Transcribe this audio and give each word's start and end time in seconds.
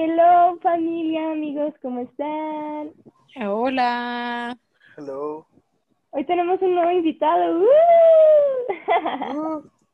Hello 0.00 0.56
familia, 0.62 1.32
amigos, 1.32 1.74
¿cómo 1.82 1.98
están? 2.02 2.92
Hola. 3.44 4.56
Hello. 4.96 5.44
Hoy 6.10 6.24
tenemos 6.24 6.62
un 6.62 6.76
nuevo 6.76 6.92
invitado. 6.92 7.62
¡Uh! 7.62 7.64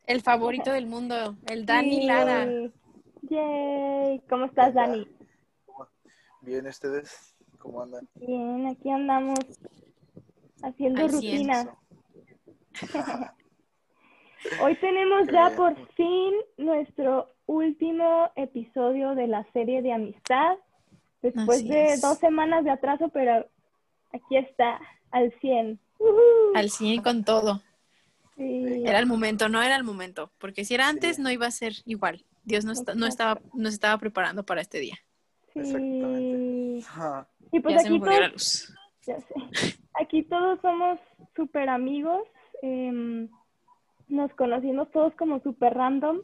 El 0.07 0.21
favorito 0.21 0.73
del 0.73 0.87
mundo, 0.89 1.37
el 1.46 1.64
Dani 1.64 2.03
Sí. 2.03 2.07
Lara. 2.07 2.46
Yay. 3.23 4.21
¿Cómo 4.29 4.45
estás, 4.45 4.75
Dani? 4.75 5.09
Bien, 6.43 6.67
¿ustedes 6.67 7.35
cómo 7.59 7.81
andan? 7.81 8.07
Bien, 8.17 8.67
aquí 8.67 8.91
andamos 8.91 9.39
haciendo 10.63 11.00
Al 11.00 11.13
rutina. 11.13 11.79
Hoy 14.63 14.77
tenemos 14.77 15.29
ya 15.29 15.49
por 15.57 15.75
fin 15.95 16.35
nuestro 16.59 17.34
último 17.46 18.30
episodio 18.36 19.14
de 19.14 19.26
la 19.26 19.44
serie 19.53 19.82
de 19.82 19.93
amistad. 19.93 20.57
Después 21.22 21.58
Así 21.58 21.68
de 21.68 21.84
es. 21.94 22.00
dos 22.03 22.18
semanas 22.18 22.64
de 22.64 22.70
atraso, 22.70 23.08
pero 23.08 23.46
aquí 24.12 24.36
está, 24.36 24.79
al 25.11 25.32
100. 25.40 25.79
¡Uhú! 25.98 26.18
Al 26.54 26.70
100 26.70 27.03
con 27.03 27.25
todo. 27.25 27.62
Sí. 28.36 28.82
Era 28.84 28.98
el 28.98 29.07
momento, 29.07 29.48
no 29.48 29.62
era 29.62 29.76
el 29.76 29.84
momento. 29.84 30.30
Porque 30.39 30.64
si 30.64 30.75
era 30.75 30.89
antes, 30.89 31.17
Sí. 31.17 31.22
no 31.22 31.30
iba 31.30 31.46
a 31.46 31.50
ser 31.50 31.72
igual. 31.86 32.25
Dios 32.44 32.64
no, 32.64 32.72
esta- 32.72 32.94
no 32.94 33.06
estaba, 33.06 33.41
nos 33.55 33.72
estaba 33.72 33.97
preparando 33.98 34.45
para 34.45 34.61
este 34.61 34.81
día. 34.81 34.97
Sí. 35.53 35.61
Exactamente. 35.61 36.84
Y 37.53 37.61
pues 37.61 37.75
ya 37.77 37.81
se 37.81 37.86
aquí 37.89 37.98
me 38.00 38.06
jodió 38.06 38.20
la 38.20 38.28
todos, 38.28 38.33
luz. 38.33 38.75
ya 39.06 39.20
sé. 39.20 39.34
Aquí 40.00 40.22
todos 40.25 40.61
somos 40.61 40.98
súper 41.36 41.69
amigos. 41.69 42.22
em, 42.62 43.28
nos 44.08 44.33
conocimos 44.34 44.91
todos 44.91 45.12
como 45.17 45.41
súper 45.41 45.75
random. 45.75 46.20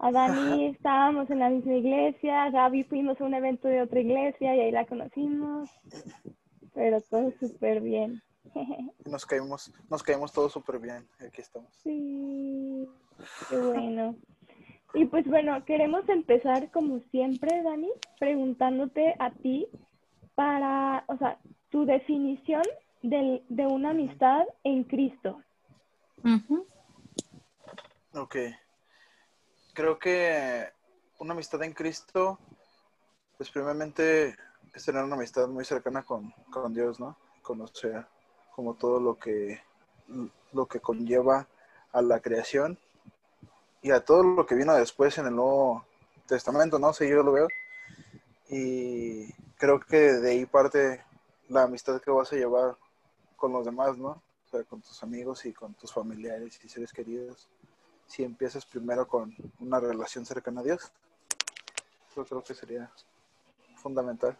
A 0.00 0.12
Dani 0.12 0.66
estábamos 0.66 1.28
en 1.30 1.40
la 1.40 1.48
misma 1.50 1.74
iglesia, 1.74 2.44
a 2.44 2.50
Gaby 2.50 2.84
fuimos 2.84 3.20
a 3.20 3.24
un 3.24 3.34
evento 3.34 3.66
de 3.68 3.82
otra 3.82 3.98
iglesia 4.00 4.54
y 4.54 4.60
ahí 4.60 4.70
la 4.70 4.86
conocimos. 4.86 5.68
Pero 6.74 7.00
todo 7.00 7.32
súper 7.40 7.80
bien. 7.80 8.22
Nos 9.04 9.26
caímos, 9.26 9.72
nos 9.90 10.02
caímos 10.02 10.32
todos 10.32 10.52
súper 10.52 10.78
bien. 10.78 11.06
Aquí 11.18 11.40
estamos. 11.40 11.74
Sí, 11.82 12.88
qué 13.48 13.56
bueno. 13.58 14.14
Y 14.94 15.04
pues 15.06 15.26
bueno, 15.26 15.64
queremos 15.64 16.08
empezar 16.08 16.70
como 16.70 17.00
siempre, 17.10 17.62
Dani, 17.62 17.90
preguntándote 18.18 19.14
a 19.18 19.30
ti 19.32 19.66
para, 20.34 21.04
o 21.08 21.16
sea, 21.18 21.38
tu 21.70 21.84
definición 21.84 22.62
del- 23.02 23.42
de 23.48 23.66
una 23.66 23.90
amistad 23.90 24.44
en 24.64 24.84
Cristo. 24.84 25.42
Ujú. 26.24 26.66
Ok. 28.14 28.36
Creo 29.78 29.96
que 29.96 30.72
una 31.20 31.34
amistad 31.34 31.62
en 31.62 31.72
Cristo, 31.72 32.40
pues 33.36 33.48
primeramente 33.48 34.34
es 34.74 34.84
tener 34.84 35.04
una 35.04 35.14
amistad 35.14 35.46
muy 35.46 35.64
cercana 35.64 36.02
con, 36.02 36.34
con 36.50 36.74
Dios, 36.74 36.98
¿no? 36.98 37.16
Conocer 37.42 38.04
como 38.56 38.74
todo 38.74 38.98
lo 38.98 39.16
que, 39.16 39.62
lo 40.52 40.66
que 40.66 40.80
conlleva 40.80 41.46
a 41.92 42.02
la 42.02 42.18
creación 42.18 42.76
y 43.80 43.92
a 43.92 44.04
todo 44.04 44.24
lo 44.24 44.46
que 44.46 44.56
vino 44.56 44.74
después 44.74 45.16
en 45.18 45.28
el 45.28 45.36
Nuevo 45.36 45.84
Testamento, 46.26 46.80
¿no? 46.80 46.92
Si 46.92 47.08
yo 47.08 47.22
lo 47.22 47.30
veo. 47.30 47.46
Y 48.48 49.32
creo 49.58 49.78
que 49.78 49.96
de 49.96 50.32
ahí 50.32 50.44
parte 50.44 51.04
la 51.48 51.62
amistad 51.62 52.00
que 52.00 52.10
vas 52.10 52.32
a 52.32 52.36
llevar 52.36 52.76
con 53.36 53.52
los 53.52 53.64
demás, 53.64 53.96
¿no? 53.96 54.20
O 54.44 54.48
sea, 54.50 54.64
con 54.64 54.80
tus 54.82 55.00
amigos 55.04 55.46
y 55.46 55.52
con 55.52 55.72
tus 55.74 55.92
familiares 55.92 56.58
y 56.64 56.68
seres 56.68 56.92
queridos. 56.92 57.48
Si 58.08 58.24
empiezas 58.24 58.66
primero 58.66 59.06
con 59.06 59.34
una 59.60 59.78
relación 59.78 60.26
cercana 60.26 60.62
a 60.62 60.64
Dios, 60.64 60.90
yo 62.16 62.24
creo 62.24 62.42
que 62.42 62.54
sería 62.54 62.90
fundamental. 63.76 64.36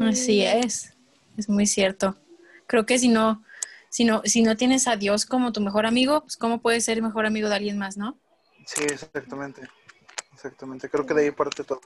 Así 0.00 0.42
es. 0.42 0.96
Es 1.36 1.48
muy 1.48 1.66
cierto. 1.66 2.16
Creo 2.66 2.86
que 2.86 2.98
si 2.98 3.08
no, 3.08 3.44
si 3.90 4.04
no, 4.04 4.22
si 4.24 4.42
no 4.42 4.56
tienes 4.56 4.88
a 4.88 4.96
Dios 4.96 5.26
como 5.26 5.52
tu 5.52 5.60
mejor 5.60 5.84
amigo, 5.84 6.22
pues 6.22 6.36
cómo 6.36 6.60
puedes 6.60 6.84
ser 6.84 7.02
mejor 7.02 7.26
amigo 7.26 7.48
de 7.48 7.56
alguien 7.56 7.76
más, 7.76 7.96
¿no? 7.96 8.16
Sí, 8.64 8.84
exactamente. 8.84 9.62
Exactamente. 10.32 10.88
Creo 10.88 11.06
que 11.06 11.14
de 11.14 11.24
ahí 11.24 11.30
parte 11.30 11.64
todo. 11.64 11.80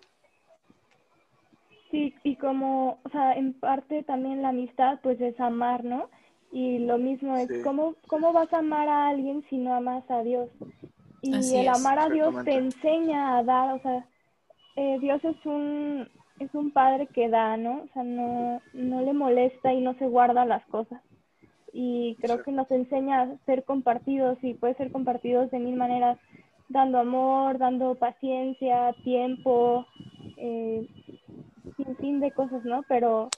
Sí, 1.90 2.14
y 2.22 2.36
como, 2.36 3.00
o 3.02 3.08
sea, 3.10 3.32
en 3.32 3.52
parte 3.54 4.04
también 4.04 4.42
la 4.42 4.50
amistad 4.50 5.00
pues 5.02 5.20
es 5.20 5.38
amar, 5.40 5.84
¿no? 5.84 6.08
Y 6.52 6.80
lo 6.80 6.98
mismo 6.98 7.36
es, 7.36 7.48
Sí. 7.48 7.62
¿cómo, 7.62 7.94
¿cómo 8.08 8.32
vas 8.32 8.52
a 8.52 8.58
amar 8.58 8.88
a 8.88 9.08
alguien 9.08 9.44
si 9.48 9.56
no 9.56 9.74
amas 9.74 10.08
a 10.10 10.22
Dios? 10.22 10.48
Y 11.22 11.34
Así 11.34 11.56
el 11.56 11.68
es, 11.68 11.74
amar 11.76 11.98
a 11.98 12.08
Dios 12.08 12.34
te 12.44 12.54
enseña 12.54 13.38
a 13.38 13.44
dar, 13.44 13.74
o 13.74 13.80
sea, 13.82 14.06
eh, 14.76 14.98
Dios 15.00 15.22
es 15.24 15.36
un, 15.44 16.08
es 16.38 16.52
un 16.54 16.70
padre 16.72 17.06
que 17.06 17.28
da, 17.28 17.56
¿no? 17.56 17.82
O 17.82 17.88
sea, 17.92 18.02
no, 18.02 18.60
no 18.72 19.00
le 19.02 19.12
molesta 19.12 19.72
y 19.72 19.80
no 19.80 19.94
se 19.94 20.06
guarda 20.06 20.44
las 20.44 20.64
cosas. 20.66 21.00
Y 21.72 22.16
creo 22.20 22.38
Sí. 22.38 22.44
que 22.46 22.52
nos 22.52 22.70
enseña 22.70 23.22
a 23.22 23.36
ser 23.46 23.64
compartidos 23.64 24.38
y 24.42 24.54
puede 24.54 24.74
ser 24.74 24.90
compartidos 24.90 25.50
de 25.52 25.58
mil 25.60 25.76
maneras, 25.76 26.18
dando 26.68 26.98
amor, 26.98 27.58
dando 27.58 27.94
paciencia, 27.94 28.92
tiempo, 29.04 29.86
eh, 30.36 30.88
sin 31.76 31.96
fin 31.96 32.20
de 32.20 32.32
cosas, 32.32 32.64
¿no? 32.64 32.82
Pero 32.88 33.28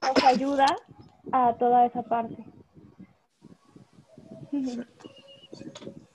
nos 0.00 0.24
ayuda 0.24 0.66
a 1.30 1.54
toda 1.58 1.86
esa 1.86 2.02
parte. 2.02 2.36
Exacto. 4.52 5.08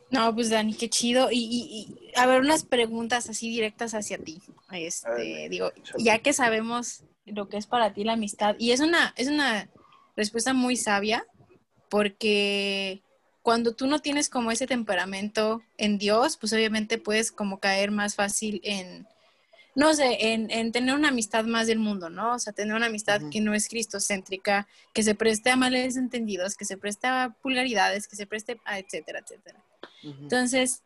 No, 0.10 0.34
pues 0.34 0.50
Dani, 0.50 0.74
qué 0.74 0.90
chido. 0.90 1.30
Y, 1.32 1.38
y- 1.40 1.96
y, 2.12 2.12
a 2.18 2.26
ver, 2.26 2.42
unas 2.42 2.64
preguntas 2.64 3.30
así 3.30 3.50
directas 3.50 3.94
hacia 3.94 4.18
ti. 4.18 4.42
Este, 4.72 5.10
ver, 5.10 5.50
digo, 5.50 5.72
ya 5.98 6.20
que 6.20 6.34
sabemos 6.34 7.04
lo 7.26 7.50
que 7.50 7.58
es 7.58 7.68
para 7.68 7.94
ti 7.94 8.04
la 8.06 8.14
amistad, 8.14 8.56
y 8.58 8.72
es 8.72 8.80
una, 8.80 9.14
es 9.18 9.28
una 9.28 9.70
respuesta 10.16 10.54
muy 10.54 10.78
sabia, 10.78 11.26
porque 11.90 13.02
cuando 13.42 13.74
tú 13.76 13.88
no 13.88 14.00
tienes 14.00 14.30
como 14.30 14.52
ese 14.52 14.66
temperamento 14.66 15.62
en 15.78 15.98
Dios, 15.98 16.38
pues 16.38 16.54
obviamente 16.54 16.98
puedes 16.98 17.32
como 17.32 17.60
caer 17.60 17.92
más 17.92 18.16
fácil 18.16 18.62
en, 18.64 19.08
no 19.78 19.94
sé, 19.94 20.34
en, 20.34 20.50
en 20.50 20.72
tener 20.72 20.96
una 20.96 21.10
amistad 21.10 21.46
más 21.46 21.68
del 21.68 21.78
mundo, 21.78 22.10
¿no? 22.10 22.34
O 22.34 22.40
sea, 22.40 22.52
tener 22.52 22.76
una 22.76 22.88
amistad 22.88 23.22
que 23.32 23.42
no 23.42 23.54
es 23.54 23.70
cristocéntrica, 23.70 24.68
que 24.92 25.04
se 25.04 25.14
preste 25.14 25.52
a 25.52 25.56
males 25.56 25.98
entendidos, 25.98 26.56
que 26.56 26.66
se 26.66 26.78
preste 26.78 27.06
a 27.06 27.36
vulgaridades, 27.44 28.08
que 28.08 28.16
se 28.16 28.26
preste 28.26 28.60
a 28.66 28.80
etcétera, 28.80 29.20
etcétera. 29.20 29.64
Entonces, 30.02 30.82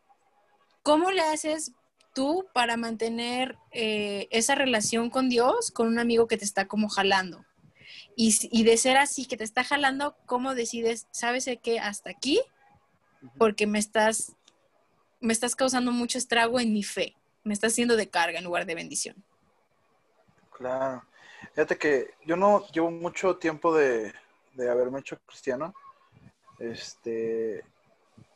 ¿cómo 0.82 1.10
le 1.10 1.22
haces 1.22 1.72
tú 2.14 2.44
para 2.52 2.76
mantener 2.76 3.56
eh, 3.70 4.28
esa 4.30 4.56
relación 4.56 5.08
con 5.08 5.30
Dios 5.30 5.70
con 5.70 5.88
un 5.88 5.98
amigo 5.98 6.28
que 6.28 6.36
te 6.36 6.44
está 6.44 6.68
como 6.68 6.90
jalando? 6.90 7.46
Y, 8.14 8.36
y 8.50 8.62
de 8.64 8.76
ser 8.76 8.98
así, 8.98 9.24
que 9.24 9.38
te 9.38 9.44
está 9.44 9.64
jalando, 9.64 10.18
¿cómo 10.26 10.54
decides, 10.54 11.06
sabes 11.12 11.48
qué, 11.62 11.80
hasta 11.80 12.10
aquí? 12.10 12.42
Porque 13.38 13.66
me 13.66 13.78
estás, 13.78 14.34
me 15.18 15.32
estás 15.32 15.56
causando 15.56 15.92
mucho 15.92 16.18
estrago 16.18 16.60
en 16.60 16.74
mi 16.74 16.82
fe. 16.82 17.16
Me 17.44 17.54
estás 17.54 17.72
haciendo 17.72 17.96
de 17.96 18.08
carga 18.08 18.38
en 18.38 18.44
lugar 18.44 18.66
de 18.66 18.74
bendición. 18.74 19.22
Claro. 20.52 21.02
Fíjate 21.54 21.76
que 21.76 22.14
yo 22.24 22.36
no 22.36 22.66
llevo 22.68 22.90
mucho 22.90 23.36
tiempo 23.36 23.74
de, 23.74 24.12
de 24.54 24.70
haberme 24.70 25.00
hecho 25.00 25.18
cristiano. 25.26 25.74
Este, 26.58 27.64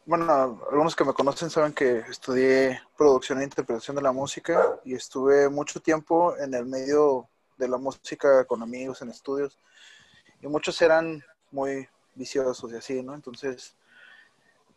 bueno, 0.04 0.60
algunos 0.70 0.96
que 0.96 1.04
me 1.04 1.12
conocen 1.12 1.50
saben 1.50 1.72
que 1.72 1.98
estudié 1.98 2.80
producción 2.96 3.40
e 3.40 3.44
interpretación 3.44 3.96
de 3.96 4.02
la 4.02 4.12
música 4.12 4.80
y 4.84 4.94
estuve 4.94 5.48
mucho 5.48 5.80
tiempo 5.80 6.36
en 6.36 6.54
el 6.54 6.66
medio 6.66 7.28
de 7.56 7.68
la 7.68 7.78
música 7.78 8.44
con 8.44 8.62
amigos 8.62 9.02
en 9.02 9.10
estudios 9.10 9.58
y 10.40 10.46
muchos 10.46 10.80
eran 10.82 11.22
muy 11.50 11.88
viciosos 12.14 12.72
y 12.72 12.76
así, 12.76 13.02
¿no? 13.02 13.14
Entonces, 13.14 13.76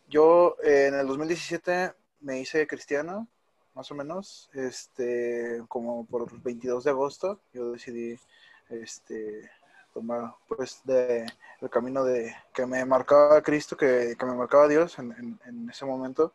yo 0.08 0.56
eh, 0.62 0.86
en 0.88 0.94
el 0.94 1.06
2017 1.06 1.94
me 2.20 2.40
hice 2.40 2.66
cristiano 2.66 3.28
más 3.74 3.90
o 3.90 3.94
menos, 3.94 4.50
este, 4.54 5.62
como 5.68 6.04
por 6.06 6.30
el 6.32 6.38
22 6.38 6.84
de 6.84 6.90
agosto, 6.90 7.40
yo 7.52 7.72
decidí, 7.72 8.18
este, 8.68 9.50
tomar, 9.92 10.34
pues, 10.48 10.80
de, 10.84 11.26
el 11.60 11.70
camino 11.70 12.04
de, 12.04 12.34
que 12.52 12.66
me 12.66 12.84
marcaba 12.84 13.42
Cristo, 13.42 13.76
que, 13.76 14.16
que 14.18 14.26
me 14.26 14.34
marcaba 14.34 14.68
Dios 14.68 14.98
en, 14.98 15.12
en, 15.12 15.40
en 15.46 15.70
ese 15.70 15.84
momento, 15.84 16.34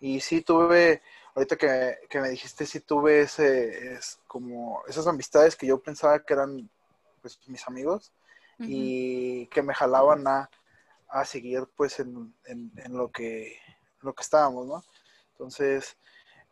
y 0.00 0.20
sí 0.20 0.42
tuve, 0.42 1.02
ahorita 1.34 1.56
que, 1.56 1.98
que 2.08 2.20
me 2.20 2.30
dijiste, 2.30 2.66
sí 2.66 2.80
tuve 2.80 3.20
ese, 3.22 3.94
es 3.94 4.18
como, 4.26 4.82
esas 4.86 5.06
amistades 5.06 5.56
que 5.56 5.66
yo 5.66 5.78
pensaba 5.80 6.18
que 6.20 6.34
eran, 6.34 6.68
pues, 7.22 7.38
mis 7.46 7.66
amigos, 7.68 8.12
y 8.58 9.46
que 9.48 9.62
me 9.62 9.74
jalaban 9.74 10.26
a, 10.26 10.48
a 11.08 11.24
seguir, 11.26 11.68
pues, 11.76 12.00
en, 12.00 12.34
en, 12.46 12.72
en 12.76 12.96
lo 12.96 13.10
que, 13.12 13.58
lo 14.00 14.14
que 14.14 14.22
estábamos, 14.22 14.66
¿no? 14.66 14.82
Entonces, 15.32 15.96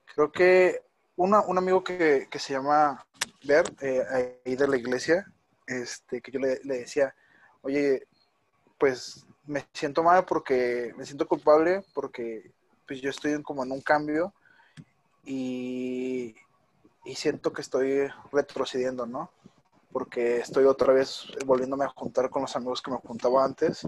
creo 0.04 0.30
que 0.32 0.82
una, 1.16 1.40
un 1.42 1.58
amigo 1.58 1.82
que, 1.84 2.28
que 2.30 2.38
se 2.38 2.54
llama 2.54 3.06
Ver, 3.44 3.64
eh, 3.80 4.02
ahí 4.44 4.56
de 4.56 4.68
la 4.68 4.76
iglesia, 4.76 5.26
este, 5.66 6.20
que 6.20 6.32
yo 6.32 6.40
le, 6.40 6.60
le, 6.64 6.78
decía, 6.78 7.14
oye, 7.62 8.06
pues 8.78 9.26
me 9.46 9.66
siento 9.72 10.02
mal 10.02 10.24
porque 10.24 10.94
me 10.96 11.04
siento 11.04 11.28
culpable 11.28 11.84
porque 11.92 12.52
pues 12.86 13.00
yo 13.00 13.10
estoy 13.10 13.32
en, 13.32 13.42
como 13.42 13.62
en 13.62 13.72
un 13.72 13.80
cambio 13.80 14.32
y, 15.24 16.34
y 17.04 17.14
siento 17.14 17.52
que 17.52 17.62
estoy 17.62 18.08
retrocediendo, 18.32 19.06
¿no? 19.06 19.30
Porque 19.92 20.38
estoy 20.38 20.64
otra 20.64 20.92
vez 20.92 21.26
volviéndome 21.44 21.84
a 21.84 21.88
juntar 21.88 22.30
con 22.30 22.42
los 22.42 22.56
amigos 22.56 22.82
que 22.82 22.90
me 22.90 22.96
juntaba 22.98 23.44
antes 23.44 23.86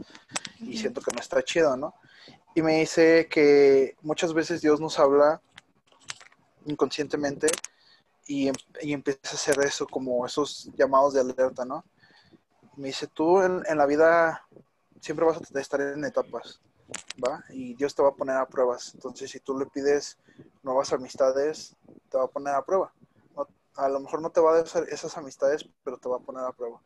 y 0.60 0.76
siento 0.76 1.00
que 1.00 1.12
no 1.12 1.20
está 1.20 1.42
chido, 1.42 1.76
¿no? 1.76 1.94
Y 2.54 2.62
me 2.62 2.78
dice 2.78 3.28
que 3.30 3.96
muchas 4.02 4.32
veces 4.32 4.60
Dios 4.62 4.80
nos 4.80 4.98
habla 4.98 5.40
inconscientemente 6.66 7.48
y, 8.26 8.50
y 8.82 8.92
empieza 8.92 9.20
a 9.24 9.34
hacer 9.34 9.60
eso, 9.60 9.86
como 9.86 10.26
esos 10.26 10.70
llamados 10.76 11.14
de 11.14 11.20
alerta, 11.20 11.64
¿no? 11.64 11.84
Me 12.76 12.88
dice, 12.88 13.06
tú 13.06 13.40
en, 13.40 13.62
en 13.66 13.78
la 13.78 13.86
vida 13.86 14.46
siempre 15.00 15.24
vas 15.24 15.38
a 15.38 15.60
estar 15.60 15.80
en 15.80 16.04
etapas, 16.04 16.60
¿va? 17.24 17.42
Y 17.50 17.74
Dios 17.74 17.94
te 17.94 18.02
va 18.02 18.10
a 18.10 18.14
poner 18.14 18.36
a 18.36 18.46
pruebas. 18.46 18.92
Entonces, 18.94 19.30
si 19.30 19.40
tú 19.40 19.58
le 19.58 19.66
pides 19.66 20.18
nuevas 20.62 20.92
amistades, 20.92 21.76
te 22.10 22.18
va 22.18 22.24
a 22.24 22.28
poner 22.28 22.54
a 22.54 22.64
prueba. 22.64 22.92
a 23.76 23.88
lo 23.88 24.00
mejor 24.00 24.22
no 24.22 24.30
te 24.30 24.40
va 24.40 24.52
a 24.52 24.62
dar 24.62 24.88
esas 24.88 25.16
amistades, 25.16 25.68
pero 25.84 25.98
te 25.98 26.08
va 26.08 26.16
a 26.16 26.20
poner 26.20 26.44
a 26.44 26.52
prueba. 26.52 26.80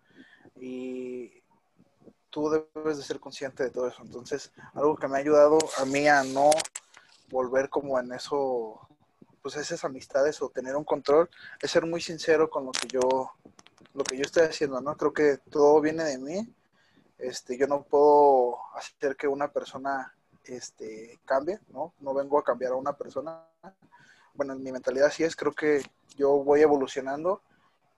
Y 0.56 1.43
tú 2.31 2.50
debes 2.75 2.97
de 2.97 3.03
ser 3.03 3.21
consciente 3.21 3.65
de 3.65 3.71
todo 3.71 3.88
eso. 3.88 4.03
Entonces, 4.03 4.53
algo 4.75 4.97
que 4.97 5.09
me 5.09 5.17
ha 5.17 5.21
ayudado 5.21 5.59
a 5.79 5.85
mí 5.85 6.06
a 6.09 6.23
no 6.25 6.50
volver 7.31 7.69
como 7.69 7.99
en 7.99 8.12
eso, 8.12 8.81
pues 9.43 9.57
esas 9.57 9.85
amistades 9.85 10.41
o 10.43 10.49
tener 10.49 10.77
un 10.77 10.85
control, 10.85 11.29
es 11.61 11.71
ser 11.71 11.87
muy 11.87 12.01
sincero 12.01 12.51
con 12.51 12.67
lo 12.67 12.73
que 12.73 12.89
yo, 12.89 13.33
lo 13.95 14.05
que 14.05 14.17
yo 14.17 14.23
estoy 14.23 14.45
haciendo, 14.45 14.81
¿no? 14.81 14.97
Creo 14.97 15.13
que 15.13 15.39
todo 15.51 15.81
viene 15.81 16.05
de 16.05 16.19
mí 16.19 16.55
este, 17.21 17.59
yo 17.59 17.67
no 17.67 17.83
puedo 17.83 18.59
hacer 18.75 19.17
que 19.17 19.29
una 19.29 19.53
persona 19.53 20.15
este, 20.45 21.21
cambie, 21.25 21.61
¿no? 21.69 21.93
No 22.01 22.15
vengo 22.15 22.39
a 22.39 22.45
cambiar 22.45 22.73
a 22.73 22.77
una 22.77 22.95
persona. 22.95 23.47
Bueno, 24.35 24.55
en 24.55 24.63
mi 24.63 24.73
mentalidad 24.73 25.11
sí 25.11 25.25
es, 25.25 25.37
creo 25.37 25.53
que 25.53 25.83
yo 26.17 26.31
voy 26.43 26.63
evolucionando 26.63 27.43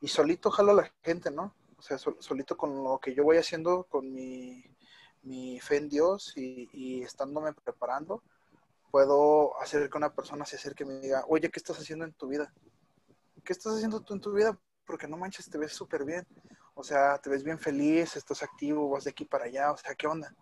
y 0.01 0.09
solito 0.09 0.51
jalo 0.51 0.73
a 0.73 0.83
la 0.83 0.93
gente, 1.03 1.31
¿no? 1.31 1.55
O 1.79 1.83
sea, 1.83 1.99
solito 1.99 2.57
con 2.57 2.83
lo 2.83 2.99
que 2.99 3.15
yo 3.15 3.23
voy 3.25 3.37
haciendo, 3.37 3.85
con 3.85 4.13
mi, 4.13 4.65
mi 5.23 5.61
fe 5.61 5.77
en 5.77 5.89
Dios 5.89 6.33
y, 6.37 6.69
y, 6.73 7.03
estándome 7.03 7.53
preparando, 7.53 8.23
puedo 8.93 9.59
hacer 9.59 9.89
que 9.89 9.97
una 9.97 10.15
persona 10.15 10.45
se 10.45 10.57
acerque 10.57 10.85
y 10.85 10.87
me 10.87 11.01
diga, 11.01 11.25
oye, 11.27 11.51
¿qué 11.51 11.59
estás 11.59 11.79
haciendo 11.79 12.05
en 12.05 12.13
tu 12.13 12.29
vida? 12.29 12.53
¿Qué 13.43 13.55
estás 13.55 13.75
haciendo 13.75 14.03
tú 14.03 14.13
en 14.13 14.21
tu 14.21 14.33
vida? 14.33 14.57
Porque 14.85 15.09
no 15.09 15.17
manches, 15.17 15.49
te 15.49 15.57
ves 15.57 15.73
súper 15.73 16.05
bien. 16.05 16.27
O 16.75 16.85
sea, 16.85 17.19
te 17.19 17.31
ves 17.31 17.43
bien 17.43 17.59
feliz, 17.59 18.17
estás 18.17 18.43
activo, 18.43 18.91
vas 18.91 19.05
de 19.05 19.11
aquí 19.11 19.25
para 19.25 19.47
allá, 19.47 19.73
o 19.73 19.79
sea, 19.79 19.95
¿qué 19.95 20.07
onda? 20.07 20.35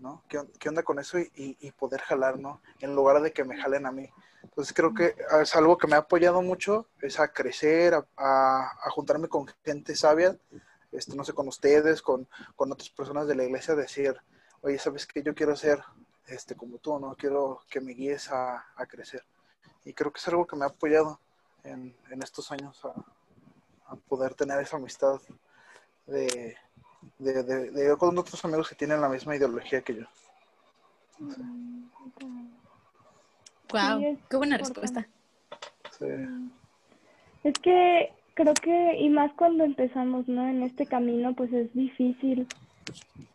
¿No? 0.00 0.24
¿Qué, 0.28 0.68
onda 0.68 0.82
con 0.82 0.98
eso? 0.98 1.16
Y, 1.18 1.70
poder 1.78 2.00
jalar, 2.00 2.38
¿no? 2.40 2.60
En 2.80 2.94
lugar 2.94 3.22
de 3.22 3.32
que 3.32 3.44
me 3.44 3.56
jalen 3.56 3.86
a 3.86 3.92
mí. 3.92 4.10
Entonces 4.42 4.74
creo 4.74 4.92
que 4.92 5.14
es 5.40 5.54
algo 5.54 5.78
que 5.78 5.86
me 5.86 5.94
ha 5.94 6.00
apoyado 6.00 6.42
mucho, 6.42 6.88
es 7.00 7.20
a 7.20 7.28
crecer, 7.28 7.94
a, 8.16 8.90
juntarme 8.90 9.28
con 9.28 9.46
gente 9.64 9.94
sabia, 9.94 10.36
este, 10.90 11.14
no 11.14 11.24
sé, 11.24 11.32
con 11.32 11.46
ustedes, 11.46 12.02
con, 12.02 12.28
otras 12.56 12.90
personas 12.90 13.28
de 13.28 13.36
la 13.36 13.44
iglesia, 13.44 13.76
decir, 13.76 14.16
oye, 14.60 14.78
¿sabes 14.78 15.06
qué? 15.06 15.22
Yo 15.22 15.34
quiero 15.34 15.54
ser 15.54 15.82
este, 16.26 16.54
como 16.54 16.78
tú, 16.78 16.98
¿no? 16.98 17.14
Quiero 17.14 17.60
que 17.68 17.80
me 17.80 17.92
guíes 17.92 18.30
a, 18.30 18.64
crecer. 18.88 19.24
Y 19.84 19.92
creo 19.92 20.12
que 20.12 20.18
es 20.18 20.28
algo 20.28 20.46
que 20.46 20.56
me 20.56 20.64
ha 20.64 20.68
apoyado 20.68 21.20
en, 21.62 21.94
en 22.10 22.22
estos 22.22 22.50
años 22.52 22.84
a, 22.84 22.94
a 23.86 23.96
poder 23.96 24.34
tener 24.34 24.60
esa 24.60 24.76
amistad 24.76 25.20
de, 26.06 26.56
de, 27.18 27.42
de, 27.42 27.96
con 27.96 28.16
otros 28.18 28.44
amigos 28.44 28.68
que 28.68 28.74
tienen 28.74 29.00
la 29.00 29.08
misma 29.08 29.36
ideología 29.36 29.82
que 29.82 29.96
yo. 29.96 30.06
Wow, 33.70 34.18
qué 34.28 34.36
buena 34.36 34.58
respuesta. 34.58 35.06
Es 37.42 37.54
que 37.60 38.12
creo 38.34 38.54
que, 38.54 38.96
y 38.98 39.08
más 39.10 39.32
cuando 39.34 39.64
empezamos, 39.64 40.28
¿no? 40.28 40.48
En 40.48 40.62
este 40.62 40.86
camino, 40.86 41.34
pues 41.34 41.52
es 41.52 41.72
difícil, 41.74 42.46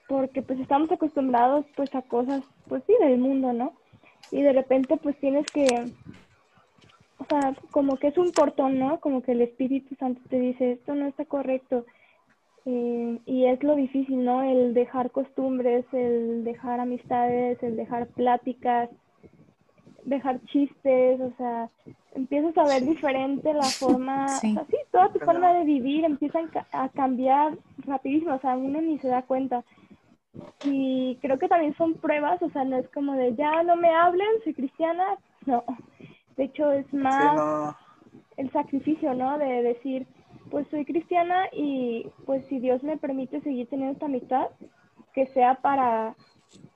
porque 0.07 0.41
pues 0.41 0.59
estamos 0.59 0.91
acostumbrados 0.91 1.65
pues 1.75 1.93
a 1.95 2.01
cosas, 2.01 2.43
pues 2.67 2.83
sí, 2.87 2.93
del 2.99 3.19
mundo, 3.19 3.53
¿no? 3.53 3.73
Y 4.31 4.41
de 4.41 4.53
repente 4.53 4.97
pues 4.97 5.17
tienes 5.19 5.45
que 5.47 5.65
o 7.19 7.25
sea, 7.25 7.53
como 7.71 7.97
que 7.97 8.07
es 8.07 8.17
un 8.17 8.31
portón, 8.31 8.79
¿no? 8.79 8.99
Como 8.99 9.21
que 9.21 9.33
el 9.33 9.41
Espíritu 9.41 9.93
Santo 9.95 10.21
te 10.29 10.39
dice, 10.39 10.71
esto 10.71 10.95
no 10.95 11.05
está 11.05 11.25
correcto. 11.25 11.85
Eh, 12.65 13.19
y 13.25 13.45
es 13.45 13.61
lo 13.61 13.75
difícil, 13.75 14.23
¿no? 14.23 14.41
El 14.41 14.73
dejar 14.73 15.11
costumbres, 15.11 15.85
el 15.91 16.43
dejar 16.45 16.79
amistades, 16.79 17.61
el 17.61 17.75
dejar 17.75 18.07
pláticas, 18.07 18.89
dejar 20.09 20.41
chistes, 20.45 21.19
o 21.21 21.31
sea, 21.37 21.69
empiezas 22.15 22.57
a 22.57 22.65
ver 22.65 22.83
diferente 22.83 23.53
la 23.53 23.63
forma, 23.63 24.27
sí. 24.27 24.51
o 24.51 24.53
sea, 24.55 24.65
sí, 24.65 24.77
toda 24.91 25.09
tu 25.13 25.19
forma 25.19 25.53
de 25.53 25.63
vivir 25.63 26.03
empieza 26.03 26.39
a 26.71 26.89
cambiar 26.89 27.57
rapidísimo, 27.85 28.35
o 28.35 28.39
sea, 28.39 28.57
uno 28.57 28.81
ni 28.81 28.99
se 28.99 29.07
da 29.07 29.21
cuenta. 29.21 29.63
Y 30.63 31.17
creo 31.21 31.39
que 31.39 31.47
también 31.47 31.75
son 31.75 31.95
pruebas, 31.95 32.41
o 32.41 32.49
sea, 32.49 32.63
no 32.63 32.77
es 32.77 32.87
como 32.89 33.13
de 33.13 33.35
ya 33.35 33.63
no 33.63 33.75
me 33.75 33.93
hablen, 33.93 34.27
soy 34.43 34.53
cristiana, 34.53 35.17
no, 35.45 35.63
de 36.37 36.45
hecho, 36.45 36.71
es 36.71 36.91
más 36.93 37.75
el 38.37 38.49
sacrificio, 38.51 39.13
¿no? 39.13 39.37
De 39.37 39.61
decir, 39.61 40.07
pues 40.49 40.65
soy 40.69 40.85
cristiana 40.85 41.47
y 41.51 42.07
pues 42.25 42.45
si 42.47 42.59
Dios 42.59 42.81
me 42.81 42.97
permite 42.97 43.41
seguir 43.41 43.67
teniendo 43.67 43.93
esta 43.93 44.05
amistad, 44.05 44.47
que 45.13 45.27
sea 45.27 45.55
para 45.55 46.15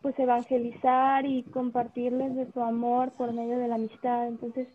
pues 0.02 0.18
evangelizar 0.20 1.26
y 1.26 1.44
compartirles 1.44 2.36
de 2.36 2.52
su 2.52 2.62
amor 2.62 3.12
por 3.18 3.34
medio 3.34 3.58
de 3.58 3.68
la 3.68 3.76
amistad. 3.76 4.28
Entonces, 4.28 4.68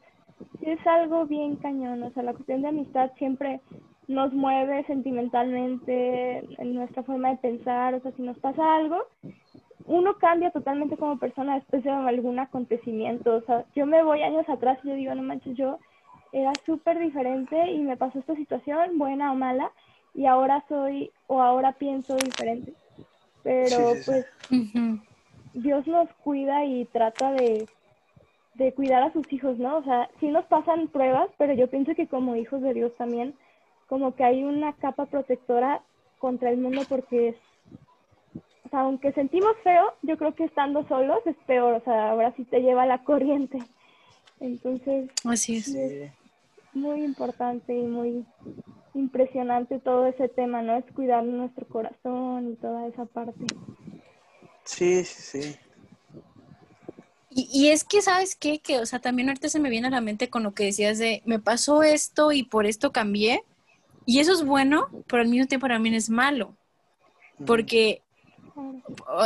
es 0.62 0.84
algo 0.86 1.26
bien 1.26 1.56
cañón, 1.56 2.02
o 2.02 2.10
sea, 2.10 2.22
la 2.22 2.32
cuestión 2.32 2.62
de 2.62 2.68
amistad 2.68 3.10
siempre 3.18 3.60
nos 4.06 4.32
mueve 4.32 4.84
sentimentalmente 4.84 6.38
en 6.60 6.74
nuestra 6.74 7.02
forma 7.02 7.30
de 7.30 7.36
pensar, 7.36 7.94
o 7.94 8.00
sea, 8.00 8.12
si 8.12 8.22
nos 8.22 8.38
pasa 8.38 8.76
algo, 8.76 9.04
uno 9.84 10.16
cambia 10.18 10.50
totalmente 10.50 10.96
como 10.96 11.18
persona 11.18 11.56
después 11.56 11.82
de 11.84 11.90
algún 11.90 12.38
acontecimiento. 12.38 13.36
O 13.36 13.40
sea, 13.42 13.64
yo 13.74 13.86
me 13.86 14.02
voy 14.02 14.22
años 14.22 14.48
atrás 14.48 14.78
y 14.82 14.88
yo 14.88 14.94
digo, 14.94 15.14
no 15.14 15.22
manches, 15.22 15.56
yo 15.56 15.78
era 16.32 16.52
súper 16.66 16.98
diferente 16.98 17.70
y 17.70 17.80
me 17.80 17.96
pasó 17.96 18.18
esta 18.18 18.34
situación, 18.34 18.98
buena 18.98 19.32
o 19.32 19.34
mala, 19.34 19.72
y 20.14 20.26
ahora 20.26 20.64
soy 20.68 21.10
o 21.26 21.40
ahora 21.40 21.72
pienso 21.72 22.16
diferente. 22.16 22.74
Pero 23.42 23.94
pues 24.04 24.26
Dios 25.54 25.86
nos 25.86 26.08
cuida 26.24 26.64
y 26.64 26.84
trata 26.86 27.32
de, 27.32 27.66
de 28.54 28.72
cuidar 28.74 29.02
a 29.02 29.12
sus 29.12 29.32
hijos, 29.32 29.58
¿no? 29.58 29.78
O 29.78 29.84
sea, 29.84 30.08
sí 30.20 30.28
nos 30.28 30.44
pasan 30.46 30.88
pruebas, 30.88 31.30
pero 31.38 31.54
yo 31.54 31.68
pienso 31.68 31.94
que 31.94 32.06
como 32.06 32.36
hijos 32.36 32.62
de 32.62 32.74
Dios 32.74 32.94
también, 32.96 33.34
como 33.88 34.14
que 34.14 34.24
hay 34.24 34.44
una 34.44 34.72
capa 34.74 35.06
protectora 35.06 35.82
contra 36.18 36.50
el 36.50 36.58
mundo 36.58 36.82
porque 36.88 37.28
es 37.28 37.36
o 38.68 38.70
sea, 38.70 38.80
aunque 38.80 39.12
sentimos 39.12 39.56
feo, 39.64 39.94
yo 40.02 40.18
creo 40.18 40.34
que 40.34 40.44
estando 40.44 40.86
solos 40.88 41.20
es 41.24 41.36
peor, 41.46 41.72
o 41.72 41.80
sea, 41.84 42.10
ahora 42.10 42.34
sí 42.36 42.44
te 42.44 42.60
lleva 42.60 42.84
la 42.84 43.02
corriente. 43.02 43.58
Entonces, 44.40 45.10
así 45.24 45.56
es. 45.56 46.12
muy 46.74 47.02
importante 47.02 47.74
y 47.74 47.82
muy 47.84 48.26
impresionante 48.94 49.78
todo 49.78 50.06
ese 50.06 50.28
tema, 50.28 50.62
¿no? 50.62 50.76
Es 50.76 50.84
cuidar 50.94 51.24
nuestro 51.24 51.66
corazón 51.66 52.52
y 52.52 52.56
toda 52.56 52.86
esa 52.86 53.04
parte. 53.06 53.46
Sí, 54.64 55.04
sí, 55.04 55.40
sí. 55.40 55.56
Y, 57.30 57.48
y, 57.52 57.68
es 57.68 57.84
que, 57.84 58.02
¿sabes 58.02 58.34
qué? 58.34 58.58
Que, 58.58 58.78
o 58.78 58.86
sea, 58.86 58.98
también 58.98 59.28
ahorita 59.28 59.48
se 59.48 59.60
me 59.60 59.70
viene 59.70 59.88
a 59.88 59.90
la 59.90 60.00
mente 60.00 60.30
con 60.30 60.42
lo 60.42 60.54
que 60.54 60.64
decías 60.64 60.98
de, 60.98 61.22
me 61.24 61.38
pasó 61.38 61.82
esto 61.82 62.32
y 62.32 62.42
por 62.42 62.66
esto 62.66 62.90
cambié. 62.90 63.42
Y 64.06 64.20
eso 64.20 64.32
es 64.32 64.44
bueno, 64.44 64.88
pero 65.06 65.22
al 65.22 65.28
mismo 65.28 65.46
tiempo 65.46 65.68
también 65.68 65.94
es 65.94 66.08
malo. 66.08 66.56
Porque 67.46 68.02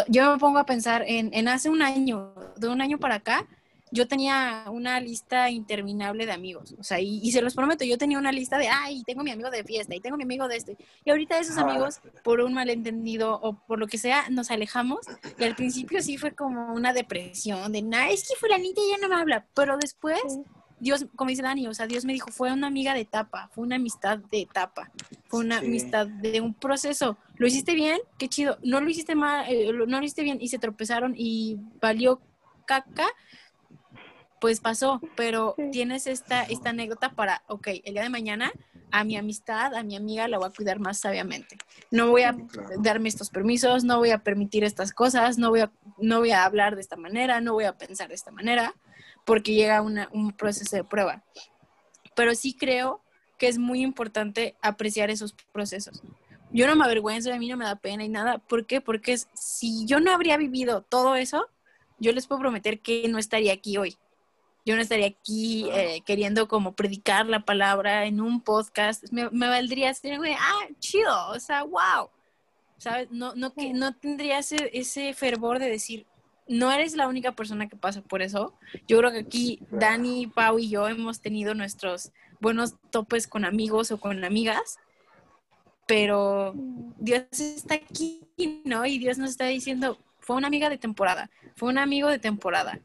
yo 0.08 0.32
me 0.32 0.38
pongo 0.38 0.58
a 0.58 0.66
pensar 0.66 1.04
en, 1.06 1.32
en 1.32 1.48
hace 1.48 1.70
un 1.70 1.82
año, 1.82 2.34
de 2.56 2.68
un 2.68 2.80
año 2.80 2.98
para 2.98 3.16
acá, 3.16 3.46
yo 3.92 4.08
tenía 4.08 4.64
una 4.70 4.98
lista 5.00 5.50
interminable 5.50 6.26
de 6.26 6.32
amigos, 6.32 6.74
o 6.78 6.82
sea, 6.82 6.98
y, 7.00 7.30
se 7.30 7.42
los 7.42 7.54
prometo, 7.54 7.84
yo 7.84 7.98
tenía 7.98 8.18
una 8.18 8.32
lista 8.32 8.58
de, 8.58 8.68
ay, 8.68 9.02
tengo 9.04 9.22
mi 9.22 9.30
amigo 9.30 9.50
de 9.50 9.62
fiesta 9.64 9.94
y 9.94 10.00
tengo 10.00 10.16
mi 10.16 10.24
amigo 10.24 10.48
de 10.48 10.56
este. 10.56 10.76
Y 11.04 11.10
ahorita 11.10 11.38
esos 11.38 11.58
ah, 11.58 11.62
amigos, 11.62 12.00
por 12.24 12.40
un 12.40 12.54
malentendido 12.54 13.38
o 13.40 13.54
por 13.54 13.78
lo 13.78 13.86
que 13.86 13.98
sea, 13.98 14.28
nos 14.30 14.50
alejamos. 14.50 15.00
Y 15.38 15.44
al 15.44 15.54
principio 15.54 16.02
sí 16.02 16.16
fue 16.16 16.32
como 16.32 16.72
una 16.72 16.92
depresión 16.92 17.72
de, 17.72 17.82
nah, 17.82 18.08
es 18.08 18.26
que 18.28 18.34
fulanita 18.36 18.80
ya 18.90 18.98
no 18.98 19.14
me 19.14 19.20
habla. 19.20 19.46
Pero 19.54 19.76
después 19.76 20.20
Dios, 20.82 21.06
como 21.14 21.30
dice 21.30 21.42
Dani, 21.42 21.68
o 21.68 21.74
sea, 21.74 21.86
Dios 21.86 22.04
me 22.04 22.12
dijo, 22.12 22.32
fue 22.32 22.52
una 22.52 22.66
amiga 22.66 22.92
de 22.92 23.02
etapa, 23.02 23.48
fue 23.54 23.62
una 23.62 23.76
amistad 23.76 24.18
de 24.18 24.40
etapa, 24.40 24.90
fue 25.28 25.38
una 25.38 25.58
amistad 25.58 26.08
de 26.08 26.40
un 26.40 26.54
proceso. 26.54 27.16
¿Lo 27.36 27.46
hiciste 27.46 27.74
bien? 27.74 28.00
Qué 28.18 28.28
chido. 28.28 28.58
No 28.64 28.80
lo 28.80 28.90
hiciste 28.90 29.14
mal, 29.14 29.44
eh, 29.48 29.70
no 29.72 29.98
lo 29.98 30.02
hiciste 30.02 30.24
bien 30.24 30.38
y 30.40 30.48
se 30.48 30.58
tropezaron 30.58 31.14
y 31.16 31.56
valió 31.80 32.20
caca, 32.66 33.06
pues 34.42 34.58
pasó, 34.58 35.00
pero 35.14 35.54
tienes 35.70 36.08
esta, 36.08 36.42
esta 36.42 36.70
anécdota 36.70 37.12
para, 37.14 37.44
ok, 37.46 37.68
el 37.84 37.94
día 37.94 38.02
de 38.02 38.08
mañana 38.08 38.52
a 38.90 39.04
mi 39.04 39.16
amistad, 39.16 39.72
a 39.72 39.84
mi 39.84 39.94
amiga 39.94 40.26
la 40.26 40.38
voy 40.38 40.48
a 40.48 40.52
cuidar 40.52 40.80
más 40.80 40.98
sabiamente. 40.98 41.56
No 41.92 42.10
voy 42.10 42.22
a 42.22 42.36
darme 42.80 43.08
estos 43.08 43.30
permisos, 43.30 43.84
no 43.84 43.98
voy 43.98 44.10
a 44.10 44.24
permitir 44.24 44.64
estas 44.64 44.92
cosas, 44.92 45.38
no 45.38 45.50
voy 45.50 45.60
a, 45.60 45.70
no 45.98 46.18
voy 46.18 46.32
a 46.32 46.44
hablar 46.44 46.74
de 46.74 46.80
esta 46.80 46.96
manera, 46.96 47.40
no 47.40 47.52
voy 47.52 47.66
a 47.66 47.78
pensar 47.78 48.08
de 48.08 48.16
esta 48.16 48.32
manera 48.32 48.74
porque 49.24 49.54
llega 49.54 49.80
un 49.80 50.32
proceso 50.36 50.74
de 50.74 50.82
prueba. 50.82 51.22
pero 52.16 52.34
sí 52.34 52.52
creo 52.52 53.00
que 53.38 53.46
es 53.46 53.58
muy 53.58 53.80
importante 53.80 54.56
apreciar 54.60 55.08
esos 55.08 55.36
procesos. 55.52 56.02
Yo 56.50 56.66
no 56.66 56.74
me 56.74 56.84
avergüenzo, 56.84 57.32
a 57.32 57.38
mí 57.38 57.48
no 57.48 57.56
me 57.56 57.64
da 57.64 57.76
pena 57.76 58.04
y 58.04 58.08
nada. 58.08 58.38
¿Por 58.38 58.66
qué? 58.66 58.80
Porque 58.80 59.16
si 59.34 59.86
yo 59.86 60.00
no 60.00 60.10
habría 60.10 60.36
vivido 60.36 60.82
todo 60.82 61.14
eso, 61.14 61.46
yo 62.00 62.10
les 62.10 62.26
puedo 62.26 62.40
prometer 62.40 62.80
que 62.80 63.06
no 63.08 63.18
estaría 63.18 63.52
aquí 63.52 63.76
hoy. 63.76 63.96
Yo 64.64 64.76
no 64.76 64.82
estaría 64.82 65.06
aquí 65.06 65.68
eh, 65.72 66.02
queriendo 66.06 66.46
como 66.46 66.72
predicar 66.74 67.26
la 67.26 67.44
palabra 67.44 68.06
en 68.06 68.20
un 68.20 68.40
podcast. 68.40 69.04
Me, 69.10 69.28
valdría 69.28 69.92
ser, 69.94 70.18
güey, 70.18 70.34
ah, 70.38 70.68
chido, 70.78 71.28
o 71.30 71.40
sea, 71.40 71.64
wow. 71.64 72.10
¿Sabes? 72.78 73.10
No, 73.10 73.34
no, 73.34 73.52
que, 73.52 73.72
no 73.72 73.94
tendría 73.94 74.38
ese, 74.38 74.70
ese 74.72 75.14
fervor 75.14 75.58
de 75.58 75.68
decir, 75.68 76.06
no 76.48 76.70
eres 76.70 76.94
la 76.94 77.08
única 77.08 77.32
persona 77.32 77.68
que 77.68 77.76
pasa 77.76 78.02
por 78.02 78.22
eso. 78.22 78.54
Yo 78.86 78.98
creo 78.98 79.10
que 79.12 79.20
aquí 79.20 79.60
Dani, 79.70 80.26
Pau 80.26 80.58
y 80.58 80.68
yo 80.68 80.88
hemos 80.88 81.20
tenido 81.20 81.54
nuestros 81.54 82.12
buenos 82.40 82.74
topes 82.90 83.26
con 83.26 83.44
amigos 83.44 83.92
o 83.92 83.98
con 83.98 84.24
amigas, 84.24 84.78
pero 85.86 86.54
Dios 86.98 87.24
está 87.38 87.74
aquí, 87.74 88.20
¿no? 88.64 88.84
Y 88.84 88.98
Dios 88.98 89.18
nos 89.18 89.30
está 89.30 89.46
diciendo, 89.46 89.98
fue 90.18 90.36
una 90.36 90.48
amiga 90.48 90.68
de 90.68 90.78
temporada, 90.78 91.30
fue 91.56 91.68
un 91.68 91.78
amigo 91.78 92.08
de 92.08 92.18
temporada. 92.18 92.80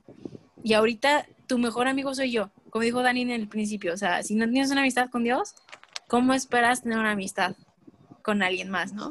Y 0.67 0.73
ahorita 0.73 1.25
tu 1.47 1.57
mejor 1.59 1.87
amigo 1.87 2.13
soy 2.13 2.29
yo, 2.29 2.49
como 2.71 2.83
dijo 2.83 3.01
Dani 3.01 3.21
en 3.21 3.29
el 3.29 3.47
principio. 3.47 3.93
O 3.93 3.97
sea, 3.97 4.21
si 4.21 4.35
no 4.35 4.49
tienes 4.49 4.69
una 4.69 4.81
amistad 4.81 5.09
con 5.09 5.23
Dios, 5.23 5.55
¿cómo 6.09 6.33
esperas 6.33 6.83
tener 6.83 6.97
una 6.97 7.11
amistad 7.11 7.55
con 8.21 8.43
alguien 8.43 8.69
más, 8.69 8.91
no? 8.91 9.09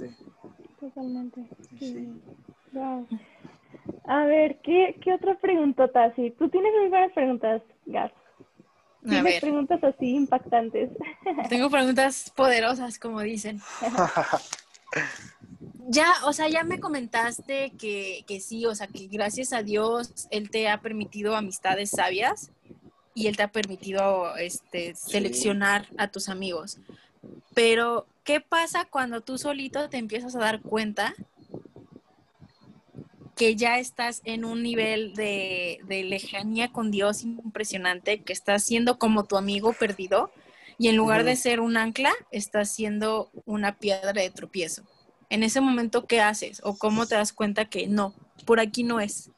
Totalmente. 0.78 1.46
A 4.04 4.24
ver, 4.26 4.60
¿qué, 4.62 5.00
qué 5.02 5.14
otra 5.14 5.38
preguntota 5.38 6.04
así? 6.04 6.30
Tú 6.38 6.50
tienes 6.50 6.74
muy 6.78 6.90
buenas 6.90 7.12
preguntas, 7.12 7.62
Gas. 7.86 8.12
Tienes 9.08 9.40
preguntas 9.40 9.82
así 9.82 10.14
impactantes. 10.14 10.90
Tengo 11.48 11.70
preguntas 11.70 12.30
poderosas, 12.36 12.98
como 12.98 13.22
dicen. 13.22 13.62
ya, 15.88 16.12
o 16.24 16.32
sea, 16.32 16.48
ya 16.48 16.64
me 16.64 16.80
comentaste 16.80 17.72
que, 17.78 18.24
que, 18.26 18.40
sí, 18.40 18.66
o 18.66 18.74
sea, 18.74 18.86
que 18.86 19.06
gracias 19.06 19.52
a 19.52 19.62
Dios 19.62 20.26
Él 20.30 20.50
te 20.50 20.68
ha 20.68 20.80
permitido 20.80 21.36
amistades 21.36 21.90
sabias 21.90 22.50
y 23.14 23.28
Él 23.28 23.36
te 23.36 23.42
ha 23.42 23.52
permitido 23.52 24.36
este, 24.36 24.94
seleccionar 24.94 25.88
a 25.96 26.08
tus 26.08 26.28
amigos. 26.28 26.78
Pero, 27.54 28.06
¿qué 28.24 28.40
pasa 28.40 28.84
cuando 28.84 29.22
tú 29.22 29.38
solito 29.38 29.88
te 29.88 29.96
empiezas 29.96 30.36
a 30.36 30.40
dar 30.40 30.60
cuenta 30.60 31.14
que 33.36 33.54
ya 33.54 33.78
estás 33.78 34.22
en 34.24 34.44
un 34.44 34.62
nivel 34.62 35.14
de, 35.14 35.78
lejanía 35.88 36.72
con 36.72 36.90
Dios 36.90 37.22
impresionante, 37.22 38.22
que 38.22 38.32
estás 38.32 38.64
siendo 38.64 38.98
como 38.98 39.24
tu 39.24 39.36
amigo 39.36 39.74
perdido 39.74 40.30
y 40.78 40.88
en 40.88 40.96
lugar 40.96 41.24
de 41.24 41.36
ser 41.36 41.60
un 41.60 41.76
ancla, 41.76 42.12
estás 42.30 42.70
siendo 42.70 43.30
una 43.44 43.78
piedra 43.78 44.12
de 44.12 44.30
tropiezo. 44.30 44.82
En 45.28 45.42
ese 45.42 45.60
momento, 45.60 46.06
¿qué 46.06 46.20
haces? 46.20 46.60
¿O 46.64 46.76
cómo 46.76 47.06
te 47.06 47.14
das 47.14 47.32
cuenta 47.32 47.68
que 47.68 47.86
no, 47.86 48.14
por 48.44 48.60
aquí 48.60 48.84
no 48.84 49.00
es? 49.00 49.30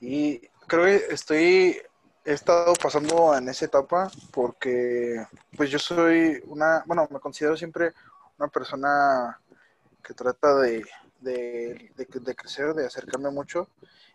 Y 0.00 0.40
creo 0.66 0.84
que 0.84 1.12
estoy, 1.12 1.76
he 2.24 2.32
estado 2.32 2.74
pasando 2.74 3.36
en 3.36 3.48
esa 3.48 3.64
etapa 3.64 4.10
porque 4.30 5.26
pues 5.56 5.70
yo 5.70 5.78
soy 5.78 6.40
una, 6.46 6.84
bueno, 6.86 7.08
me 7.10 7.20
considero 7.20 7.56
siempre 7.56 7.92
una 8.38 8.48
persona 8.48 9.40
que 10.02 10.14
trata 10.14 10.54
de 10.60 10.84
de, 11.20 12.34
crecer, 12.36 12.74
de 12.74 12.86
acercarme 12.86 13.30
mucho 13.30 13.68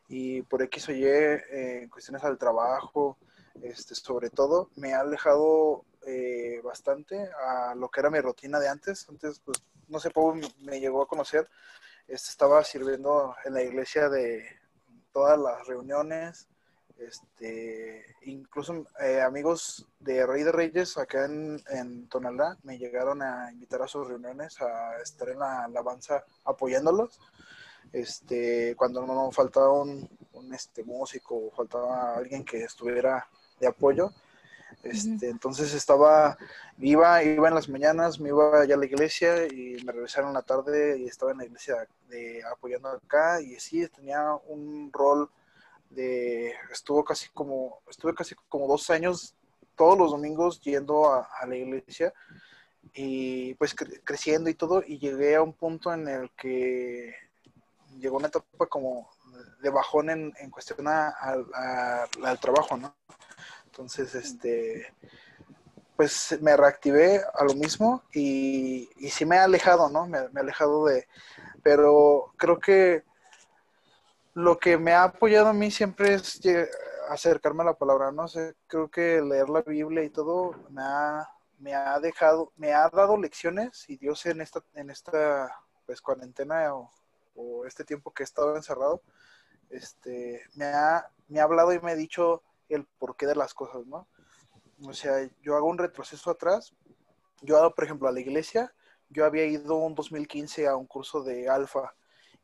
y 0.07 0.41
por 0.43 0.61
X 0.63 0.89
o 0.89 0.91
Y, 0.91 1.03
eh, 1.05 1.87
cuestiones 1.91 2.23
al 2.23 2.37
trabajo, 2.37 3.17
este, 3.61 3.95
sobre 3.95 4.29
todo, 4.29 4.69
me 4.75 4.93
ha 4.93 4.99
alejado 4.99 5.85
eh, 6.05 6.61
bastante 6.63 7.29
a 7.45 7.75
lo 7.75 7.89
que 7.89 7.99
era 7.99 8.09
mi 8.09 8.19
rutina 8.19 8.59
de 8.59 8.69
antes. 8.69 9.07
Antes, 9.09 9.39
pues, 9.39 9.63
no 9.87 9.99
sé 9.99 10.11
cómo 10.11 10.39
me 10.59 10.79
llegó 10.79 11.01
a 11.01 11.07
conocer. 11.07 11.49
Este, 12.07 12.29
estaba 12.29 12.63
sirviendo 12.63 13.35
en 13.45 13.53
la 13.53 13.63
iglesia 13.63 14.09
de 14.09 14.45
todas 15.11 15.39
las 15.39 15.65
reuniones, 15.67 16.49
este, 16.97 18.15
incluso 18.23 18.85
eh, 18.99 19.21
amigos 19.21 19.87
de 19.99 20.25
Rey 20.25 20.43
de 20.43 20.51
Reyes 20.51 20.97
acá 20.97 21.25
en, 21.25 21.61
en, 21.69 22.07
Tonalá 22.07 22.57
me 22.63 22.77
llegaron 22.77 23.21
a 23.21 23.51
invitar 23.51 23.81
a 23.81 23.87
sus 23.87 24.07
reuniones 24.07 24.61
a 24.61 25.01
estar 25.01 25.29
en 25.29 25.39
la 25.39 25.63
alabanza 25.63 26.23
apoyándolos. 26.45 27.19
Este, 27.91 28.75
cuando 28.75 29.05
no 29.05 29.31
faltaba 29.31 29.71
un, 29.71 30.09
este, 30.53 30.83
músico 30.83 31.51
faltaba 31.55 32.15
alguien 32.15 32.43
que 32.43 32.63
estuviera 32.63 33.27
de 33.59 33.67
apoyo. 33.67 34.11
Este, 34.83 35.29
Entonces 35.29 35.73
estaba, 35.73 36.37
iba, 36.77 37.23
iba 37.23 37.47
en 37.47 37.55
las 37.55 37.69
mañanas, 37.69 38.19
me 38.19 38.29
iba 38.29 38.61
allá 38.61 38.75
a 38.75 38.77
la 38.77 38.85
iglesia 38.85 39.47
y 39.47 39.81
me 39.85 39.93
regresaron 39.93 40.29
en 40.29 40.33
la 40.33 40.41
tarde 40.41 40.99
y 40.99 41.05
estaba 41.05 41.31
en 41.31 41.37
la 41.37 41.45
iglesia 41.45 41.87
de, 42.09 42.43
apoyando 42.51 42.89
acá 42.89 43.39
y 43.39 43.57
sí, 43.61 43.87
tenía 43.87 44.35
un 44.47 44.91
rol 44.91 45.29
de, 45.89 46.53
estuvo 46.69 47.01
casi 47.05 47.29
como, 47.29 47.79
estuve 47.89 48.13
casi 48.13 48.35
como 48.49 48.67
dos 48.67 48.89
años 48.89 49.35
todos 49.75 49.97
los 49.97 50.11
domingos 50.11 50.59
yendo 50.61 51.11
a, 51.11 51.27
la 51.47 51.55
iglesia 51.55 52.13
y 52.93 53.53
pues 53.55 53.73
creciendo 54.03 54.49
y 54.49 54.53
todo 54.53 54.83
y 54.85 54.99
llegué 54.99 55.35
a 55.35 55.41
un 55.41 55.53
punto 55.53 55.93
en 55.93 56.09
el 56.09 56.29
que 56.31 57.15
llegó 57.99 58.17
una 58.17 58.27
etapa 58.27 58.67
como 58.67 59.09
de 59.61 59.69
bajón 59.69 60.09
en, 60.09 60.33
en 60.39 60.49
cuestión 60.51 60.85
al 60.87 62.39
trabajo, 62.41 62.75
¿no? 62.75 62.93
Entonces, 63.73 64.13
este, 64.13 64.93
pues 65.95 66.37
me 66.41 66.55
reactivé 66.55 67.23
a 67.33 67.43
lo 67.43 67.55
mismo 67.55 68.03
y, 68.13 68.87
y 68.97 69.09
sí 69.09 69.25
me 69.25 69.37
he 69.37 69.39
alejado, 69.39 69.89
¿no? 69.89 70.05
Me, 70.05 70.29
me 70.29 70.41
he 70.41 70.43
alejado 70.43 70.85
de, 70.85 71.07
pero 71.63 72.31
creo 72.37 72.59
que 72.59 73.03
lo 74.35 74.59
que 74.59 74.77
me 74.77 74.93
ha 74.93 75.05
apoyado 75.05 75.47
a 75.47 75.53
mí 75.53 75.71
siempre 75.71 76.13
es 76.13 76.39
acercarme 77.09 77.63
a 77.63 77.65
la 77.65 77.73
palabra, 77.73 78.11
no 78.11 78.27
sé, 78.27 78.55
creo 78.67 78.91
que 78.91 79.19
leer 79.23 79.49
la 79.49 79.63
Biblia 79.63 80.03
y 80.03 80.11
todo 80.11 80.51
me 80.69 80.83
ha, 80.83 81.27
me 81.57 81.73
ha 81.73 81.99
dejado, 81.99 82.53
me 82.57 82.73
ha 82.73 82.87
dado 82.89 83.17
lecciones 83.17 83.89
y 83.89 83.97
Dios 83.97 84.23
en 84.27 84.41
esta, 84.41 84.63
en 84.75 84.91
esta 84.91 85.49
pues 85.87 85.99
cuarentena 85.99 86.75
o, 86.75 86.91
este 87.65 87.83
tiempo 87.83 88.13
que 88.13 88.21
he 88.21 88.25
estado 88.25 88.55
encerrado, 88.55 89.01
este, 89.71 90.43
me 90.53 90.65
ha, 90.65 91.09
me 91.27 91.39
ha 91.39 91.43
hablado 91.43 91.73
y 91.73 91.79
me 91.79 91.93
ha 91.93 91.95
dicho 91.95 92.43
el 92.69 92.85
porqué 92.97 93.25
de 93.25 93.35
las 93.35 93.53
cosas, 93.53 93.85
¿no? 93.85 94.07
O 94.85 94.93
sea, 94.93 95.29
yo 95.41 95.55
hago 95.55 95.67
un 95.67 95.77
retroceso 95.77 96.29
atrás, 96.29 96.73
yo, 97.41 97.73
por 97.73 97.83
ejemplo, 97.83 98.07
a 98.07 98.11
la 98.11 98.19
iglesia, 98.19 98.73
yo 99.09 99.25
había 99.25 99.45
ido 99.45 99.85
en 99.85 99.95
2015 99.95 100.67
a 100.67 100.75
un 100.75 100.87
curso 100.87 101.23
de 101.23 101.49
alfa, 101.49 101.93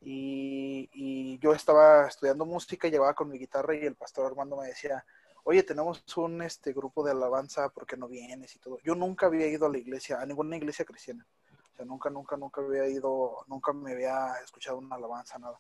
y, 0.02 1.40
yo 1.40 1.54
estaba 1.54 2.08
estudiando 2.08 2.46
música, 2.46 2.88
llevaba 2.88 3.14
con 3.14 3.30
mi 3.30 3.38
guitarra 3.38 3.76
y 3.76 3.86
el 3.86 3.96
pastor 3.96 4.26
Armando 4.26 4.58
me 4.58 4.68
decía, 4.68 5.06
oye, 5.44 5.64
tenemos 5.64 6.04
un 6.18 6.42
este, 6.42 6.74
grupo 6.74 7.04
de 7.04 7.12
alabanza, 7.12 7.70
¿por 7.70 7.86
qué 7.86 7.98
no 7.98 8.08
vienes? 8.08 8.56
Y 8.56 8.60
todo. 8.60 8.78
Yo 8.84 8.96
nunca 8.96 9.28
había 9.28 9.48
ido 9.48 9.66
a 9.66 9.70
la 9.70 9.78
iglesia, 9.78 10.20
a 10.20 10.26
ninguna 10.26 10.58
iglesia 10.58 10.86
cristiana. 10.86 11.26
O 11.74 11.76
sea, 11.76 11.86
nunca, 11.86 12.10
nunca, 12.10 12.38
nunca 12.38 12.62
había 12.62 12.88
ido, 12.88 13.38
nunca 13.48 13.74
me 13.74 13.94
había 13.94 14.36
escuchado 14.44 14.78
una 14.78 14.96
alabanza, 14.96 15.40
nada. 15.40 15.60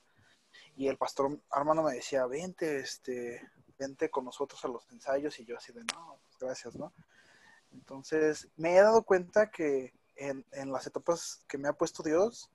Y 0.76 0.88
el 0.88 0.98
pastor 0.98 1.40
Armando 1.50 1.84
me 1.84 1.94
decía, 1.94 2.26
vente, 2.26 2.80
este, 2.80 3.42
vente 3.80 4.10
con 4.10 4.26
nosotros 4.26 4.64
a 4.66 4.68
los 4.68 4.90
ensayos. 4.92 5.40
Y 5.40 5.46
yo 5.46 5.58
así 5.58 5.72
de, 5.72 5.84
no, 5.86 6.20
pues 6.24 6.38
gracias, 6.40 6.76
¿no? 6.76 6.94
Entonces, 7.72 8.50
me 8.58 8.76
he 8.76 8.82
dado 8.82 9.04
cuenta 9.04 9.50
que 9.50 9.94
en, 10.16 10.46
en 10.52 10.72
las 10.72 10.86
etapas 10.86 11.44
que 11.48 11.58
me 11.58 11.68
ha 11.68 11.74
puesto 11.74 12.04
Dios, 12.04 12.52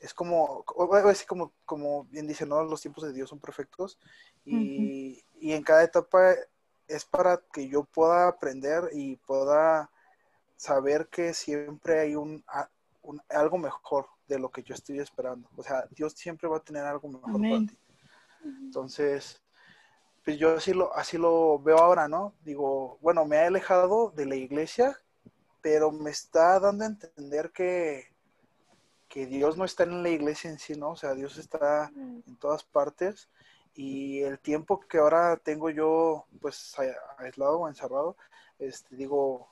es 0.00 0.14
como, 0.14 0.64
así 1.04 1.26
como, 1.26 1.52
como 1.66 2.04
bien 2.04 2.26
dice, 2.26 2.46
¿no? 2.46 2.64
Los 2.64 2.80
tiempos 2.80 3.04
de 3.04 3.12
Dios 3.12 3.28
son 3.28 3.38
perfectos 3.38 3.98
y, 4.44 5.22
en 5.40 5.62
cada 5.62 5.84
etapa 5.84 6.34
es 6.88 7.04
para 7.04 7.40
que 7.52 7.68
yo 7.68 7.84
pueda 7.84 8.28
aprender 8.28 8.90
y 8.92 9.16
pueda 9.16 9.90
saber 10.56 11.08
que 11.08 11.34
siempre 11.34 12.00
hay 12.00 12.16
un, 12.16 12.44
algo 13.28 13.58
mejor 13.58 14.06
de 14.26 14.38
lo 14.38 14.50
que 14.50 14.62
yo 14.62 14.74
estoy 14.74 14.98
esperando. 14.98 15.48
O 15.56 15.62
sea, 15.62 15.86
Dios 15.90 16.14
siempre 16.14 16.48
va 16.48 16.56
a 16.56 16.64
tener 16.64 16.84
algo 16.84 17.08
mejor 17.08 17.32
para 17.32 17.58
ti. 17.66 17.78
Entonces, 18.42 19.42
pues 20.30 20.38
yo 20.38 20.56
así 20.56 20.72
lo, 20.72 20.94
así 20.94 21.18
lo 21.18 21.58
veo 21.58 21.78
ahora, 21.78 22.06
¿no? 22.06 22.34
Digo, 22.44 22.98
bueno, 23.00 23.24
me 23.24 23.34
he 23.34 23.46
alejado 23.46 24.12
de 24.14 24.26
la 24.26 24.36
iglesia, 24.36 24.96
pero 25.60 25.90
me 25.90 26.10
está 26.10 26.60
dando 26.60 26.84
a 26.84 26.86
entender 26.86 27.50
que, 27.50 28.14
que 29.08 29.26
Dios 29.26 29.56
no 29.56 29.64
está 29.64 29.82
en 29.82 30.04
la 30.04 30.08
iglesia 30.08 30.48
en 30.48 30.60
sí, 30.60 30.74
¿no? 30.76 30.90
O 30.90 30.96
sea, 30.96 31.14
Dios 31.14 31.36
está 31.36 31.90
en 31.96 32.36
todas 32.36 32.62
partes 32.62 33.28
y 33.74 34.20
el 34.20 34.38
tiempo 34.38 34.78
que 34.78 34.98
ahora 34.98 35.36
tengo 35.36 35.68
yo, 35.68 36.26
pues, 36.40 36.76
aislado 37.18 37.58
o 37.58 37.68
encerrado, 37.68 38.16
este, 38.60 38.94
digo, 38.94 39.48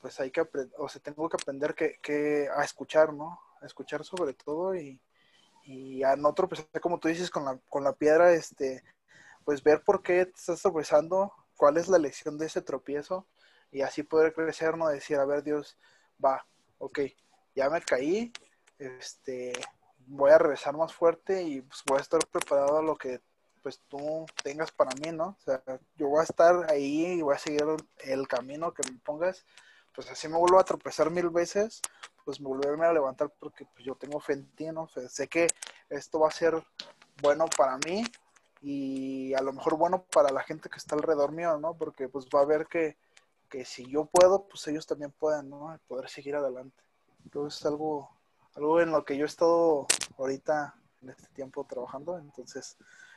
pues 0.00 0.18
hay 0.18 0.32
que 0.32 0.40
aprender, 0.40 0.74
o 0.78 0.88
sea, 0.88 1.00
tengo 1.00 1.28
que 1.28 1.36
aprender 1.40 1.76
que, 1.76 2.48
a 2.56 2.64
escuchar, 2.64 3.12
¿no? 3.12 3.38
A 3.60 3.66
escuchar 3.66 4.04
sobre 4.04 4.34
todo 4.34 4.74
y, 4.74 5.00
y 5.62 6.02
a 6.02 6.16
otro, 6.24 6.48
pues, 6.48 6.66
como 6.82 6.98
tú 6.98 7.06
dices, 7.06 7.30
con 7.30 7.44
la, 7.44 7.56
con 7.68 7.84
la 7.84 7.92
piedra, 7.92 8.32
este, 8.32 8.82
pues 9.46 9.62
ver 9.62 9.84
por 9.84 10.02
qué 10.02 10.26
te 10.26 10.32
estás 10.32 10.60
tropezando, 10.60 11.32
cuál 11.56 11.76
es 11.76 11.86
la 11.86 11.98
lección 11.98 12.36
de 12.36 12.46
ese 12.46 12.62
tropiezo 12.62 13.28
y 13.70 13.82
así 13.82 14.02
poder 14.02 14.34
crecer, 14.34 14.76
no 14.76 14.88
decir, 14.88 15.18
a 15.18 15.24
ver 15.24 15.44
Dios, 15.44 15.78
va, 16.22 16.44
ok, 16.78 16.98
ya 17.54 17.70
me 17.70 17.80
caí, 17.80 18.32
este, 18.76 19.52
voy 19.98 20.32
a 20.32 20.38
regresar 20.38 20.76
más 20.76 20.92
fuerte 20.92 21.44
y 21.44 21.62
pues 21.62 21.80
voy 21.86 21.98
a 21.98 22.00
estar 22.00 22.20
preparado 22.26 22.78
a 22.78 22.82
lo 22.82 22.96
que 22.96 23.20
pues 23.62 23.80
tú 23.86 24.26
tengas 24.42 24.72
para 24.72 24.90
mí, 24.96 25.16
¿no? 25.16 25.36
O 25.38 25.40
sea, 25.40 25.62
yo 25.94 26.08
voy 26.08 26.20
a 26.20 26.24
estar 26.24 26.68
ahí 26.68 27.06
y 27.06 27.22
voy 27.22 27.36
a 27.36 27.38
seguir 27.38 27.66
el 27.98 28.26
camino 28.26 28.74
que 28.74 28.82
me 28.90 28.98
pongas, 28.98 29.46
pues 29.94 30.10
así 30.10 30.26
me 30.26 30.38
vuelvo 30.38 30.58
a 30.58 30.64
tropezar 30.64 31.08
mil 31.08 31.30
veces, 31.30 31.80
pues 32.24 32.40
volverme 32.40 32.86
a 32.86 32.92
levantar 32.92 33.32
porque 33.38 33.64
pues, 33.64 33.84
yo 33.84 33.94
tengo 33.94 34.18
fe 34.18 34.32
en 34.32 34.50
ti, 34.56 34.66
¿no? 34.72 34.88
Sé 34.88 35.28
que 35.28 35.46
esto 35.88 36.18
va 36.18 36.28
a 36.28 36.32
ser 36.32 36.60
bueno 37.22 37.46
para 37.56 37.78
mí 37.78 38.02
y 38.62 39.34
a 39.34 39.42
lo 39.42 39.52
mejor 39.52 39.76
bueno 39.76 40.04
para 40.12 40.32
la 40.32 40.42
gente 40.42 40.68
que 40.68 40.78
está 40.78 40.94
alrededor 40.94 41.32
mío, 41.32 41.58
¿no? 41.58 41.74
Porque 41.74 42.08
pues 42.08 42.26
va 42.34 42.40
a 42.40 42.46
ver 42.46 42.66
que, 42.66 42.96
que 43.48 43.64
si 43.64 43.86
yo 43.86 44.06
puedo, 44.06 44.46
pues 44.48 44.66
ellos 44.68 44.86
también 44.86 45.12
pueden, 45.12 45.50
¿no? 45.50 45.78
Poder 45.86 46.08
seguir 46.08 46.36
adelante. 46.36 46.82
Entonces 47.24 47.60
es 47.60 47.66
algo, 47.66 48.10
algo 48.54 48.80
en 48.80 48.90
lo 48.90 49.04
que 49.04 49.16
yo 49.16 49.24
he 49.24 49.28
estado 49.28 49.86
ahorita 50.18 50.74
en 51.02 51.10
este 51.10 51.28
tiempo 51.34 51.64
trabajando, 51.64 52.18
entonces 52.18 52.76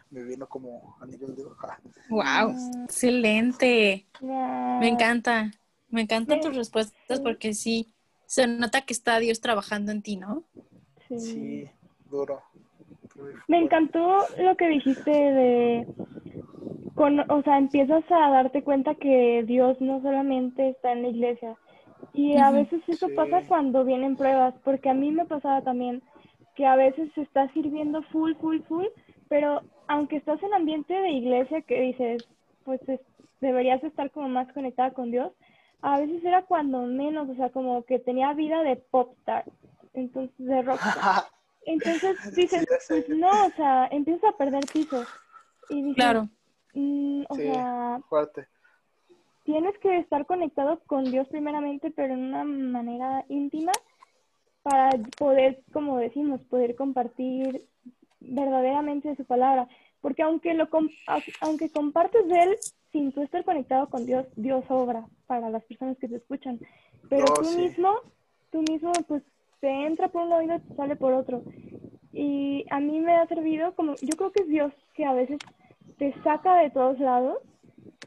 me 0.10 0.24
vino 0.24 0.48
como 0.48 0.98
a 1.00 1.06
nivel 1.06 1.36
de... 1.36 1.44
¡Wow! 2.10 2.84
Excelente. 2.86 4.08
Me 4.22 4.88
encanta. 4.88 5.52
Me 5.90 6.02
encantan 6.02 6.42
tus 6.42 6.56
respuestas 6.56 7.20
porque 7.20 7.54
sí, 7.54 7.94
se 8.26 8.46
nota 8.46 8.82
que 8.82 8.94
está 8.94 9.20
Dios 9.20 9.42
trabajando 9.42 9.92
en 9.92 10.02
ti, 10.02 10.18
¿no? 10.18 10.44
Sí, 11.18 11.70
duro. 12.06 12.44
Me 13.48 13.60
encantó 13.60 14.20
lo 14.38 14.56
que 14.56 14.70
dijiste 14.70 15.12
de, 15.12 15.88
con, 16.96 17.20
o 17.32 17.42
sea, 17.44 17.58
empiezas 17.58 18.04
a 18.12 18.30
darte 18.30 18.64
cuenta 18.64 18.96
que 18.96 19.44
Dios 19.46 19.80
no 19.82 20.02
solamente 20.02 20.70
está 20.70 20.92
en 20.92 21.02
la 21.04 21.08
iglesia. 21.10 21.56
Y 22.14 22.38
a 22.38 22.52
veces 22.52 22.82
eso 22.88 23.08
pasa 23.16 23.42
cuando 23.48 23.86
vienen 23.86 24.16
pruebas, 24.16 24.56
porque 24.64 24.90
a 24.90 24.94
mí 24.94 25.12
me 25.12 25.26
pasaba 25.26 25.62
también 25.62 26.02
que 26.56 26.66
a 26.66 26.76
veces 26.76 27.10
se 27.16 27.22
está 27.22 27.48
sirviendo 27.54 28.02
full, 28.04 28.34
full, 28.36 28.60
full, 28.68 28.88
pero 29.30 29.62
aunque 29.88 30.18
estás 30.18 30.42
en 30.44 30.54
ambiente 30.54 30.94
de 30.94 31.12
iglesia 31.12 31.62
que 31.62 31.82
dices, 31.82 32.28
pues 32.66 32.82
deberías 33.40 33.84
estar 33.84 34.12
como 34.12 34.28
más 34.28 34.52
conectada 34.52 34.92
con 34.92 35.12
Dios, 35.12 35.32
a 35.82 36.00
veces 36.00 36.24
era 36.24 36.42
cuando 36.44 36.82
menos, 36.82 37.30
o 37.30 37.36
sea, 37.36 37.50
como 37.50 37.84
que 37.84 38.00
tenía 38.00 38.34
vida 38.34 38.62
de 38.64 38.76
popstar, 38.76 39.46
entonces 39.94 40.36
de 40.38 40.62
rockstar. 40.62 41.24
Entonces 41.70 42.18
dices, 42.36 42.66
pues 42.88 43.10
no, 43.10 43.30
o 43.46 43.50
sea, 43.52 43.88
empiezas 43.92 44.34
a 44.34 44.38
perder 44.38 44.66
piso. 44.74 45.06
Y 45.70 45.84
dices, 45.84 45.96
claro. 45.96 46.28
Mm, 46.74 47.24
o 47.30 47.36
sea, 47.36 48.02
fuerte. 48.10 48.48
Tienes 49.44 49.78
que 49.78 49.98
estar 50.00 50.26
conectado 50.26 50.82
con 50.88 51.04
Dios 51.06 51.28
primeramente, 51.30 51.92
pero 51.92 52.14
en 52.14 52.22
una 52.22 52.44
manera 52.44 53.24
íntima 53.30 53.72
para 54.64 54.90
poder, 55.18 55.62
como 55.72 55.98
decimos, 55.98 56.44
poder 56.46 56.76
compartir 56.76 57.66
verdaderamente 58.20 59.16
su 59.16 59.26
palabra. 59.26 59.68
Porque 60.02 60.24
aunque, 60.24 60.54
lo, 60.56 60.70
aunque 61.42 61.72
compartes 61.72 62.28
de 62.28 62.40
Él 62.44 62.58
sin 62.92 63.12
tú 63.12 63.22
estar 63.22 63.44
conectado 63.44 63.90
con 63.90 64.06
Dios, 64.08 64.26
Dios 64.36 64.66
obra 64.70 65.06
para 65.28 65.50
las 65.52 65.64
personas 65.66 65.98
que 66.00 66.08
te 66.08 66.16
escuchan. 66.16 66.60
Pero 67.10 67.26
tú 67.26 67.52
mismo, 67.52 67.94
tú 68.52 68.64
mismo, 68.64 68.92
pues 69.08 69.24
te 69.60 69.70
entra 69.86 70.08
por 70.10 70.24
un 70.24 70.34
oído 70.34 70.56
y 70.56 70.60
te 70.60 70.76
sale 70.76 70.96
por 70.96 71.14
otro. 71.14 71.44
Y 72.12 72.66
a 72.70 72.80
mí 72.80 73.00
me 73.00 73.14
ha 73.14 73.28
servido 73.28 73.74
como, 73.76 73.96
yo 73.96 74.16
creo 74.18 74.32
que 74.32 74.44
es 74.44 74.50
Dios 74.50 74.74
que 74.94 75.06
a 75.06 75.14
veces 75.14 75.40
te 75.98 76.14
saca 76.24 76.56
de 76.58 76.70
todos 76.70 77.00
lados 77.00 77.38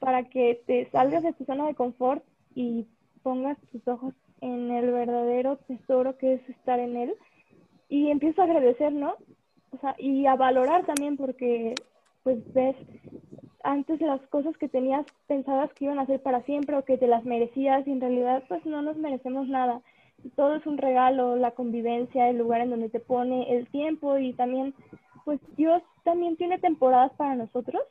para 0.01 0.25
que 0.25 0.63
te 0.67 0.91
salgas 0.91 1.23
de 1.23 1.33
tu 1.33 1.45
zona 1.45 1.67
de 1.67 1.75
confort 1.75 2.25
y 2.55 2.87
pongas 3.23 3.59
tus 3.71 3.87
ojos 3.87 4.15
en 4.41 4.71
el 4.71 4.91
verdadero 4.91 5.57
tesoro 5.57 6.19
que 6.19 6.35
es 6.35 6.49
estar 6.49 6.81
en 6.81 6.97
Él 6.97 7.15
y 7.89 8.11
empiezas 8.11 8.41
a 8.41 8.45
agradecer, 8.45 8.93
¿no? 8.93 9.15
O 9.71 9.79
sea, 9.79 9.95
y 9.99 10.27
a 10.27 10.35
valorar 10.35 10.85
también 10.85 11.17
porque 11.17 11.75
pues 12.25 12.39
ves 12.53 12.77
antes 13.63 14.01
las 14.01 14.21
cosas 14.29 14.57
que 14.57 14.69
tenías 14.69 15.07
pensadas 15.27 15.73
que 15.75 15.85
iban 15.85 15.99
a 15.99 16.07
ser 16.07 16.21
para 16.21 16.43
siempre 16.43 16.77
o 16.77 16.85
que 16.85 16.99
te 16.99 17.07
las 17.07 17.25
merecías 17.25 17.87
y 17.87 17.93
en 17.93 18.01
realidad 18.01 18.43
pues 18.49 18.65
no 18.67 18.83
nos 18.83 18.97
merecemos 18.97 19.49
nada. 19.49 19.81
Todo 20.37 20.57
es 20.57 20.67
un 20.67 20.79
regalo, 20.79 21.37
la 21.37 21.53
convivencia, 21.53 22.29
el 22.29 22.39
lugar 22.39 22.61
en 22.61 22.71
donde 22.71 22.89
te 22.89 23.01
pone, 23.01 23.57
el 23.57 23.69
tiempo 23.69 24.19
y 24.19 24.33
también 24.33 24.75
pues 25.25 25.41
Dios 25.57 25.83
también 26.05 26.37
tiene 26.37 26.59
temporadas 26.59 27.13
para 27.17 27.35
nosotros 27.35 27.83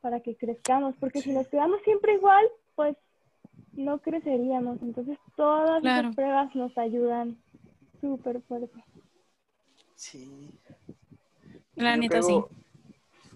para 0.00 0.20
que 0.20 0.36
crezcamos, 0.36 0.94
porque 1.00 1.20
si 1.20 1.32
nos 1.32 1.48
quedamos 1.48 1.82
siempre 1.82 2.14
igual, 2.14 2.46
pues 2.76 2.96
no 3.72 3.98
creceríamos. 3.98 4.80
Entonces 4.80 5.18
todas 5.36 5.82
las 5.82 6.14
pruebas 6.14 6.54
nos 6.54 6.76
ayudan 6.78 7.36
súper 8.00 8.40
fuerte. 8.42 8.84
Sí. 9.96 10.50
La 11.74 11.96
neta 11.96 12.22
sí 12.22 12.40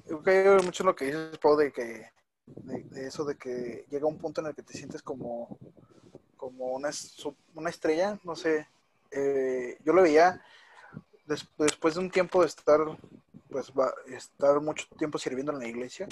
yo 0.09 0.23
creo 0.23 0.63
mucho 0.63 0.83
en 0.83 0.87
lo 0.89 0.97
que 0.97 1.07
dices, 1.07 1.39
Pau, 1.39 1.57
de 1.57 1.73
que 1.73 2.11
de, 2.47 3.07
eso 3.07 3.25
de 3.25 3.37
que 3.37 3.87
llega 3.91 4.07
un 4.07 4.19
punto 4.19 4.41
en 4.41 4.49
el 4.49 4.55
que 4.55 4.63
te 4.63 4.75
sientes 4.75 5.03
como, 5.03 5.59
como 6.43 6.73
una, 6.73 6.91
una 7.55 7.71
estrella, 7.71 8.19
no 8.25 8.35
sé. 8.35 8.67
Eh, 9.13 9.79
yo 9.85 9.93
lo 9.93 10.03
veía 10.03 10.43
después 11.57 11.95
de 11.95 12.01
un 12.01 12.11
tiempo 12.11 12.41
de 12.41 12.49
estar, 12.49 12.81
pues, 13.49 13.71
va, 13.71 13.95
estar 14.09 14.61
mucho 14.61 14.85
tiempo 14.99 15.19
sirviendo 15.19 15.53
en 15.53 15.61
la 15.61 15.69
iglesia 15.69 16.09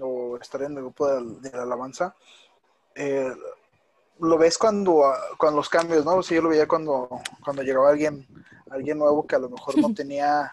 o 0.00 0.36
estar 0.38 0.62
en 0.62 0.72
el 0.72 0.82
grupo 0.82 1.06
de, 1.06 1.52
la 1.52 1.62
alabanza. 1.62 2.16
Eh, 2.96 3.32
lo 4.18 4.38
ves 4.38 4.58
cuando, 4.58 5.04
cuando 5.38 5.58
los 5.58 5.68
cambios, 5.68 6.04
¿no? 6.04 6.16
O 6.16 6.22
yo 6.22 6.42
lo 6.42 6.48
veía 6.48 6.66
cuando, 6.66 7.08
cuando 7.44 7.62
llegaba 7.62 7.90
alguien, 7.90 8.26
alguien 8.70 8.98
nuevo 8.98 9.24
que 9.24 9.36
a 9.36 9.38
lo 9.38 9.50
mejor 9.50 9.78
no 9.78 9.94
tenía 9.94 10.52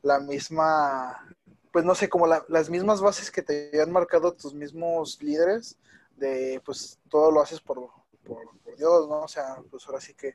la 0.00 0.20
misma 0.20 1.22
pues 1.70 1.84
no 1.84 1.94
sé, 1.94 2.08
como 2.08 2.26
las 2.26 2.70
mismas 2.70 3.02
bases 3.02 3.30
que 3.30 3.42
te 3.42 3.68
habían 3.68 3.92
marcado 3.92 4.32
tus 4.32 4.54
mismos 4.54 5.22
líderes, 5.22 5.76
de 6.16 6.62
pues 6.64 6.98
todo 7.10 7.30
lo 7.30 7.42
haces 7.42 7.60
por, 7.60 7.90
por, 8.28 8.76
Dios, 8.76 9.08
¿no? 9.08 9.22
O 9.22 9.28
sea, 9.28 9.56
pues 9.70 9.86
ahora 9.86 10.00
sí 10.00 10.14
que, 10.14 10.34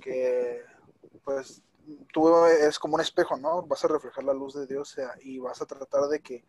que 0.00 0.62
pues 1.24 1.62
tú 2.12 2.46
es 2.46 2.78
como 2.78 2.94
un 2.94 3.00
espejo, 3.00 3.36
¿no? 3.36 3.62
Vas 3.62 3.84
a 3.84 3.88
reflejar 3.88 4.24
la 4.24 4.34
luz 4.34 4.54
de 4.54 4.66
Dios 4.66 4.96
y 5.22 5.38
vas 5.38 5.60
a 5.62 5.66
tratar 5.66 6.08
de 6.08 6.20
que, 6.20 6.44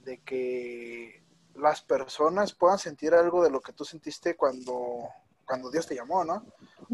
de 0.00 0.22
que 0.22 1.22
las 1.54 1.82
personas 1.82 2.54
puedan 2.54 2.78
sentir 2.78 3.14
algo 3.14 3.42
de 3.42 3.50
lo 3.50 3.60
que 3.60 3.72
tú 3.72 3.84
sentiste 3.84 4.36
cuando, 4.36 5.08
cuando 5.44 5.70
Dios 5.70 5.86
te 5.86 5.94
llamó, 5.94 6.24
¿no? 6.24 6.44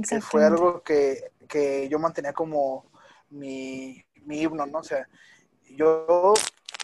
Que 0.09 0.20
fue 0.20 0.44
algo 0.44 0.83
que, 0.83 1.33
que 1.48 1.88
yo 1.88 1.98
mantenía 1.98 2.33
como 2.33 2.90
mi, 3.31 4.05
mi 4.24 4.40
himno, 4.40 4.66
¿no? 4.66 4.79
O 4.79 4.85
sea, 4.85 5.07
yo 5.70 6.35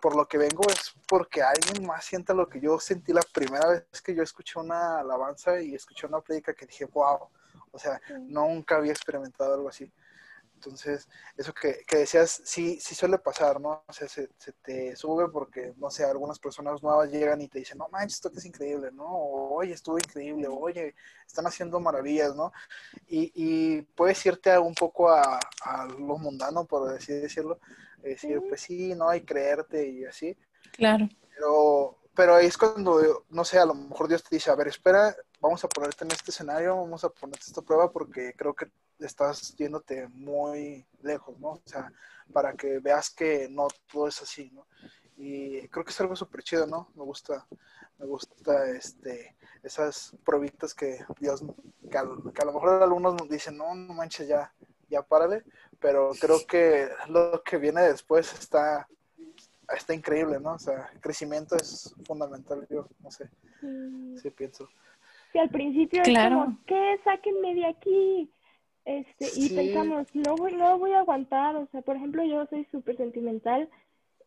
por 0.00 0.16
lo 0.16 0.26
que 0.26 0.38
vengo 0.38 0.62
es 0.68 0.94
porque 1.06 1.42
alguien 1.42 1.86
más 1.86 2.04
sienta 2.04 2.34
lo 2.34 2.48
que 2.48 2.60
yo 2.60 2.78
sentí 2.78 3.12
la 3.12 3.22
primera 3.32 3.68
vez 3.68 4.02
que 4.02 4.14
yo 4.14 4.22
escuché 4.22 4.58
una 4.58 5.00
alabanza 5.00 5.60
y 5.60 5.74
escuché 5.74 6.06
una 6.06 6.20
prédica 6.20 6.54
que 6.54 6.66
dije, 6.66 6.86
wow, 6.86 7.28
o 7.72 7.78
sea, 7.78 8.00
nunca 8.20 8.76
había 8.76 8.92
experimentado 8.92 9.54
algo 9.54 9.68
así. 9.68 9.92
Entonces, 10.54 11.08
eso 11.38 11.54
que, 11.54 11.84
que, 11.86 11.98
decías, 11.98 12.42
sí, 12.44 12.78
sí 12.78 12.94
suele 12.94 13.16
pasar, 13.16 13.58
¿no? 13.58 13.82
O 13.86 13.92
sea, 13.94 14.06
se, 14.08 14.28
se, 14.36 14.52
te 14.52 14.94
sube 14.94 15.26
porque, 15.30 15.72
no 15.78 15.90
sé, 15.90 16.04
algunas 16.04 16.38
personas 16.38 16.82
nuevas 16.82 17.10
llegan 17.10 17.40
y 17.40 17.48
te 17.48 17.60
dicen, 17.60 17.78
no 17.78 17.88
manches, 17.88 18.16
esto 18.16 18.30
que 18.30 18.40
es 18.40 18.44
increíble, 18.44 18.90
¿no? 18.92 19.06
oye, 19.08 19.72
estuvo 19.72 19.96
increíble, 19.96 20.48
oye, 20.48 20.94
están 21.26 21.46
haciendo 21.46 21.80
maravillas, 21.80 22.36
¿no? 22.36 22.52
Y, 23.08 23.32
y 23.34 23.82
puedes 23.82 24.24
irte 24.26 24.58
un 24.58 24.74
poco 24.74 25.10
a, 25.10 25.40
a 25.62 25.86
lo 25.86 26.18
mundano, 26.18 26.66
por 26.66 26.94
así 26.94 27.14
decirlo, 27.14 27.58
decir, 28.02 28.40
pues 28.48 28.62
sí, 28.62 28.94
no, 28.94 29.08
hay 29.08 29.22
creerte 29.22 29.88
y 29.88 30.04
así. 30.04 30.36
Claro. 30.72 31.08
Pero, 31.34 31.98
pero 32.14 32.34
ahí 32.34 32.46
es 32.46 32.56
cuando, 32.56 33.24
no 33.30 33.44
sé, 33.44 33.58
a 33.58 33.66
lo 33.66 33.74
mejor 33.74 34.08
Dios 34.08 34.22
te 34.22 34.34
dice, 34.34 34.50
a 34.50 34.54
ver, 34.54 34.68
espera, 34.68 35.14
vamos 35.40 35.64
a 35.64 35.68
ponerte 35.68 36.04
en 36.04 36.10
este 36.12 36.30
escenario, 36.30 36.76
vamos 36.76 37.04
a 37.04 37.10
ponerte 37.10 37.44
esta 37.46 37.62
prueba 37.62 37.90
porque 37.90 38.34
creo 38.36 38.54
que 38.54 38.70
estás 38.98 39.54
yéndote 39.56 40.08
muy 40.08 40.86
lejos, 41.02 41.38
¿no? 41.38 41.50
O 41.50 41.62
sea, 41.64 41.92
para 42.32 42.54
que 42.54 42.78
veas 42.78 43.10
que 43.10 43.48
no 43.50 43.68
todo 43.90 44.08
es 44.08 44.20
así, 44.22 44.50
¿no? 44.50 44.66
Y 45.16 45.68
creo 45.68 45.84
que 45.84 45.90
es 45.90 46.00
algo 46.00 46.16
súper 46.16 46.42
chido, 46.42 46.66
¿no? 46.66 46.90
Me 46.94 47.04
gusta, 47.04 47.46
me 47.98 48.06
gusta 48.06 48.70
este, 48.70 49.36
esas 49.62 50.16
pruebitas 50.24 50.74
que 50.74 51.04
Dios, 51.18 51.42
que 51.90 51.98
a, 51.98 52.04
que 52.34 52.42
a 52.42 52.46
lo 52.46 52.52
mejor 52.52 52.82
algunos 52.82 53.14
nos 53.14 53.28
dicen, 53.28 53.56
no, 53.56 53.74
no 53.74 53.92
manches, 53.92 54.28
ya, 54.28 54.52
ya 54.88 55.02
párale, 55.02 55.44
pero 55.80 56.12
creo 56.20 56.46
que 56.46 56.88
lo 57.08 57.42
que 57.42 57.56
viene 57.56 57.82
después 57.82 58.32
está, 58.34 58.86
está 59.74 59.94
increíble, 59.94 60.38
¿no? 60.40 60.54
O 60.54 60.58
sea, 60.58 60.90
el 60.92 61.00
crecimiento 61.00 61.56
es 61.56 61.94
fundamental, 62.04 62.66
yo 62.70 62.86
no 63.00 63.10
sé, 63.10 63.28
sí, 64.20 64.30
pienso. 64.30 64.68
Sí, 65.32 65.38
al 65.38 65.50
principio 65.50 66.02
es 66.02 66.18
como, 66.18 66.58
¿qué? 66.66 67.00
Sáquenme 67.04 67.54
de 67.54 67.66
aquí. 67.66 68.30
Este, 68.84 69.28
y 69.36 69.50
pensamos, 69.50 70.06
no 70.14 70.34
voy, 70.36 70.54
no 70.54 70.78
voy 70.78 70.92
a 70.92 71.00
aguantar, 71.00 71.54
o 71.54 71.66
sea, 71.70 71.82
por 71.82 71.96
ejemplo, 71.96 72.24
yo 72.24 72.46
soy 72.46 72.66
súper 72.72 72.96
sentimental, 72.96 73.68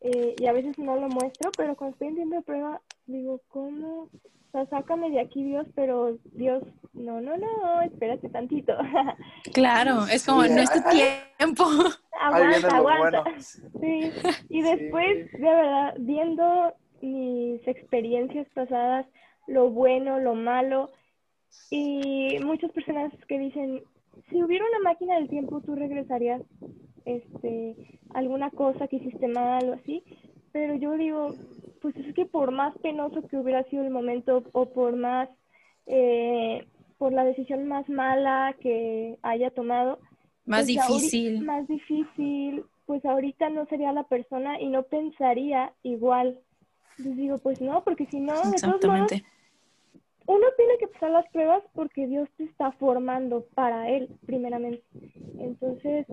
eh, 0.04 0.36
y 0.38 0.46
a 0.46 0.52
veces 0.52 0.78
no 0.78 0.96
lo 0.96 1.08
muestro, 1.08 1.50
pero 1.56 1.74
cuando 1.74 1.94
estoy 1.94 2.08
en 2.08 2.14
tiempo 2.16 2.36
de 2.36 2.42
prueba, 2.42 2.80
digo, 3.06 3.40
¿cómo? 3.48 4.02
O 4.02 4.10
sea, 4.52 4.66
sácame 4.66 5.10
de 5.10 5.18
aquí, 5.18 5.42
Dios, 5.42 5.66
pero 5.74 6.18
Dios, 6.34 6.62
no, 6.92 7.22
no, 7.22 7.38
no, 7.38 7.80
espérate 7.80 8.28
tantito. 8.28 8.76
Claro, 9.54 10.06
es 10.06 10.26
como, 10.26 10.42
no 10.42 10.60
es 10.60 10.70
tu 10.70 10.80
tiempo. 10.90 11.64
aguanta, 12.20 12.76
aguanta. 12.76 13.24
Sí, 13.38 14.12
y 14.50 14.62
después, 14.62 15.32
de 15.32 15.38
verdad, 15.38 15.94
viendo 15.98 16.74
mis 17.00 17.66
experiencias 17.66 18.46
pasadas, 18.54 19.06
lo 19.46 19.70
bueno, 19.70 20.20
lo 20.20 20.34
malo, 20.34 20.90
y 21.70 22.38
muchas 22.44 22.70
personas 22.72 23.10
que 23.26 23.38
dicen, 23.38 23.82
si 24.28 24.42
hubiera 24.42 24.66
una 24.66 24.90
máquina 24.90 25.14
del 25.14 25.30
tiempo, 25.30 25.62
tú 25.62 25.74
regresarías 25.74 26.42
este, 27.04 27.98
alguna 28.14 28.50
cosa 28.50 28.88
que 28.88 28.96
hiciste 28.96 29.28
mal 29.28 29.68
o 29.68 29.72
así, 29.74 30.02
pero 30.52 30.74
yo 30.74 30.92
digo, 30.96 31.34
pues 31.82 31.96
es 31.96 32.14
que 32.14 32.26
por 32.26 32.50
más 32.50 32.76
penoso 32.78 33.26
que 33.28 33.36
hubiera 33.36 33.64
sido 33.64 33.84
el 33.84 33.90
momento 33.90 34.44
o 34.52 34.66
por 34.66 34.96
más, 34.96 35.28
eh, 35.86 36.66
por 36.98 37.12
la 37.12 37.24
decisión 37.24 37.66
más 37.66 37.88
mala 37.88 38.54
que 38.60 39.18
haya 39.22 39.50
tomado, 39.50 39.98
más 40.46 40.60
pues 40.60 40.66
difícil. 40.66 41.44
más 41.44 41.66
difícil, 41.66 42.64
pues 42.86 43.04
ahorita 43.04 43.50
no 43.50 43.66
sería 43.66 43.92
la 43.92 44.04
persona 44.04 44.60
y 44.60 44.68
no 44.68 44.84
pensaría 44.84 45.72
igual. 45.82 46.38
Entonces 46.98 47.16
digo, 47.16 47.38
pues 47.38 47.60
no, 47.60 47.82
porque 47.82 48.06
si 48.06 48.20
no, 48.20 48.34
de 48.50 48.58
todos 48.60 48.84
modos, 48.84 49.12
uno 50.26 50.46
tiene 50.56 50.78
que 50.78 50.88
pasar 50.88 51.10
las 51.10 51.28
pruebas 51.30 51.62
porque 51.74 52.06
Dios 52.06 52.28
te 52.36 52.44
está 52.44 52.72
formando 52.72 53.44
para 53.54 53.90
Él, 53.90 54.08
primeramente. 54.26 54.82
Entonces, 55.38 56.06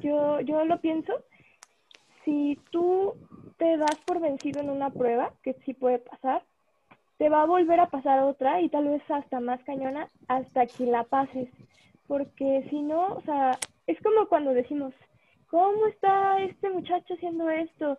yo, 0.00 0.40
yo 0.40 0.64
lo 0.64 0.80
pienso, 0.80 1.12
si 2.24 2.58
tú 2.70 3.14
te 3.58 3.76
das 3.76 3.96
por 4.06 4.20
vencido 4.20 4.60
en 4.60 4.70
una 4.70 4.90
prueba, 4.90 5.32
que 5.42 5.54
sí 5.64 5.74
puede 5.74 5.98
pasar, 5.98 6.42
te 7.18 7.28
va 7.28 7.42
a 7.42 7.46
volver 7.46 7.80
a 7.80 7.90
pasar 7.90 8.20
otra 8.20 8.60
y 8.60 8.68
tal 8.68 8.88
vez 8.88 9.02
hasta 9.10 9.40
más 9.40 9.62
cañona 9.64 10.08
hasta 10.28 10.66
que 10.66 10.86
la 10.86 11.04
pases. 11.04 11.48
Porque 12.06 12.66
si 12.70 12.80
no, 12.82 13.14
o 13.14 13.20
sea, 13.22 13.58
es 13.86 14.00
como 14.00 14.26
cuando 14.26 14.54
decimos, 14.54 14.94
¿cómo 15.48 15.86
está 15.86 16.40
este 16.42 16.70
muchacho 16.70 17.14
haciendo 17.14 17.50
esto? 17.50 17.98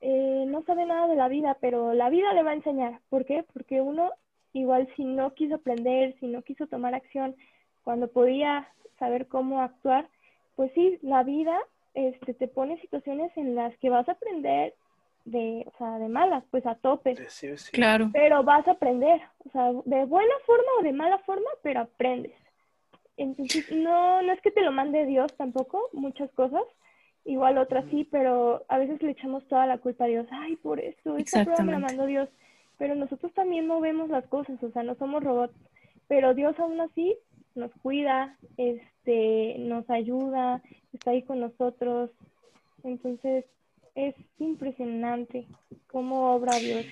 Eh, 0.00 0.44
no 0.48 0.62
sabe 0.64 0.84
nada 0.84 1.06
de 1.06 1.16
la 1.16 1.28
vida, 1.28 1.56
pero 1.60 1.94
la 1.94 2.10
vida 2.10 2.32
le 2.32 2.42
va 2.42 2.50
a 2.50 2.54
enseñar. 2.54 3.00
¿Por 3.08 3.24
qué? 3.24 3.44
Porque 3.52 3.80
uno 3.80 4.10
igual 4.56 4.88
si 4.96 5.04
no 5.04 5.34
quiso 5.34 5.56
aprender, 5.56 6.14
si 6.18 6.26
no 6.26 6.42
quiso 6.42 6.66
tomar 6.66 6.94
acción 6.94 7.36
cuando 7.84 8.08
podía 8.08 8.68
saber 8.98 9.28
cómo 9.28 9.60
actuar, 9.60 10.08
pues 10.54 10.72
sí, 10.74 10.98
la 11.02 11.22
vida 11.22 11.58
este, 11.94 12.32
te 12.34 12.48
pone 12.48 12.80
situaciones 12.80 13.30
en 13.36 13.54
las 13.54 13.76
que 13.78 13.90
vas 13.90 14.08
a 14.08 14.12
aprender 14.12 14.74
de, 15.26 15.64
o 15.66 15.76
sea, 15.76 15.98
de 15.98 16.08
malas, 16.08 16.42
pues 16.50 16.64
a 16.66 16.74
tope. 16.76 17.16
Claro. 17.72 18.10
Pero 18.12 18.42
vas 18.44 18.66
a 18.66 18.72
aprender, 18.72 19.20
o 19.46 19.50
sea, 19.50 19.72
de 19.84 20.04
buena 20.06 20.34
forma 20.46 20.70
o 20.80 20.82
de 20.82 20.92
mala 20.92 21.18
forma, 21.18 21.50
pero 21.62 21.80
aprendes. 21.80 22.34
Entonces, 23.18 23.70
no, 23.72 24.22
no 24.22 24.32
es 24.32 24.40
que 24.40 24.50
te 24.50 24.62
lo 24.62 24.72
mande 24.72 25.04
Dios 25.04 25.34
tampoco, 25.36 25.90
muchas 25.92 26.30
cosas, 26.32 26.64
igual 27.24 27.58
otras 27.58 27.84
sí, 27.90 28.08
pero 28.10 28.64
a 28.68 28.78
veces 28.78 29.02
le 29.02 29.10
echamos 29.10 29.46
toda 29.48 29.66
la 29.66 29.78
culpa 29.78 30.04
a 30.04 30.08
Dios. 30.08 30.26
Ay, 30.30 30.56
por 30.56 30.80
esto, 30.80 31.16
esta 31.16 31.44
prueba 31.44 31.62
me 31.62 31.72
la 31.72 31.78
mandó 31.78 32.06
Dios 32.06 32.28
pero 32.78 32.94
nosotros 32.94 33.32
también 33.34 33.66
movemos 33.66 34.10
las 34.10 34.26
cosas, 34.26 34.62
o 34.62 34.70
sea, 34.70 34.82
no 34.82 34.94
somos 34.96 35.22
robots, 35.22 35.54
pero 36.08 36.34
Dios 36.34 36.58
aún 36.58 36.80
así 36.80 37.16
nos 37.54 37.70
cuida, 37.82 38.36
este, 38.56 39.56
nos 39.58 39.88
ayuda, 39.88 40.62
está 40.92 41.12
ahí 41.12 41.22
con 41.22 41.40
nosotros, 41.40 42.10
entonces 42.84 43.44
es 43.94 44.14
impresionante 44.38 45.46
cómo 45.88 46.34
obra 46.34 46.56
Dios. 46.58 46.84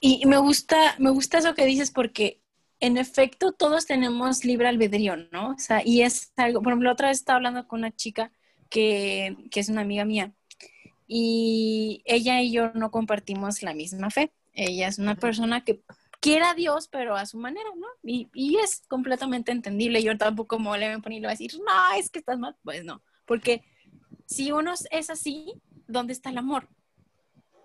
Y 0.00 0.26
me 0.26 0.38
gusta, 0.38 0.76
me 0.98 1.10
gusta 1.10 1.38
eso 1.38 1.54
que 1.54 1.66
dices 1.66 1.90
porque 1.90 2.40
en 2.80 2.96
efecto 2.96 3.52
todos 3.52 3.86
tenemos 3.86 4.44
libre 4.44 4.68
albedrío, 4.68 5.16
¿no? 5.30 5.50
O 5.50 5.58
sea, 5.58 5.82
y 5.84 6.02
es 6.02 6.32
algo, 6.36 6.60
por 6.62 6.72
ejemplo, 6.72 6.92
otra 6.92 7.08
vez 7.08 7.18
estaba 7.18 7.36
hablando 7.36 7.66
con 7.66 7.80
una 7.80 7.94
chica 7.94 8.30
que, 8.68 9.36
que 9.50 9.60
es 9.60 9.68
una 9.68 9.82
amiga 9.82 10.04
mía 10.04 10.32
y 11.06 12.02
ella 12.04 12.40
y 12.40 12.52
yo 12.52 12.72
no 12.74 12.90
compartimos 12.90 13.62
la 13.62 13.74
misma 13.74 14.10
fe. 14.10 14.32
Ella 14.54 14.88
es 14.88 14.98
una 14.98 15.16
persona 15.16 15.64
que 15.64 15.82
quiere 16.20 16.44
a 16.44 16.54
Dios, 16.54 16.88
pero 16.88 17.16
a 17.16 17.26
su 17.26 17.38
manera, 17.38 17.68
¿no? 17.76 17.86
Y, 18.02 18.28
y 18.32 18.56
es 18.56 18.82
completamente 18.88 19.52
entendible. 19.52 20.02
Yo 20.02 20.16
tampoco 20.16 20.56
le 20.56 20.86
voy 20.86 20.96
a 20.96 20.98
poner 21.00 21.18
y 21.18 21.20
le 21.20 21.26
voy 21.26 21.34
a 21.34 21.38
decir, 21.38 21.52
no, 21.58 21.98
es 21.98 22.08
que 22.08 22.20
estás 22.20 22.38
mal. 22.38 22.56
Pues 22.62 22.84
no, 22.84 23.02
porque 23.26 23.62
si 24.26 24.52
uno 24.52 24.72
es 24.90 25.10
así, 25.10 25.52
¿dónde 25.86 26.12
está 26.12 26.30
el 26.30 26.38
amor? 26.38 26.68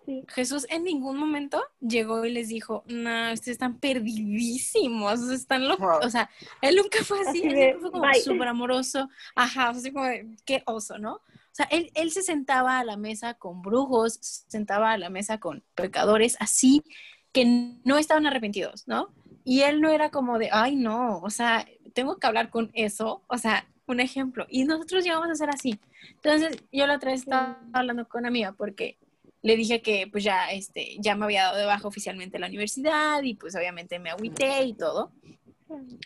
Sí. 0.06 0.24
Jesús 0.30 0.66
en 0.70 0.84
ningún 0.84 1.18
momento 1.18 1.64
llegó 1.80 2.26
y 2.26 2.32
les 2.32 2.50
dijo, 2.50 2.84
no, 2.88 3.32
ustedes 3.32 3.50
están 3.50 3.80
perdidísimos, 3.80 5.22
están 5.30 5.68
locos. 5.68 6.04
O 6.04 6.10
sea, 6.10 6.30
él 6.62 6.76
nunca 6.76 7.04
fue 7.04 7.22
así, 7.22 7.44
él 7.44 7.78
fue 7.80 7.92
como 7.92 8.12
súper 8.16 8.48
amoroso. 8.48 9.08
Ajá, 9.36 9.70
así 9.70 9.92
como, 9.92 10.08
qué 10.46 10.64
oso, 10.66 10.98
¿no? 10.98 11.22
O 11.52 11.56
sea, 11.56 11.68
él, 11.72 12.12
se 12.12 12.22
sentaba 12.22 12.80
a 12.80 12.84
la 12.84 12.96
mesa 12.96 13.34
con 13.34 13.62
brujos, 13.62 14.20
se 14.22 14.50
sentaba 14.50 14.92
a 14.92 14.98
la 14.98 15.10
mesa 15.10 15.40
con 15.40 15.64
pecadores, 15.76 16.38
así 16.40 16.84
que 17.32 17.46
no 17.84 17.98
estaban 17.98 18.28
arrepentidos, 18.28 18.88
¿no? 18.88 19.14
Y 19.44 19.62
él 19.62 19.82
no 19.82 19.90
era 19.90 20.10
como 20.12 20.38
de, 20.38 20.50
ay, 20.52 20.76
no, 20.76 21.20
o 21.20 21.30
sea, 21.30 21.66
tengo 21.94 22.18
que 22.18 22.28
hablar 22.28 22.50
con 22.50 22.72
eso, 22.74 23.24
o 23.28 23.38
sea, 23.38 23.68
un 23.88 24.00
ejemplo. 24.00 24.46
Y 24.50 24.64
nosotros 24.66 25.04
llegamos 25.04 25.30
a 25.30 25.36
ser 25.36 25.50
así. 25.50 25.80
Entonces, 26.16 26.64
yo 26.72 26.88
la 26.88 26.96
otra 26.96 27.12
vez 27.12 27.22
estaba 27.22 27.60
hablando 27.74 28.08
con 28.08 28.20
una 28.20 28.30
amiga 28.30 28.52
porque 28.54 28.98
le 29.42 29.56
dije 29.56 29.82
que 29.82 30.08
pues 30.08 30.24
ya, 30.24 30.52
este, 30.52 30.98
ya 31.00 31.16
me 31.16 31.26
había 31.26 31.44
dado 31.44 31.58
de 31.58 31.66
baja 31.66 31.88
oficialmente 31.88 32.40
la 32.40 32.48
universidad 32.48 33.24
y 33.24 33.36
pues 33.36 33.56
obviamente 33.56 34.00
me 34.00 34.10
agüité 34.10 34.64
y 34.64 34.74
todo. 34.74 35.12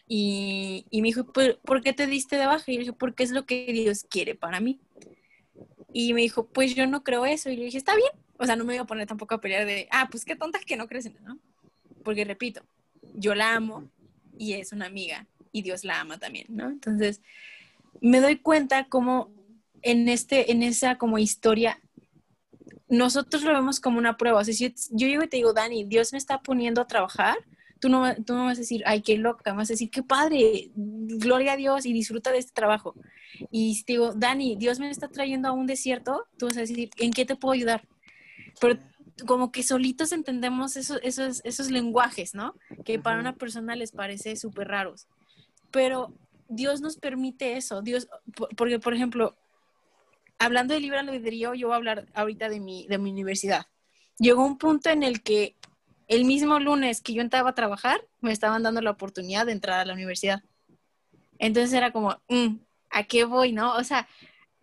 Y, 0.08 0.86
y 0.90 1.02
me 1.02 1.08
dijo, 1.08 1.26
¿por 1.26 1.82
qué 1.82 1.94
te 1.94 2.06
diste 2.06 2.36
de 2.36 2.46
baja? 2.46 2.66
Y 2.68 2.76
yo 2.76 2.80
dije, 2.80 2.94
porque 2.94 3.24
es 3.24 3.32
lo 3.32 3.46
que 3.46 3.66
Dios 3.72 4.06
quiere 4.10 4.36
para 4.36 4.60
mí. 4.60 4.80
Y 5.94 6.14
me 6.14 6.22
dijo, 6.22 6.48
pues 6.48 6.76
yo 6.76 6.88
no 6.88 7.04
creo 7.04 7.26
eso. 7.26 7.50
Y 7.50 7.56
le 7.56 7.66
dije, 7.66 7.78
está 7.78 7.96
bien. 7.96 8.12
O 8.38 8.46
sea, 8.46 8.56
no 8.56 8.66
me 8.66 8.74
voy 8.74 8.82
a 8.82 8.86
poner 8.86 9.08
tampoco 9.08 9.36
a 9.36 9.42
pelear 9.42 9.66
de, 9.66 9.88
ah, 9.92 10.08
pues 10.10 10.26
qué 10.26 10.36
tonta 10.36 10.60
que 10.60 10.76
no 10.76 10.88
crees 10.88 11.06
en 11.06 11.16
¿no? 11.24 11.40
Porque 12.04 12.26
repito, 12.26 12.64
yo 13.14 13.36
la 13.36 13.56
amo 13.56 13.90
y 14.38 14.54
es 14.54 14.74
una 14.74 14.88
amiga 14.88 15.28
y 15.52 15.62
Dios 15.62 15.84
la 15.84 16.02
ama 16.02 16.18
también, 16.18 16.48
¿no? 16.50 16.68
Entonces, 16.68 17.22
me 18.02 18.20
doy 18.20 18.38
cuenta 18.38 18.86
como 18.86 19.32
en, 19.84 20.10
este, 20.10 20.52
en 20.52 20.64
esa 20.64 20.98
como 20.98 21.20
historia, 21.20 21.80
nosotros 22.90 23.44
lo 23.44 23.54
vemos 23.54 23.80
como 23.80 24.00
una 24.00 24.18
prueba. 24.18 24.40
O 24.40 24.44
sea, 24.44 24.54
si 24.54 24.74
yo 24.92 25.08
llego 25.08 25.24
y 25.24 25.28
te 25.28 25.38
digo, 25.38 25.54
Dani, 25.54 25.84
Dios 25.86 26.12
me 26.12 26.18
está 26.18 26.42
poniendo 26.42 26.82
a 26.82 26.88
trabajar, 26.88 27.38
tú 27.84 27.90
no, 27.90 28.16
tú 28.24 28.34
no 28.34 28.46
vas 28.46 28.58
a 28.58 28.62
decir, 28.62 28.82
ay, 28.86 29.02
qué 29.02 29.18
loca, 29.18 29.52
vas 29.52 29.70
a 29.70 29.74
decir, 29.74 29.92
qué 29.92 30.04
padre, 30.04 30.72
gloria 30.74 31.52
a 31.52 31.58
Dios 31.58 31.86
y 31.86 31.92
disfruta 31.92 32.32
de 32.32 32.38
este 32.38 32.54
trabajo. 32.54 32.96
Y 33.52 33.76
si 33.76 33.84
te 33.84 33.94
digo, 33.94 34.14
Dani, 34.14 34.56
Dios 34.56 34.80
me 34.80 34.90
está 34.90 35.10
trayendo 35.10 35.50
a 35.50 35.52
un 35.52 35.68
desierto, 35.68 36.26
tú 36.38 36.46
vas 36.46 36.56
a 36.56 36.62
decir, 36.62 36.92
¿en 36.98 37.12
qué 37.12 37.26
te 37.26 37.36
puedo 37.36 37.52
ayudar? 37.52 37.86
Pero 38.62 38.80
como 39.28 39.52
que 39.52 39.64
solitos 39.64 40.14
entendemos 40.14 40.78
esos, 40.78 41.02
esos, 41.04 41.42
esos 41.44 41.72
lenguajes, 41.72 42.34
¿no? 42.34 42.56
Que 42.86 43.00
para 43.00 43.20
una 43.20 43.36
persona 43.36 43.76
les 43.76 43.92
parece 43.92 44.38
súper 44.38 44.70
raros. 44.70 45.10
Pero 45.70 46.14
Dios 46.48 46.80
nos 46.80 46.96
permite 46.96 47.58
eso, 47.58 47.82
Dios, 47.82 48.08
porque 48.56 48.80
por 48.80 48.94
ejemplo, 48.94 49.36
hablando 50.40 50.74
de 50.74 50.80
libre 50.80 51.00
albedrío, 51.00 51.54
yo 51.54 51.68
voy 51.68 51.74
a 51.74 51.78
hablar 51.78 52.08
ahorita 52.14 52.48
de 52.48 52.62
mi, 52.62 52.88
de 52.88 52.98
mi 52.98 53.12
universidad. 53.12 53.66
Llegó 54.20 54.46
un 54.46 54.58
punto 54.58 54.90
en 54.90 55.04
el 55.04 55.22
que 55.22 55.58
el 56.08 56.26
mismo 56.26 56.60
lunes 56.60 57.02
que 57.02 57.14
yo 57.14 57.22
entraba 57.22 57.52
a 57.52 57.56
trabajar, 57.56 58.06
me 58.22 58.32
estaban 58.32 58.64
dando 58.64 58.82
la 58.82 58.92
oportunidad 58.92 59.46
de 59.46 59.54
entrar 59.54 59.80
a 59.80 59.86
la 59.86 59.94
universidad. 59.94 60.44
Entonces 61.40 61.74
era 61.74 61.92
como, 61.92 62.18
mm, 62.30 62.58
¿a 62.90 63.04
qué 63.04 63.26
voy, 63.26 63.52
no? 63.52 63.76
O 63.76 63.84
sea, 63.84 64.08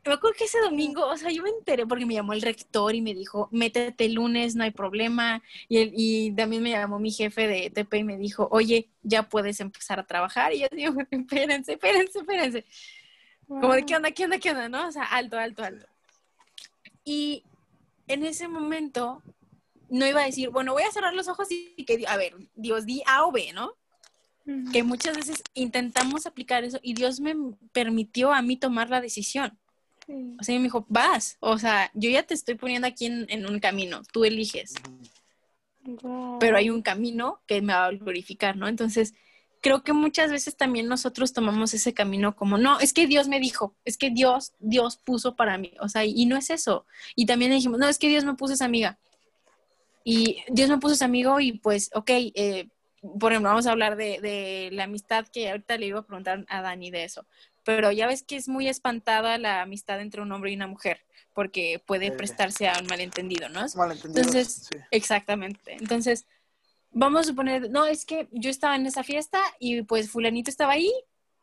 me 0.05 0.15
acuerdo 0.15 0.37
que 0.39 0.45
ese 0.45 0.61
domingo, 0.61 1.07
o 1.07 1.17
sea, 1.17 1.31
yo 1.31 1.43
me 1.43 1.51
enteré 1.51 1.87
porque 1.87 2.07
me 2.07 2.15
llamó 2.15 2.33
el 2.33 2.41
rector 2.41 2.95
y 2.95 3.03
me 3.03 3.13
dijo, 3.13 3.49
métete 3.53 4.07
el 4.07 4.15
lunes, 4.15 4.57
no 4.57 4.65
hay 4.65 4.71
problema. 4.71 5.43
Y, 5.69 5.93
y 5.95 6.33
también 6.33 6.63
me 6.63 6.71
llamó 6.71 6.99
mi 6.99 7.11
jefe 7.11 7.47
de 7.47 7.71
TP 7.71 7.99
y 7.99 8.05
me 8.05 8.17
dijo, 8.17 8.49
oye, 8.51 8.89
ya 9.03 9.29
puedes 9.29 9.61
empezar 9.61 10.01
a 10.01 10.07
trabajar. 10.07 10.55
Y 10.55 10.61
yo 10.61 10.69
digo, 10.73 10.95
espérense, 11.11 11.73
espérense, 11.73 12.19
espérense. 12.19 12.65
Como 13.47 13.75
de, 13.75 13.85
¿qué 13.85 13.97
onda, 13.97 14.11
qué 14.13 14.25
onda, 14.25 14.39
qué 14.39 14.51
onda? 14.51 14.69
¿No? 14.69 14.89
O 14.89 14.93
sea, 14.93 15.05
alto, 15.05 15.39
alto, 15.39 15.65
alto. 15.65 15.87
Y 17.05 17.45
en 18.07 18.25
ese 18.25 18.49
momento 18.49 19.23
no 19.91 20.07
iba 20.07 20.23
a 20.23 20.27
decir, 20.27 20.51
bueno, 20.51 20.73
voy 20.73 20.85
a 20.85 20.93
cerrar 20.93 21.15
los 21.15 21.29
ojos 21.29 21.49
y 21.51 21.85
que, 21.85 22.05
a 22.07 22.17
ver, 22.17 22.35
Dios 22.55 22.87
di 22.87 23.03
A 23.07 23.27
o 23.27 23.33
B, 23.33 23.53
¿no? 23.53 23.75
Que 24.73 24.83
muchas 24.83 25.17
veces 25.17 25.45
intentamos 25.55 26.27
aplicar 26.27 26.65
eso 26.65 26.81
y 26.83 26.95
Dios 26.95 27.21
me 27.21 27.37
permitió 27.73 28.33
a 28.33 28.43
mí 28.43 28.57
tomar 28.57 28.91
la 28.91 29.01
decisión. 29.01 29.59
O 30.41 30.43
sea, 30.43 30.57
me 30.57 30.65
dijo, 30.65 30.87
vas, 30.89 31.37
o 31.41 31.57
sea, 31.59 31.91
yo 31.95 32.11
ya 32.11 32.25
te 32.25 32.35
estoy 32.35 32.57
poniendo 32.57 32.89
aquí 32.89 33.07
en, 33.07 33.47
un 33.47 33.61
camino, 33.61 34.03
tú 34.13 34.25
eliges. 34.25 34.75
Pero 36.41 36.57
hay 36.57 36.71
un 36.71 36.83
camino 36.83 37.41
que 37.47 37.63
me 37.63 37.75
va 37.75 37.87
a 37.87 37.91
glorificar, 37.93 38.57
¿no? 38.57 38.67
Entonces, 38.67 39.15
creo 39.61 39.85
que 39.85 39.93
muchas 39.93 40.31
veces 40.31 40.57
también 40.57 40.89
nosotros 40.89 41.33
tomamos 41.33 41.75
ese 41.75 41.95
camino 41.95 42.35
como, 42.35 42.59
no, 42.59 42.81
es 42.81 42.93
que 42.93 43.07
Dios 43.07 43.29
me 43.29 43.39
dijo, 43.39 43.77
es 43.85 43.97
que 43.97 44.11
Dios, 44.11 44.53
Dios 44.59 44.97
puso 44.97 45.37
para 45.37 45.59
mí, 45.59 45.73
o 45.81 45.89
sea, 45.89 46.05
y 46.05 46.27
no 46.27 46.37
es 46.37 46.51
eso. 46.51 46.87
Y 47.15 47.27
también 47.27 47.53
dijimos, 47.53 47.79
no, 47.79 47.89
es 47.89 47.99
que 47.99 48.09
Dios 48.09 48.25
me 48.25 48.35
puso 48.35 48.55
esa 48.55 48.65
amiga. 48.65 48.99
Y 50.05 50.43
Dios 50.49 50.69
me 50.69 50.79
puso 50.79 50.95
ese 50.95 51.05
amigo 51.05 51.41
y 51.41 51.53
pues, 51.53 51.91
ok, 51.95 52.11
eh, 52.11 52.69
por 53.19 53.33
ejemplo, 53.33 53.51
vamos 53.51 53.67
a 53.67 53.73
hablar 53.73 53.97
de, 53.97 54.21
de, 54.21 54.71
la 54.73 54.85
amistad 54.85 55.27
que 55.27 55.51
ahorita 55.51 55.79
le 55.79 55.87
iba 55.87 56.01
a 56.01 56.07
preguntar 56.07 56.45
a 56.49 56.63
Dani 56.63 56.91
de 56.91 57.05
eso, 57.05 57.27
pero 57.65 57.93
ya 57.93 58.07
ves 58.07 58.23
que 58.23 58.37
es 58.37 58.49
muy 58.49 58.69
espantada 58.69 59.39
la 59.39 59.63
amistad 59.63 60.01
entre 60.01 60.23
un 60.23 60.33
hombre 60.33 60.51
y 60.51 60.57
una 60.57 60.67
mujer, 60.67 61.01
porque 61.35 61.83
puede 61.85 62.13
prestarse 62.13 62.69
a 62.69 62.79
un 62.79 62.87
malentendido, 62.87 63.49
¿no? 63.49 63.65
Malentendido. 63.77 64.21
Entonces, 64.27 64.69
exactamente. 64.91 65.77
Entonces, 65.79 66.27
vamos 66.91 67.21
a 67.21 67.25
suponer, 67.25 67.71
no, 67.71 67.87
es 67.87 68.05
que 68.05 68.29
yo 68.33 68.51
estaba 68.51 68.77
en 68.77 68.87
esa 68.87 69.03
fiesta 69.03 69.41
y 69.59 69.83
pues 69.83 70.11
fulanito 70.11 70.51
estaba 70.51 70.73
ahí 70.73 70.93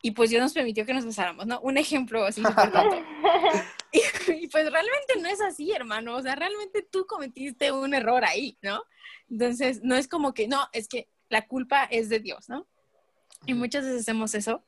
y 0.01 0.11
pues 0.11 0.29
Dios 0.29 0.41
nos 0.41 0.53
permitió 0.53 0.85
que 0.85 0.93
nos 0.93 1.05
besáramos, 1.05 1.47
¿no? 1.47 1.59
Un 1.61 1.77
ejemplo 1.77 2.25
así 2.25 2.41
y, 3.91 4.01
y, 4.47 4.49
pues 4.49 4.71
realmente 4.71 5.15
no 5.21 5.27
es 5.27 5.41
así, 5.41 5.71
hermano, 5.71 6.15
o 6.15 6.21
sea, 6.21 6.35
realmente 6.35 6.81
tú 6.81 7.05
cometiste 7.05 7.71
un 7.71 7.93
error 7.93 8.23
ahí, 8.23 8.57
¿no? 8.61 8.83
Entonces, 9.29 9.81
no 9.83 9.95
es 9.95 10.07
como 10.07 10.33
que, 10.33 10.47
no, 10.47 10.67
es 10.71 10.87
que 10.87 11.09
la 11.29 11.47
culpa 11.47 11.83
es 11.83 12.07
de 12.07 12.19
Dios, 12.19 12.47
¿no? 12.47 12.65
Y 13.45 13.53
muchas 13.53 13.83
veces 13.83 14.01
hacemos 14.01 14.33
eso. 14.35 14.63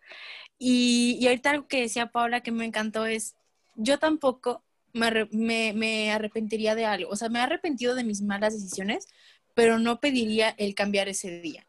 Y, 0.57 1.17
y 1.21 1.27
ahorita 1.27 1.51
algo 1.51 1.67
que 1.67 1.81
decía 1.81 2.11
Paula 2.11 2.41
que 2.41 2.51
me 2.51 2.65
encantó 2.65 3.05
es, 3.05 3.35
yo 3.75 3.99
tampoco 3.99 4.63
me, 4.91 5.27
me, 5.31 5.73
me 5.73 6.11
arrepentiría 6.11 6.75
de 6.75 6.85
algo, 6.85 7.11
o 7.11 7.15
sea, 7.15 7.29
me 7.29 7.39
he 7.39 7.43
arrepentido 7.43 7.95
de 7.95 8.03
mis 8.03 8.21
malas 8.21 8.53
decisiones, 8.53 9.07
pero 9.53 9.79
no 9.79 9.99
pediría 9.99 10.49
el 10.57 10.75
cambiar 10.75 11.07
ese 11.07 11.39
día. 11.39 11.65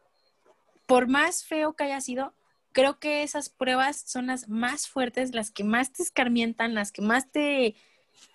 Por 0.85 1.07
más 1.07 1.45
feo 1.45 1.73
que 1.75 1.85
haya 1.85 2.01
sido, 2.01 2.33
creo 2.73 2.99
que 2.99 3.23
esas 3.23 3.49
pruebas 3.49 4.03
son 4.05 4.27
las 4.27 4.49
más 4.49 4.87
fuertes, 4.87 5.33
las 5.33 5.51
que 5.51 5.63
más 5.63 5.93
te 5.93 6.03
escarmientan, 6.03 6.73
las 6.73 6.91
que 6.91 7.01
más 7.01 7.31
te, 7.31 7.75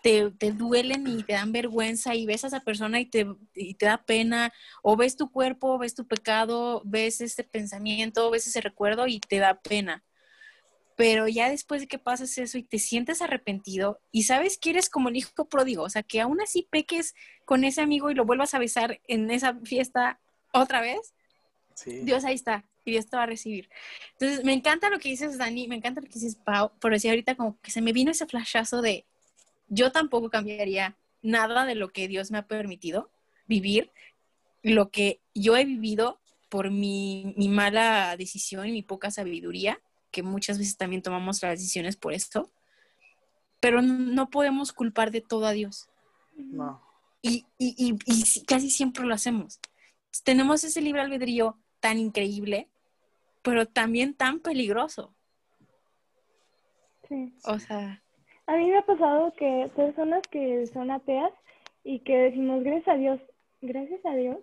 te, 0.03 0.53
duelen 0.53 1.07
y 1.07 1.23
te 1.23 1.33
dan 1.33 1.53
vergüenza 1.53 2.15
y 2.15 2.27
ves 2.27 2.45
a 2.45 2.47
esa 2.47 2.61
persona 2.61 3.01
y 3.01 3.07
te, 3.07 3.27
y 3.55 3.75
te 3.75 3.87
da 3.87 4.03
pena, 4.05 4.53
o 4.83 4.97
ves 4.97 5.17
tu 5.17 5.31
cuerpo, 5.31 5.79
ves 5.79 5.95
tu 5.95 6.07
pecado, 6.07 6.83
ves 6.85 7.21
ese 7.21 7.45
pensamiento, 7.45 8.31
ves 8.31 8.47
ese 8.47 8.61
recuerdo 8.61 9.07
y 9.07 9.21
te 9.21 9.39
da 9.39 9.61
pena. 9.61 10.05
Pero 10.97 11.29
ya 11.29 11.51
después 11.51 11.83
de 11.83 11.89
que 11.89 11.99
pasas 11.99 12.39
eso 12.39 12.57
y 12.57 12.63
te 12.63 12.79
sientes 12.79 13.21
arrepentido 13.21 14.01
y 14.13 14.23
sabes 14.23 14.59
que 14.59 14.71
eres 14.71 14.89
como 14.89 15.09
el 15.09 15.17
hijo 15.17 15.49
pródigo, 15.49 15.83
o 15.83 15.91
sea, 15.91 16.03
que 16.03 16.21
aún 16.21 16.41
así 16.41 16.67
peques 16.71 17.15
con 17.45 17.65
ese 17.65 17.83
amigo 17.83 18.11
y 18.11 18.15
lo 18.15 18.25
vuelvas 18.25 18.55
a 18.55 18.59
besar 18.59 19.01
en 19.07 19.31
esa 19.31 19.55
fiesta 19.65 20.21
otra 20.53 20.81
vez, 20.81 21.15
Dios 21.85 22.25
ahí 22.25 22.35
está 22.35 22.65
y 22.85 22.93
Dios 22.93 23.07
te 23.07 23.17
va 23.17 23.25
a 23.25 23.27
recibir. 23.27 23.69
Entonces, 24.13 24.45
me 24.45 24.53
encanta 24.53 24.89
lo 24.89 24.99
que 24.99 25.11
dices, 25.11 25.37
Dani, 25.37 25.69
me 25.69 25.75
encanta 25.75 26.01
lo 26.01 26.07
que 26.07 26.15
dices, 26.15 26.37
Pau, 26.37 26.71
por 26.79 26.93
decir 26.93 27.11
ahorita 27.11 27.35
como 27.35 27.61
que 27.61 27.71
se 27.71 27.83
me 27.83 27.93
vino 27.93 28.13
ese 28.13 28.27
flashazo 28.27 28.81
de 28.81 29.05
yo 29.69 29.93
tampoco 29.93 30.31
cambiaría 30.31 30.97
nada 31.23 31.65
de 31.65 31.75
lo 31.75 31.89
que 31.89 32.09
Dios 32.09 32.31
me 32.31 32.39
ha 32.39 32.47
permitido 32.47 33.11
vivir, 33.47 33.91
lo 34.63 34.91
que 34.91 35.21
yo 35.35 35.57
he 35.57 35.65
vivido 35.65 36.21
por 36.49 36.71
mi, 36.71 37.35
mi 37.37 37.49
mala 37.49 38.17
decisión 38.17 38.67
y 38.69 38.73
mi 38.73 38.83
poca 38.83 39.11
sabiduría 39.11 39.81
que 40.17 40.23
muchas 40.23 40.57
veces 40.59 40.79
también 40.79 41.03
tomamos 41.03 41.43
las 41.43 41.59
decisiones 41.59 41.97
por 41.97 42.15
esto, 42.15 42.51
pero 43.61 43.83
no 43.83 44.31
podemos 44.31 44.73
culpar 44.73 45.11
de 45.11 45.21
todo 45.21 45.45
a 45.45 45.53
Dios. 45.53 45.91
No. 46.37 46.83
Y, 47.21 47.45
y, 47.59 47.99
y, 48.07 48.45
casi 48.47 48.71
siempre 48.71 49.05
lo 49.05 49.13
hacemos. 49.13 49.61
Tenemos 50.25 50.65
ese 50.65 50.81
libre 50.81 51.03
albedrío 51.03 51.59
tan 51.81 51.99
increíble, 51.99 52.71
pero 53.43 53.67
también 53.67 54.15
tan 54.15 54.41
peligroso. 54.41 55.15
Sí. 57.09 57.35
O 57.45 57.59
sea. 57.59 58.03
A 58.47 58.57
mí 58.57 58.71
me 58.71 58.79
ha 58.79 58.83
pasado 58.83 59.33
que 59.37 59.71
personas 59.75 60.23
que 60.31 60.67
son 60.67 60.91
ateas 60.91 61.33
y 61.83 62.01
que 62.01 62.17
decimos 62.17 62.63
gracias 62.63 62.89
a 62.89 62.99
Dios, 62.99 63.21
gracias 63.61 64.05
a 64.07 64.15
Dios, 64.15 64.39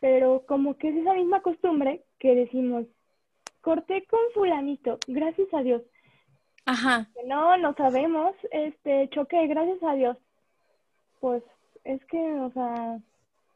pero 0.00 0.44
como 0.46 0.76
que 0.76 0.88
es 0.88 0.96
esa 0.96 1.14
misma 1.14 1.40
costumbre 1.40 2.04
que 2.18 2.34
decimos 2.34 2.86
corté 3.60 4.06
con 4.06 4.20
fulanito, 4.34 4.98
gracias 5.06 5.52
a 5.52 5.62
Dios. 5.62 5.82
Ajá. 6.66 7.08
No, 7.26 7.56
no 7.56 7.74
sabemos, 7.74 8.34
este, 8.50 9.08
choqué, 9.10 9.46
gracias 9.46 9.82
a 9.82 9.94
Dios. 9.94 10.16
Pues 11.20 11.42
es 11.84 12.04
que, 12.06 12.18
o 12.18 12.50
sea, 12.52 12.98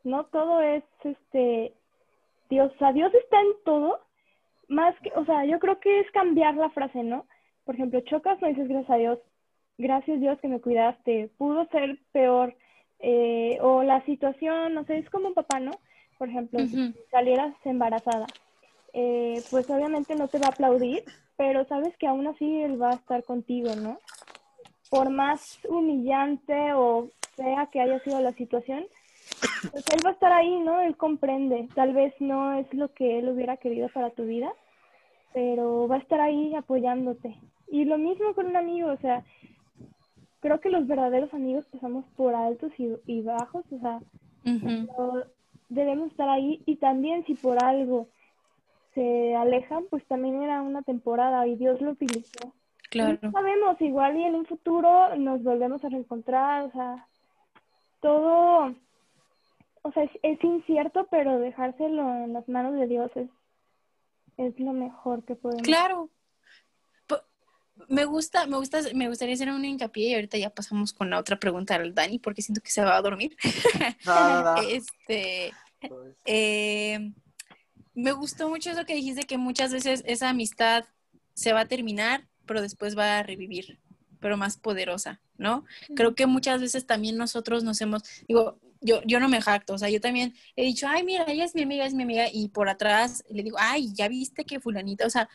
no 0.05 0.25
todo 0.27 0.61
es, 0.63 0.85
este, 1.05 1.75
Dios, 2.49 2.73
o 2.75 2.79
sea, 2.79 2.93
Dios 2.93 3.13
está 3.15 3.41
en 3.41 3.53
todo, 3.65 4.01
más 4.69 4.95
que, 5.01 5.13
o 5.15 5.25
sea, 5.25 5.45
yo 5.45 5.59
creo 5.59 5.79
que 5.81 6.01
es 6.01 6.11
cambiar 6.11 6.57
la 6.57 6.71
frase, 6.71 7.03
¿no? 7.03 7.27
Por 7.65 7.75
ejemplo, 7.75 8.01
chocas, 8.01 8.41
no 8.41 8.49
dices 8.49 8.69
gracias 8.69 8.91
a 8.91 8.97
Dios, 8.97 9.19
gracias 9.83 10.21
Dios 10.21 10.39
que 10.41 10.49
me 10.49 10.61
cuidaste, 10.61 11.29
pudo 11.37 11.67
ser 11.67 11.99
peor, 12.13 12.55
eh, 13.01 13.59
o 13.61 13.83
la 13.83 14.05
situación, 14.05 14.75
no 14.75 14.85
sé, 14.85 14.99
es 14.99 15.11
como 15.11 15.29
un 15.29 15.35
papá, 15.35 15.59
¿no? 15.59 15.73
Por 16.19 16.29
ejemplo, 16.29 16.61
si 16.61 16.95
salieras 17.11 17.53
embarazada, 17.65 18.27
eh, 18.93 19.43
pues 19.51 19.69
obviamente 19.71 20.15
no 20.15 20.29
te 20.29 20.39
va 20.39 20.47
a 20.47 20.51
aplaudir, 20.51 21.03
pero 21.37 21.65
sabes 21.65 21.97
que 21.97 22.07
aún 22.07 22.29
así 22.29 22.63
él 22.63 22.81
va 22.81 22.91
a 22.91 22.95
estar 22.95 23.25
contigo, 23.25 23.75
¿no? 23.75 23.99
Por 24.89 25.11
más 25.11 25.59
humillante 25.69 26.75
o 26.75 27.09
fea 27.35 27.69
que 27.73 27.81
haya 27.81 27.99
sido 28.05 28.21
la 28.21 28.33
situación, 28.35 28.87
pues 29.73 29.85
él 29.93 30.07
va 30.07 30.11
a 30.11 30.13
estar 30.13 30.33
ahí, 30.33 30.61
¿no? 30.61 30.81
Él 30.83 30.97
comprende. 30.97 31.69
Tal 31.75 31.95
vez 31.95 32.15
no 32.21 32.57
es 32.57 32.73
lo 32.73 32.93
que 32.93 33.19
él 33.19 33.29
hubiera 33.29 33.57
querido 33.57 33.89
para 33.89 34.11
tu 34.11 34.25
vida, 34.27 34.53
pero 35.35 35.89
va 35.89 35.97
a 35.97 36.01
estar 36.01 36.21
ahí 36.21 36.55
apoyándote. 36.55 37.37
Y 37.69 37.85
lo 37.85 37.99
mismo 37.99 38.35
con 38.35 38.47
un 38.47 38.57
amigo, 38.57 38.93
o 38.93 38.99
sea, 38.99 39.25
creo 40.43 40.61
que 40.61 40.71
los 40.71 40.87
verdaderos 40.89 41.33
amigos 41.33 41.65
pasamos 41.67 42.05
por 42.17 42.35
altos 42.35 42.73
y, 42.77 43.23
bajos, 43.23 43.65
o 43.71 43.79
sea, 43.79 44.01
debemos 45.69 46.11
estar 46.11 46.29
ahí 46.29 46.61
y 46.67 46.77
también 46.77 47.25
si 47.25 47.35
por 47.35 47.65
algo 47.65 48.09
se 48.93 49.35
alejan, 49.37 49.85
pues 49.89 50.05
también 50.07 50.43
era 50.43 50.61
una 50.61 50.83
temporada 50.83 51.47
y 51.47 51.55
Dios 51.55 51.81
lo 51.81 51.93
utilizó. 51.93 52.53
Claro. 52.91 53.19
No 53.23 53.31
sabemos, 53.31 53.81
igual 53.81 54.17
y 54.19 54.25
en 54.25 54.35
un 54.35 54.45
futuro 54.45 55.17
nos 55.17 55.43
volvemos 55.45 55.83
a 55.85 55.89
reencontrar, 55.89 56.65
o 56.65 56.71
sea, 56.73 57.07
todo, 58.01 58.75
o 59.83 59.93
sea, 59.93 60.11
es, 60.23 60.45
incierto, 60.45 61.07
pero 61.09 61.39
dejárselo 61.39 62.03
en 62.25 62.33
las 62.33 62.49
manos 62.49 62.75
de 62.75 62.89
Dios 62.89 63.11
es, 63.15 63.31
es 64.37 64.59
lo 64.59 64.73
mejor 64.73 65.23
que 65.23 65.37
podemos. 65.37 65.63
Claro. 65.63 66.11
Me 67.89 68.05
gusta, 68.05 68.47
me 68.47 68.57
gusta, 68.57 68.81
me 68.95 69.09
gustaría 69.09 69.35
hacer 69.35 69.51
un 69.51 69.65
hincapié 69.65 70.11
y 70.11 70.15
ahorita 70.15 70.39
ya 70.39 70.51
pasamos 70.51 70.93
con 70.93 71.11
la 71.11 71.19
otra 71.19 71.39
pregunta 71.39 71.75
al 71.75 71.95
Dani 71.95 72.19
porque 72.19 72.43
siento 72.43 72.63
que 72.63 72.71
se 72.71 72.83
va 72.83 72.97
a 72.97 73.03
dormir. 73.03 73.37
este, 74.69 75.53
eh, 76.25 77.13
me 77.95 78.13
gustó 78.13 78.49
mucho 78.49 78.71
eso 78.71 78.85
que 78.85 78.95
dijiste, 78.95 79.25
que 79.25 79.39
muchas 79.39 79.73
veces 79.73 80.03
esa 80.07 80.31
amistad 80.31 80.85
se 81.35 81.53
va 81.53 81.61
a 81.61 81.69
terminar, 81.69 82.29
pero 82.47 82.63
después 82.63 82.97
va 82.97 83.19
a 83.19 83.23
revivir, 83.23 83.79
pero 84.21 84.37
más 84.37 84.57
poderosa, 84.57 85.21
¿no? 85.37 85.65
Creo 85.95 86.15
que 86.15 86.27
muchas 86.27 86.61
veces 86.61 86.87
también 86.87 87.17
nosotros 87.17 87.65
nos 87.65 87.81
hemos, 87.81 88.03
digo, 88.29 88.59
yo, 88.81 89.01
yo 89.05 89.21
no 89.21 89.29
me 89.29 89.41
jacto, 89.41 89.75
o 89.75 89.79
sea, 89.79 89.89
yo 89.89 90.01
también 90.01 90.35
he 90.57 90.65
dicho, 90.65 90.87
ay, 90.89 91.05
mira, 91.05 91.25
ella 91.29 91.45
es 91.45 91.55
mi 91.55 91.63
amiga, 91.63 91.87
es 91.87 91.95
mi 91.95 92.03
amiga, 92.03 92.27
y 92.33 92.49
por 92.49 92.69
atrás 92.69 93.25
le 93.31 93.43
digo, 93.43 93.57
ay, 93.61 93.93
ya 93.95 94.09
viste 94.09 94.45
que 94.45 94.61
fulanita, 94.61 95.07
o 95.07 95.11
sea, 95.11 95.29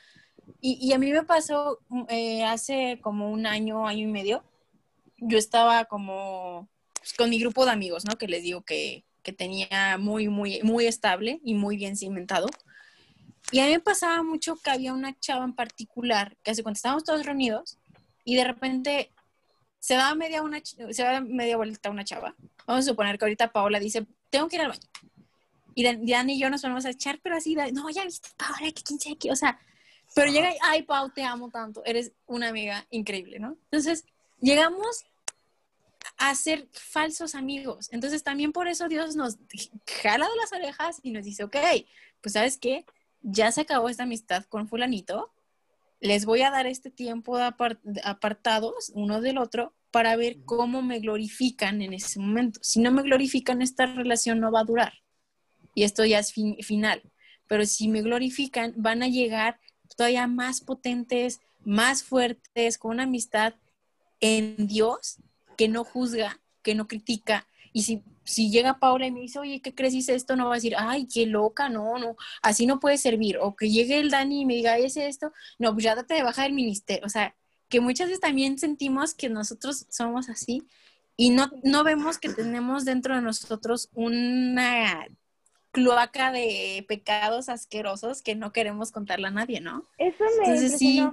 y, 0.62 0.92
a 0.94 0.98
mí 0.98 1.12
me 1.12 1.24
pasó 1.24 1.80
eh, 2.10 2.44
hace 2.44 3.00
como 3.02 3.30
un 3.32 3.46
año, 3.46 3.88
año 3.88 4.08
y 4.08 4.12
medio, 4.12 4.44
yo 5.18 5.38
estaba 5.38 5.86
como 5.86 6.68
pues, 6.96 7.14
con 7.14 7.30
mi 7.30 7.40
grupo 7.40 7.66
de 7.66 7.72
amigos, 7.72 8.06
¿no? 8.06 8.18
Que 8.18 8.28
les 8.28 8.44
digo 8.44 8.62
que, 8.62 9.04
que 9.24 9.34
tenía 9.34 9.98
muy, 9.98 10.30
muy, 10.30 10.62
muy 10.64 10.86
estable 10.86 11.40
y 11.44 11.54
muy 11.54 11.78
bien 11.78 11.96
cimentado. 11.96 12.48
Y 13.52 13.60
a 13.60 13.66
mí 13.66 13.72
me 13.72 13.80
pasaba 13.80 14.24
mucho 14.24 14.58
que 14.58 14.70
había 14.70 14.94
una 14.94 15.18
chava 15.20 15.46
en 15.46 15.54
particular, 15.54 16.36
que 16.44 16.52
hace 16.52 16.64
cuando 16.64 16.78
estábamos 16.78 17.04
todos 17.04 17.26
reunidos, 17.26 17.78
y 18.26 18.36
de 18.36 18.44
repente 18.44 19.12
se 19.80 19.94
daba 19.94 20.16
media, 20.16 20.42
una, 20.42 20.62
se 20.64 21.04
daba 21.04 21.22
media 21.22 21.56
vuelta 21.56 21.90
una 21.90 22.04
chava. 22.04 22.36
Vamos 22.66 22.86
a 22.86 22.90
suponer 22.90 23.18
que 23.18 23.26
ahorita 23.26 23.52
Paola 23.52 23.80
dice, 23.80 24.06
tengo 24.30 24.48
que 24.50 24.58
ir 24.58 24.64
al 24.64 24.70
baño. 24.70 24.82
Y 25.76 25.96
Diana 25.98 26.32
y 26.32 26.40
yo 26.40 26.50
nos 26.50 26.62
vamos 26.64 26.86
a 26.86 26.90
echar, 26.90 27.20
pero 27.22 27.38
así, 27.38 27.56
no, 27.72 27.90
ya 27.90 28.04
viste, 28.04 28.30
Paola, 28.36 28.72
que 28.74 28.84
quién 28.84 29.00
sabe 29.00 29.18
qué, 29.18 29.32
o 29.32 29.36
sea, 29.36 29.60
pero 30.16 30.32
llega 30.32 30.52
y, 30.52 30.58
ay, 30.62 30.84
Pau, 30.84 31.10
te 31.12 31.24
amo 31.24 31.50
tanto, 31.50 31.84
eres 31.86 32.12
una 32.26 32.50
amiga 32.50 32.86
increíble, 32.90 33.40
¿no? 33.40 33.58
Entonces, 33.66 34.06
llegamos 34.40 35.06
a 36.18 36.34
ser 36.36 36.68
falsos 36.72 37.36
amigos. 37.36 37.90
Entonces 37.92 38.24
también 38.24 38.52
por 38.52 38.68
eso 38.68 38.88
Dios 38.88 39.16
nos 39.16 39.38
jala 40.02 40.28
de 40.28 40.36
las 40.36 40.54
orejas 40.54 41.00
y 41.04 41.12
nos 41.12 41.26
dice, 41.26 41.44
ok, 41.44 41.58
pues 42.22 42.34
sabes 42.34 42.58
qué, 42.58 42.86
ya 43.22 43.52
se 43.52 43.62
acabó 43.62 43.90
esta 43.90 44.04
amistad 44.04 44.46
con 44.46 44.68
fulanito, 44.68 45.32
les 46.00 46.26
voy 46.26 46.42
a 46.42 46.52
dar 46.52 46.68
este 46.68 46.92
tiempo 46.92 47.38
de 47.38 47.52
apartados 48.04 48.92
uno 48.94 49.22
del 49.22 49.38
otro 49.38 49.74
para 49.92 50.16
ver 50.16 50.38
cómo 50.46 50.82
me 50.82 51.00
glorifican 51.00 51.82
en 51.82 51.94
ese 51.94 52.20
momento. 52.20 52.60
Si 52.62 52.80
no 52.80 52.92
me 52.92 53.02
glorifican, 53.02 53.62
esta 53.62 53.88
relación 53.88 54.40
no 54.40 54.52
va 54.52 54.62
a 54.62 54.66
durar. 54.66 54.94
Y 55.74 55.84
esto 55.84 56.06
ya 56.06 56.20
es 56.20 56.34
final. 56.34 57.02
pero 57.48 57.66
si 57.66 57.88
me 57.88 58.02
glorifican, 58.02 58.74
van 58.76 59.02
a 59.04 59.08
llegar 59.08 59.60
todavía 59.98 60.28
más 60.28 60.62
potentes, 60.62 61.42
más 61.66 62.04
fuertes, 62.04 62.78
con 62.78 62.92
una 62.92 63.04
amistad 63.04 63.56
en 64.22 64.68
Dios 64.68 65.18
que 65.58 65.68
no 65.68 65.84
juzga, 65.84 66.40
que 66.62 66.76
no 66.76 66.88
critica. 66.88 67.48
Y 67.74 67.84
si, 67.84 68.04
si 68.24 68.50
llega 68.50 68.80
Paula 68.80 69.08
y 69.08 69.12
me 69.12 69.22
dice, 69.22 69.40
oye, 69.40 69.62
¿qué 69.62 69.76
crees 69.76 69.94
hice 69.94 70.16
esto? 70.16 70.36
No 70.36 70.46
va 70.46 70.54
a 70.54 70.56
decir, 70.56 70.76
ay, 70.78 71.08
qué 71.12 71.26
loca, 71.26 71.68
no, 71.68 71.98
no, 71.98 72.16
así 72.42 72.66
no 72.66 72.80
puede 72.80 72.98
servir. 72.98 73.38
O 73.42 73.56
que 73.56 73.70
llegue 73.70 74.00
el 74.00 74.12
Dani 74.12 74.42
y 74.42 74.46
me 74.46 74.54
diga, 74.56 74.78
¿es 74.78 74.96
esto? 74.96 75.34
No, 75.60 75.74
pues 75.74 75.84
ya 75.84 75.96
date 75.96 76.14
de 76.14 76.24
baja 76.24 76.44
del 76.44 76.54
ministerio. 76.54 77.06
O 77.06 77.10
sea, 77.10 77.36
que 77.68 77.82
muchas 77.82 78.08
veces 78.08 78.22
también 78.22 78.58
sentimos 78.58 79.14
que 79.14 79.30
nosotros 79.30 79.88
somos 79.90 80.30
así 80.30 80.64
y 81.18 81.32
no, 81.32 81.52
no 81.64 81.84
vemos 81.84 82.20
que 82.20 82.30
tenemos 82.30 82.86
dentro 82.86 83.16
de 83.16 83.22
nosotros 83.22 83.90
una 83.94 85.08
cloaca 85.72 86.32
de 86.32 86.86
pecados 86.88 87.50
asquerosos 87.50 88.22
que 88.22 88.36
no 88.36 88.52
queremos 88.52 88.92
contarle 88.92 89.28
a 89.28 89.32
nadie, 89.32 89.62
¿no? 89.62 89.84
Eso 89.98 90.24
me 90.40 90.46
Entonces, 90.46 90.78
sí. 90.78 91.08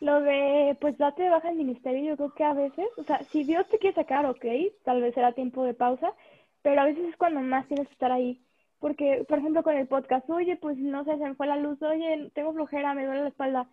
Lo 0.00 0.22
de, 0.22 0.76
pues 0.80 0.96
date 0.96 1.24
de 1.24 1.28
baja 1.28 1.50
el 1.50 1.56
ministerio, 1.56 2.02
yo 2.02 2.16
creo 2.16 2.34
que 2.34 2.44
a 2.44 2.54
veces, 2.54 2.86
o 2.96 3.04
sea, 3.04 3.22
si 3.30 3.44
Dios 3.44 3.68
te 3.68 3.78
quiere 3.78 3.94
sacar, 3.94 4.24
ok, 4.24 4.44
tal 4.82 5.02
vez 5.02 5.14
será 5.14 5.32
tiempo 5.32 5.62
de 5.64 5.74
pausa, 5.74 6.14
pero 6.62 6.80
a 6.80 6.86
veces 6.86 7.04
es 7.06 7.16
cuando 7.16 7.40
más 7.40 7.66
tienes 7.68 7.86
que 7.86 7.92
estar 7.92 8.10
ahí. 8.10 8.40
Porque, 8.78 9.26
por 9.28 9.38
ejemplo, 9.38 9.62
con 9.62 9.76
el 9.76 9.86
podcast, 9.86 10.28
oye, 10.30 10.56
pues 10.56 10.78
no 10.78 11.04
sé, 11.04 11.18
se 11.18 11.24
me 11.24 11.34
fue 11.34 11.46
la 11.46 11.56
luz, 11.56 11.80
oye, 11.82 12.30
tengo 12.34 12.54
flojera, 12.54 12.94
me 12.94 13.04
duele 13.04 13.22
la 13.22 13.28
espalda, 13.28 13.68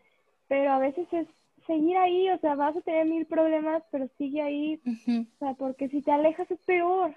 pero 0.50 0.74
a 0.74 0.80
veces 0.80 1.08
es 1.14 1.28
seguir 1.66 1.96
ahí, 1.98 2.30
o 2.30 2.38
sea, 2.40 2.56
vas 2.56 2.76
a 2.76 2.82
tener 2.82 3.06
mil 3.06 3.26
problemas, 3.26 3.84
pero 3.90 4.10
sigue 4.18 4.42
ahí, 4.42 4.82
o 4.86 5.40
sea, 5.40 5.54
porque 5.54 5.88
si 5.88 6.02
te 6.02 6.12
alejas 6.12 6.52
es 6.52 6.60
peor, 6.66 7.16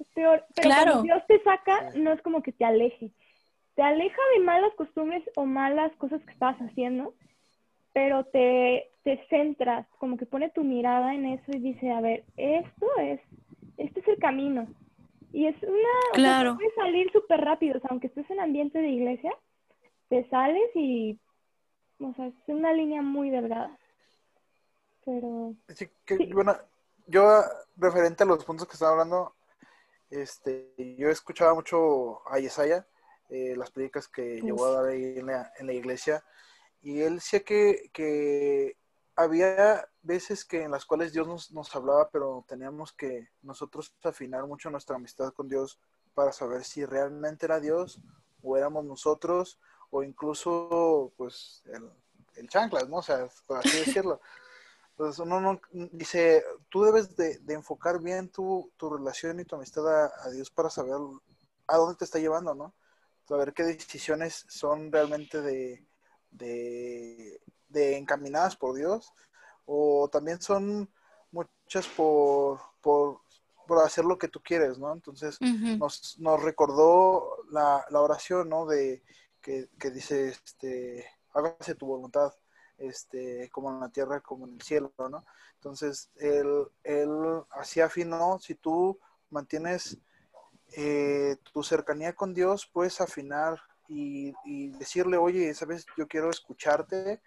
es 0.00 0.08
peor. 0.08 0.44
Pero 0.54 0.68
claro. 0.68 0.92
cuando 0.92 1.02
Dios 1.02 1.22
te 1.26 1.42
saca, 1.42 1.90
no 1.94 2.12
es 2.12 2.22
como 2.22 2.42
que 2.42 2.52
te 2.52 2.64
aleje, 2.64 3.12
te 3.74 3.82
aleja 3.82 4.20
de 4.34 4.44
malas 4.44 4.74
costumbres 4.74 5.22
o 5.36 5.46
malas 5.46 5.92
cosas 5.96 6.22
que 6.22 6.32
estabas 6.32 6.58
haciendo, 6.58 7.14
pero 7.92 8.24
te, 8.24 8.90
te 9.04 9.24
centras, 9.28 9.86
como 9.98 10.16
que 10.16 10.26
pone 10.26 10.50
tu 10.50 10.64
mirada 10.64 11.14
en 11.14 11.26
eso 11.26 11.50
y 11.52 11.58
dice, 11.58 11.90
a 11.90 12.00
ver, 12.00 12.24
esto 12.36 12.86
es, 12.98 13.20
este 13.76 14.00
es 14.00 14.08
el 14.08 14.18
camino. 14.18 14.66
Y 15.32 15.46
es 15.46 15.56
una, 15.62 16.12
claro. 16.12 16.56
puedes 16.56 16.74
salir 16.74 17.10
súper 17.12 17.40
rápido, 17.40 17.78
o 17.78 17.80
sea, 17.80 17.90
aunque 17.90 18.08
estés 18.08 18.28
en 18.30 18.40
ambiente 18.40 18.80
de 18.80 18.88
iglesia, 18.88 19.32
te 20.08 20.28
sales 20.28 20.68
y 20.74 21.18
o 22.00 22.14
sea, 22.14 22.26
es 22.26 22.34
una 22.46 22.72
línea 22.72 23.02
muy 23.02 23.30
delgada. 23.30 23.76
Pero... 25.04 25.54
Sí, 25.68 25.88
que, 26.04 26.30
Bueno, 26.32 26.56
yo 27.06 27.42
referente 27.76 28.22
a 28.22 28.26
los 28.26 28.44
puntos 28.44 28.66
que 28.66 28.74
estaba 28.74 28.92
hablando, 28.92 29.34
este, 30.10 30.74
yo 30.98 31.08
escuchaba 31.08 31.54
mucho 31.54 32.28
a 32.28 32.38
Yesaya, 32.38 32.86
eh, 33.28 33.54
las 33.56 33.70
predicas 33.70 34.08
que 34.08 34.40
llegó 34.40 34.66
a 34.66 34.72
dar 34.72 34.86
ahí 34.86 35.18
en 35.18 35.26
la, 35.26 35.52
en 35.58 35.66
la 35.66 35.72
iglesia, 35.72 36.24
y 36.82 37.00
él 37.00 37.16
decía 37.16 37.40
que, 37.40 37.90
que, 37.92 38.76
había 39.16 39.86
veces 40.02 40.44
que 40.44 40.62
en 40.62 40.70
las 40.70 40.86
cuales 40.86 41.12
Dios 41.12 41.28
nos, 41.28 41.52
nos 41.52 41.74
hablaba, 41.76 42.08
pero 42.10 42.44
teníamos 42.48 42.92
que 42.92 43.28
nosotros 43.42 43.94
afinar 44.02 44.46
mucho 44.46 44.70
nuestra 44.70 44.96
amistad 44.96 45.32
con 45.34 45.48
Dios 45.48 45.78
para 46.14 46.32
saber 46.32 46.64
si 46.64 46.86
realmente 46.86 47.44
era 47.44 47.60
Dios 47.60 48.00
o 48.42 48.56
éramos 48.56 48.84
nosotros 48.84 49.60
o 49.90 50.02
incluso 50.02 51.12
pues 51.16 51.62
el, 51.66 51.90
el 52.36 52.48
chanclas, 52.48 52.88
¿no? 52.88 52.96
O 52.96 53.02
sea, 53.02 53.28
por 53.46 53.58
así 53.58 53.76
decirlo. 53.84 54.20
Entonces 55.00 55.18
uno 55.20 55.40
no, 55.40 55.60
dice, 55.92 56.44
tú 56.68 56.82
debes 56.82 57.16
de, 57.16 57.40
enfocar 57.48 58.02
bien 58.02 58.28
tu, 58.28 58.70
tu, 58.76 58.90
relación 58.90 59.40
y 59.40 59.46
tu 59.46 59.56
amistad 59.56 59.88
a, 59.88 60.30
Dios 60.30 60.50
para 60.50 60.68
saber 60.68 60.92
a 61.66 61.76
dónde 61.78 61.96
te 61.96 62.04
está 62.04 62.18
llevando, 62.18 62.54
¿no? 62.54 62.74
Saber 63.26 63.54
qué 63.54 63.62
decisiones 63.62 64.44
son 64.50 64.92
realmente 64.92 65.40
de, 65.40 65.86
de, 66.30 67.40
de 67.70 67.96
encaminadas 67.96 68.56
por 68.56 68.76
Dios 68.76 69.10
o 69.64 70.10
también 70.12 70.42
son 70.42 70.92
muchas 71.32 71.86
por, 71.96 72.60
por, 72.82 73.22
por, 73.66 73.78
hacer 73.78 74.04
lo 74.04 74.18
que 74.18 74.28
tú 74.28 74.42
quieres, 74.42 74.78
¿no? 74.78 74.92
Entonces 74.92 75.38
nos, 75.40 76.18
nos 76.18 76.42
recordó 76.42 77.38
la, 77.50 77.86
la 77.88 78.02
oración, 78.02 78.50
¿no? 78.50 78.66
De 78.66 79.02
que, 79.40 79.66
dice, 79.94 80.28
este, 80.28 81.06
hágase 81.32 81.74
tu 81.74 81.86
voluntad, 81.86 82.34
este, 82.80 83.48
como 83.50 83.70
en 83.70 83.80
la 83.80 83.88
tierra, 83.88 84.20
como 84.20 84.46
en 84.46 84.54
el 84.54 84.62
cielo, 84.62 84.92
¿no? 84.98 85.24
Entonces, 85.54 86.10
él, 86.16 86.66
él 86.82 87.42
así 87.50 87.80
afinó, 87.80 88.38
si 88.40 88.54
tú 88.54 88.98
mantienes 89.28 89.98
eh, 90.72 91.36
tu 91.52 91.62
cercanía 91.62 92.14
con 92.14 92.34
Dios, 92.34 92.66
puedes 92.66 93.00
afinar 93.00 93.60
y, 93.88 94.32
decirle, 94.78 95.16
oye, 95.16 95.52
sabes, 95.52 95.84
yo 95.96 96.06
quiero 96.06 96.30
escucharte 96.30 97.20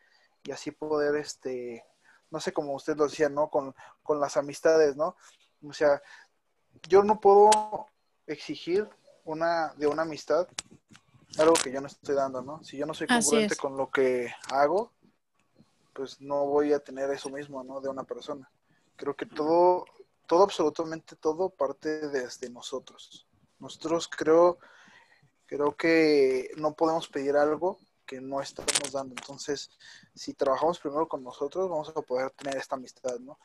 y 0.43 0.51
así 0.51 0.71
poder, 0.71 1.15
este, 1.17 1.85
no 2.31 2.39
sé, 2.39 2.53
como 2.53 2.73
usted 2.73 2.95
lo 2.95 3.05
decía, 3.05 3.29
¿no? 3.29 3.49
Con, 3.49 3.75
con 4.01 4.19
las 4.19 4.37
amistades, 4.37 4.95
¿no? 4.95 5.17
O 5.61 5.73
sea, 5.73 6.01
yo 6.87 7.03
no 7.03 7.19
puedo 7.19 7.49
exigir 8.27 8.89
una, 9.25 9.73
de 9.75 9.87
una 9.87 10.03
amistad 10.03 10.47
algo 11.39 11.53
que 11.53 11.71
yo 11.71 11.81
no 11.81 11.87
estoy 11.87 12.15
dando, 12.15 12.41
¿no? 12.41 12.63
Si 12.63 12.77
yo 12.77 12.85
no 12.85 12.93
soy 12.93 13.07
congruente 13.07 13.55
con 13.55 13.77
lo 13.77 13.89
que 13.89 14.31
hago, 14.51 14.91
pues 15.93 16.19
no 16.21 16.45
voy 16.45 16.73
a 16.73 16.79
tener 16.79 17.09
eso 17.11 17.29
mismo, 17.29 17.63
¿no? 17.63 17.81
De 17.81 17.89
una 17.89 18.03
persona. 18.03 18.49
Creo 18.95 19.15
que 19.15 19.25
todo, 19.25 19.85
todo, 20.27 20.43
absolutamente 20.43 21.15
todo 21.15 21.49
parte 21.49 22.09
desde 22.09 22.49
nosotros. 22.49 23.27
Nosotros 23.59 24.07
creo, 24.07 24.57
creo 25.45 25.75
que 25.75 26.51
no 26.57 26.73
podemos 26.73 27.07
pedir 27.07 27.35
algo 27.35 27.79
que 28.05 28.21
no 28.21 28.41
estamos 28.41 28.91
dando. 28.91 29.15
Entonces, 29.17 29.69
si 30.13 30.33
trabajamos 30.33 30.79
primero 30.79 31.07
con 31.07 31.23
nosotros, 31.23 31.69
vamos 31.69 31.89
a 31.89 32.01
poder 32.01 32.31
tener 32.31 32.57
esta 32.57 32.75
amistad, 32.75 33.19
¿no? 33.19 33.39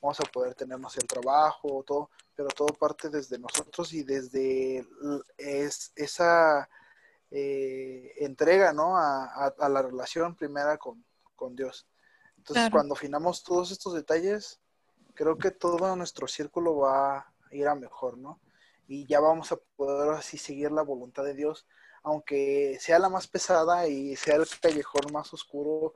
Vamos 0.00 0.18
a 0.20 0.24
poder 0.24 0.54
tenernos 0.54 0.96
el 0.96 1.06
trabajo, 1.06 1.84
todo, 1.86 2.10
pero 2.34 2.48
todo 2.48 2.68
parte 2.68 3.08
desde 3.08 3.38
nosotros 3.38 3.92
y 3.92 4.02
desde 4.02 4.84
es, 5.38 5.92
esa 5.94 6.68
eh, 7.30 8.12
entrega, 8.18 8.72
¿no? 8.72 8.96
A, 8.96 9.54
la 9.68 9.82
relación 9.82 10.34
primera 10.34 10.76
con, 10.76 11.04
Dios. 11.56 11.86
Entonces, 12.42 12.70
cuando 12.72 12.94
afinamos 12.94 13.44
todos 13.44 13.70
estos 13.70 13.94
detalles, 13.94 14.58
creo 15.14 15.38
que 15.38 15.52
todo 15.52 15.94
nuestro 15.94 16.26
círculo 16.26 16.74
va 16.74 17.18
a 17.18 17.34
ir 17.52 17.68
a 17.68 17.76
mejor, 17.76 18.18
¿no? 18.18 18.40
Y 18.88 19.06
ya 19.06 19.20
vamos 19.20 19.52
a 19.52 19.56
poder 19.76 20.10
así 20.10 20.38
seguir 20.38 20.72
la 20.72 20.82
voluntad 20.82 21.22
de 21.22 21.34
Dios, 21.34 21.68
aunque 22.02 22.78
sea 22.80 22.98
la 22.98 23.08
más 23.08 23.28
pesada 23.28 23.86
y 23.86 24.16
sea 24.16 24.34
el 24.34 24.46
callejón 24.60 25.12
más 25.12 25.32
oscuro. 25.32 25.94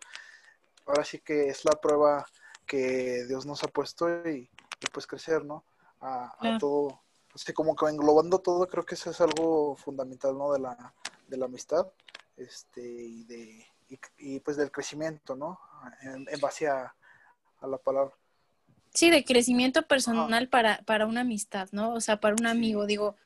Ahora 0.87 1.05
sí 1.05 1.19
que 1.19 1.49
es 1.49 1.65
la 1.65 1.73
prueba 1.73 2.25
que 2.65 3.25
Dios 3.27 3.45
nos 3.45 3.65
ha 3.65 3.67
puesto 3.67 4.09
y, 4.29 4.49
pues 4.93 5.09
crecer, 5.09 5.45
¿no? 5.45 5.65
A, 6.01 6.59
todo, 6.61 7.03
así 7.35 7.53
como 7.53 7.75
que 7.75 7.87
englobando 7.87 8.39
todo, 8.39 8.69
creo 8.69 8.85
que 8.85 8.95
eso 8.95 9.11
es 9.11 9.21
algo 9.21 9.75
fundamental, 9.75 10.39
¿no? 10.39 10.53
De 10.53 10.61
la, 10.61 10.95
de 11.27 11.37
la 11.39 11.47
amistad 11.47 11.89
este, 12.37 12.83
y, 12.83 13.25
de, 13.25 13.67
y, 14.19 14.41
pues 14.41 14.57
del 14.57 14.71
crecimiento, 14.71 15.37
¿no? 15.37 15.59
En, 16.03 16.41
base 16.41 16.69
a, 16.69 16.95
la 17.63 17.79
palabra. 17.79 18.15
Sí, 18.93 19.11
de 19.11 19.25
crecimiento 19.25 19.83
personal 19.83 20.49
para, 20.49 20.79
para 20.87 21.07
una 21.07 21.23
amistad, 21.23 21.69
¿no? 21.73 21.93
O 21.93 22.01
sea, 22.01 22.21
para 22.21 22.35
un 22.39 22.47
amigo, 22.47 22.87
digo, 22.87 23.17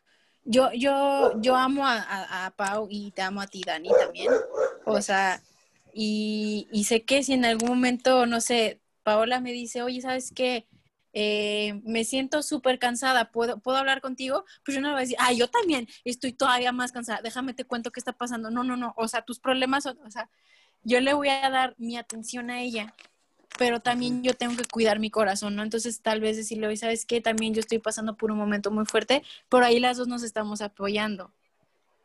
yo, 0.44 0.72
yo, 0.72 1.40
yo 1.40 1.56
amo 1.56 1.86
a, 1.86 2.46
a, 2.46 2.50
Pau 2.52 2.88
y 2.90 3.10
te 3.12 3.22
amo 3.22 3.40
a 3.40 3.46
ti, 3.46 3.62
Dani, 3.64 3.88
también. 3.88 4.32
O 4.84 5.00
sea, 5.00 5.40
y, 5.92 6.68
y 6.72 6.84
sé 6.84 7.04
que 7.04 7.22
si 7.22 7.34
en 7.34 7.44
algún 7.44 7.68
momento, 7.68 8.26
no 8.26 8.40
sé, 8.40 8.80
Paola 9.02 9.40
me 9.40 9.52
dice, 9.52 9.82
oye, 9.82 10.00
¿sabes 10.00 10.32
qué? 10.34 10.66
Eh, 11.12 11.80
me 11.84 12.04
siento 12.04 12.42
súper 12.42 12.78
cansada, 12.78 13.32
¿Puedo, 13.32 13.58
¿puedo 13.58 13.78
hablar 13.78 14.00
contigo? 14.00 14.44
Pues 14.64 14.76
yo 14.76 14.80
no 14.80 14.88
le 14.88 14.94
voy 14.94 15.00
a 15.00 15.02
decir, 15.02 15.16
ah, 15.18 15.32
yo 15.32 15.48
también 15.48 15.88
estoy 16.04 16.32
todavía 16.32 16.72
más 16.72 16.92
cansada, 16.92 17.20
déjame 17.22 17.54
te 17.54 17.64
cuento 17.64 17.90
qué 17.90 18.00
está 18.00 18.12
pasando. 18.12 18.50
No, 18.50 18.62
no, 18.62 18.76
no, 18.76 18.94
o 18.96 19.08
sea, 19.08 19.22
tus 19.22 19.40
problemas, 19.40 19.86
o 19.86 20.10
sea, 20.10 20.30
yo 20.84 21.00
le 21.00 21.12
voy 21.14 21.28
a 21.28 21.50
dar 21.50 21.74
mi 21.78 21.96
atención 21.96 22.50
a 22.50 22.60
ella, 22.60 22.94
pero 23.58 23.80
también 23.80 24.22
yo 24.22 24.34
tengo 24.34 24.56
que 24.56 24.64
cuidar 24.64 25.00
mi 25.00 25.10
corazón, 25.10 25.56
¿no? 25.56 25.62
Entonces 25.62 26.00
tal 26.00 26.20
vez 26.20 26.36
decirle, 26.36 26.68
hoy, 26.68 26.76
¿sabes 26.76 27.04
qué? 27.04 27.20
También 27.20 27.54
yo 27.54 27.60
estoy 27.60 27.78
pasando 27.78 28.16
por 28.16 28.30
un 28.30 28.38
momento 28.38 28.70
muy 28.70 28.86
fuerte, 28.86 29.22
por 29.48 29.64
ahí 29.64 29.80
las 29.80 29.96
dos 29.96 30.08
nos 30.08 30.22
estamos 30.22 30.62
apoyando. 30.62 31.32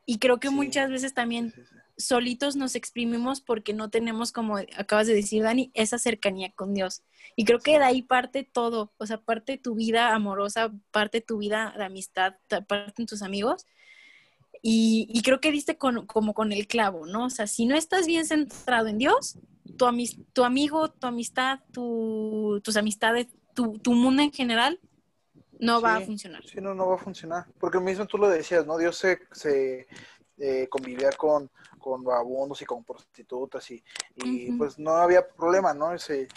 Y 0.05 0.19
creo 0.19 0.39
que 0.39 0.49
muchas 0.49 0.89
veces 0.89 1.13
también 1.13 1.53
solitos 1.97 2.55
nos 2.55 2.75
exprimimos 2.75 3.41
porque 3.41 3.73
no 3.73 3.89
tenemos, 3.89 4.31
como 4.31 4.57
acabas 4.57 5.07
de 5.07 5.13
decir, 5.13 5.43
Dani, 5.43 5.71
esa 5.73 5.97
cercanía 5.97 6.51
con 6.53 6.73
Dios. 6.73 7.03
Y 7.35 7.45
creo 7.45 7.59
que 7.59 7.79
de 7.79 7.85
ahí 7.85 8.01
parte 8.01 8.43
todo, 8.43 8.93
o 8.97 9.05
sea, 9.05 9.17
parte 9.17 9.57
tu 9.57 9.75
vida 9.75 10.13
amorosa, 10.13 10.73
parte 10.91 11.21
tu 11.21 11.37
vida 11.37 11.73
de 11.77 11.85
amistad, 11.85 12.35
parte 12.67 13.01
en 13.01 13.07
tus 13.07 13.21
amigos. 13.21 13.65
Y, 14.61 15.21
creo 15.23 15.39
que 15.39 15.51
diste 15.51 15.77
con, 15.77 16.07
como 16.07 16.33
con 16.33 16.51
el 16.51 16.65
clavo, 16.65 17.05
¿no? 17.05 17.25
O 17.25 17.29
sea, 17.29 17.45
si 17.45 17.67
no 17.67 17.75
estás 17.75 18.07
bien 18.07 18.25
centrado 18.25 18.87
en 18.87 18.97
Dios, 18.97 19.37
tu, 19.77 19.85
tu 20.33 20.43
amigo, 20.43 20.89
tu 20.89 21.05
amistad, 21.05 21.59
tu, 21.71 22.61
tus 22.63 22.75
amistades, 22.75 23.27
tu, 23.53 23.77
tu 23.77 23.93
mundo 23.93 24.23
en 24.23 24.31
general, 24.31 24.79
no 25.59 25.81
va 25.81 25.97
a 25.97 26.01
funcionar. 26.01 26.43
Sí, 26.45 26.59
no, 26.61 26.73
no 26.73 26.87
va 26.87 26.95
a 26.95 26.97
funcionar. 26.97 27.45
Porque 27.59 27.79
mismo 27.79 28.07
tú 28.07 28.17
lo 28.17 28.27
decías, 28.27 28.65
¿no? 28.65 28.77
Dios 28.77 28.97
se, 28.97 29.19
se 29.31 29.87
eh, 30.37 30.67
convivía 30.69 31.11
con, 31.11 31.49
con 31.85 32.03
vagabundos 32.03 32.59
y 32.63 32.65
con 32.65 32.83
prostitutas 32.83 33.69
y, 33.69 33.83
y 34.15 34.51
pues 34.53 34.79
no 34.79 34.95
había 34.95 35.27
problema, 35.27 35.71
¿no? 35.71 35.93
Ese, 35.93 36.27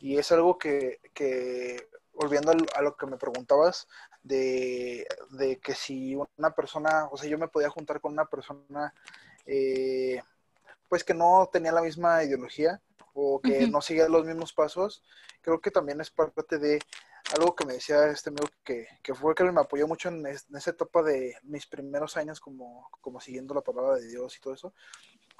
y 0.00 0.18
es 0.18 0.30
algo 0.32 0.58
que, 0.58 1.00
que 1.14 1.88
volviendo 2.12 2.52
a 2.52 2.82
lo 2.82 2.94
que 2.94 3.06
me 3.06 3.16
preguntabas, 3.16 3.88
de, 4.22 5.06
de, 5.30 5.56
que 5.60 5.74
si 5.74 6.14
una 6.36 6.50
persona, 6.50 7.08
o 7.10 7.16
sea, 7.16 7.26
yo 7.26 7.38
me 7.38 7.48
podía 7.48 7.70
juntar 7.70 8.02
con 8.02 8.12
una 8.12 8.26
persona, 8.26 8.92
eh, 9.46 10.22
pues 10.90 11.04
que 11.04 11.14
no 11.14 11.48
tenía 11.50 11.72
la 11.72 11.80
misma 11.80 12.22
ideología 12.22 12.78
o 13.20 13.40
que 13.40 13.66
no 13.66 13.80
seguía 13.80 14.08
los 14.08 14.24
mismos 14.24 14.52
pasos, 14.52 15.02
creo 15.42 15.60
que 15.60 15.72
también 15.72 16.00
es 16.00 16.10
parte 16.10 16.58
de 16.58 16.78
algo 17.36 17.54
que 17.54 17.66
me 17.66 17.74
decía 17.74 18.06
este 18.06 18.30
amigo 18.30 18.46
que, 18.64 18.86
que 19.02 19.12
fue 19.12 19.34
que 19.34 19.42
me 19.44 19.60
apoyó 19.60 19.88
mucho 19.88 20.08
en, 20.08 20.24
esa 20.26 20.70
etapa 20.70 21.02
de 21.02 21.36
mis 21.42 21.66
primeros 21.66 22.16
años 22.16 22.38
como, 22.38 22.88
como 23.00 23.20
siguiendo 23.20 23.54
la 23.54 23.60
palabra 23.60 23.96
de 23.96 24.06
Dios 24.06 24.36
y 24.36 24.40
todo 24.40 24.54
eso. 24.54 24.72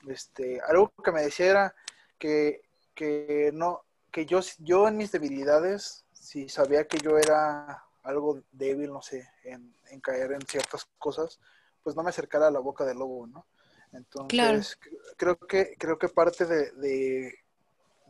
Este, 0.09 0.61
algo 0.69 0.93
que 1.03 1.13
me 1.13 1.23
decía 1.23 1.47
era 1.47 1.75
que, 2.19 2.63
que 2.95 3.51
no, 3.55 3.85
que 4.11 4.27
yo, 4.27 4.41
yo 4.59 4.89
en 4.89 4.97
mis 4.97 5.13
debilidades, 5.13 6.05
si 6.13 6.49
sabía 6.49 6.89
que 6.89 6.99
yo 6.99 7.17
era 7.17 7.85
algo 8.03 8.43
débil, 8.51 8.93
no 8.93 9.03
sé, 9.03 9.29
en, 9.45 9.73
caer 10.03 10.33
en 10.33 10.43
ciertas 10.43 10.89
cosas, 10.99 11.39
pues 11.85 11.95
no 11.95 12.03
me 12.03 12.11
acercara 12.11 12.49
a 12.49 12.51
la 12.51 12.59
boca 12.59 12.85
del 12.85 12.99
lobo, 12.99 13.27
¿no? 13.29 13.47
Entonces, 13.93 14.79
creo 15.17 15.39
que 15.39 15.75
creo 15.79 15.99
que 15.99 16.11
parte 16.11 16.45
de, 16.45 16.73
de, 16.73 17.35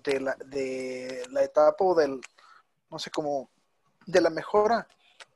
la, 0.05 0.37
de 0.47 1.25
la 1.31 1.43
etapa 1.43 1.85
o 1.85 1.95
del, 1.95 2.21
no 2.91 2.99
sé, 2.99 3.11
como 3.11 3.51
de 4.07 4.21
la 4.21 4.31
mejora 4.31 4.87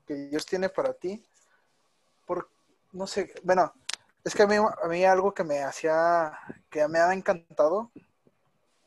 que 0.06 0.14
Dios 0.14 0.46
tiene 0.46 0.68
para 0.68 0.94
ti, 0.94 1.22
por, 2.26 2.48
no 2.92 3.06
sé, 3.06 3.34
bueno, 3.42 3.72
es 4.24 4.34
que 4.34 4.42
a 4.42 4.46
mí, 4.46 4.56
a 4.56 4.88
mí 4.88 5.04
algo 5.04 5.34
que 5.34 5.44
me 5.44 5.62
hacía, 5.62 6.32
que 6.70 6.86
me 6.88 6.98
ha 6.98 7.12
encantado, 7.12 7.90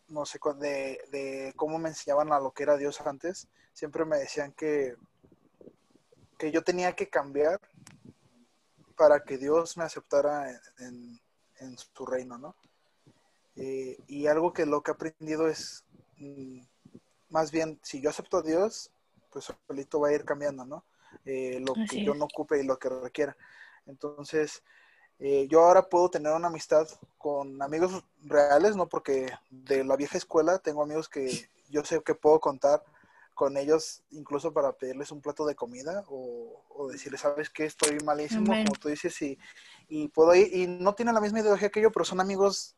no 0.07 0.25
sé, 0.25 0.39
de, 0.57 1.01
de 1.11 1.53
cómo 1.55 1.77
me 1.79 1.89
enseñaban 1.89 2.31
a 2.31 2.39
lo 2.39 2.51
que 2.51 2.63
era 2.63 2.77
Dios 2.77 3.01
antes, 3.01 3.47
siempre 3.73 4.05
me 4.05 4.17
decían 4.17 4.53
que 4.53 4.95
que 6.37 6.51
yo 6.51 6.63
tenía 6.63 6.93
que 6.93 7.09
cambiar 7.09 7.59
para 8.95 9.23
que 9.23 9.37
Dios 9.37 9.77
me 9.77 9.83
aceptara 9.83 10.49
en, 10.79 11.19
su 11.77 12.05
reino, 12.05 12.37
¿no? 12.37 12.55
Eh, 13.55 13.97
y 14.07 14.27
algo 14.27 14.53
que 14.53 14.65
lo 14.65 14.81
que 14.81 14.91
he 14.91 14.93
aprendido 14.93 15.47
es, 15.47 15.85
mm, 16.17 16.59
más 17.29 17.51
bien, 17.51 17.79
si 17.83 18.01
yo 18.01 18.09
acepto 18.09 18.37
a 18.37 18.41
Dios, 18.41 18.91
pues 19.31 19.51
solito 19.67 19.99
va 19.99 20.09
a 20.09 20.13
ir 20.13 20.25
cambiando, 20.25 20.65
¿no? 20.65 20.85
Eh, 21.25 21.59
lo 21.65 21.73
que 21.89 22.03
yo 22.03 22.13
no 22.13 22.25
ocupe 22.25 22.59
y 22.59 22.65
lo 22.65 22.77
que 22.77 22.89
requiera. 22.89 23.35
Entonces, 23.85 24.63
eh, 25.19 25.47
yo 25.49 25.61
ahora 25.61 25.87
puedo 25.87 26.09
tener 26.09 26.33
una 26.33 26.47
amistad 26.47 26.87
con 27.17 27.61
amigos 27.61 28.03
reales, 28.23 28.75
¿no? 28.75 28.87
Porque 28.87 29.31
de 29.49 29.83
la 29.83 29.95
vieja 29.95 30.17
escuela 30.17 30.59
tengo 30.59 30.83
amigos 30.83 31.07
que 31.07 31.49
yo 31.69 31.83
sé 31.85 32.01
que 32.03 32.15
puedo 32.15 32.39
contar 32.39 32.83
con 33.33 33.57
ellos 33.57 34.03
incluso 34.11 34.53
para 34.53 34.73
pedirles 34.73 35.11
un 35.11 35.21
plato 35.21 35.45
de 35.45 35.55
comida 35.55 36.05
o, 36.07 36.87
decirles, 36.89 37.21
sabes 37.21 37.49
que 37.49 37.65
estoy 37.65 37.97
malísimo, 38.03 38.53
como 38.53 38.75
tú 38.79 38.89
dices, 38.89 39.21
y, 39.21 39.37
y 39.89 40.07
puedo 40.09 40.33
ir, 40.35 40.53
y 40.55 40.67
no 40.67 40.93
tienen 40.95 41.15
la 41.15 41.21
misma 41.21 41.39
ideología 41.39 41.69
que 41.69 41.81
yo, 41.81 41.91
pero 41.91 42.05
son 42.05 42.21
amigos 42.21 42.75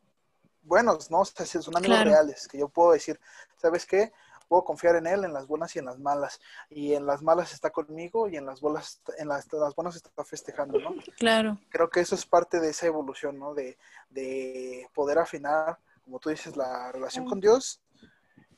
buenos, 0.68 1.10
¿no? 1.10 1.20
O 1.20 1.24
sea, 1.24 1.46
son 1.46 1.76
amigos 1.76 2.04
reales, 2.04 2.46
que 2.46 2.58
yo 2.58 2.68
puedo 2.68 2.92
decir, 2.92 3.18
¿sabes 3.56 3.86
qué? 3.86 4.12
Puedo 4.46 4.64
confiar 4.64 4.96
en 4.96 5.06
él 5.06 5.24
en 5.24 5.32
las 5.32 5.46
buenas 5.46 5.74
y 5.74 5.78
en 5.78 5.84
las 5.84 5.98
malas. 5.98 6.40
Y 6.70 6.94
en 6.94 7.04
las 7.04 7.22
malas 7.22 7.52
está 7.52 7.70
conmigo 7.70 8.28
y 8.28 8.36
en 8.36 8.46
las, 8.46 8.60
bolas, 8.60 9.02
en 9.18 9.28
las, 9.28 9.52
las 9.52 9.74
buenas 9.74 9.96
está 9.96 10.24
festejando, 10.24 10.78
¿no? 10.78 10.94
Claro. 11.18 11.58
Creo 11.70 11.90
que 11.90 12.00
eso 12.00 12.14
es 12.14 12.24
parte 12.24 12.60
de 12.60 12.70
esa 12.70 12.86
evolución, 12.86 13.38
¿no? 13.38 13.52
De, 13.54 13.76
de 14.10 14.88
poder 14.94 15.18
afinar, 15.18 15.78
como 16.04 16.18
tú 16.18 16.30
dices, 16.30 16.56
la 16.56 16.92
relación 16.92 17.26
con 17.26 17.40
Dios 17.40 17.82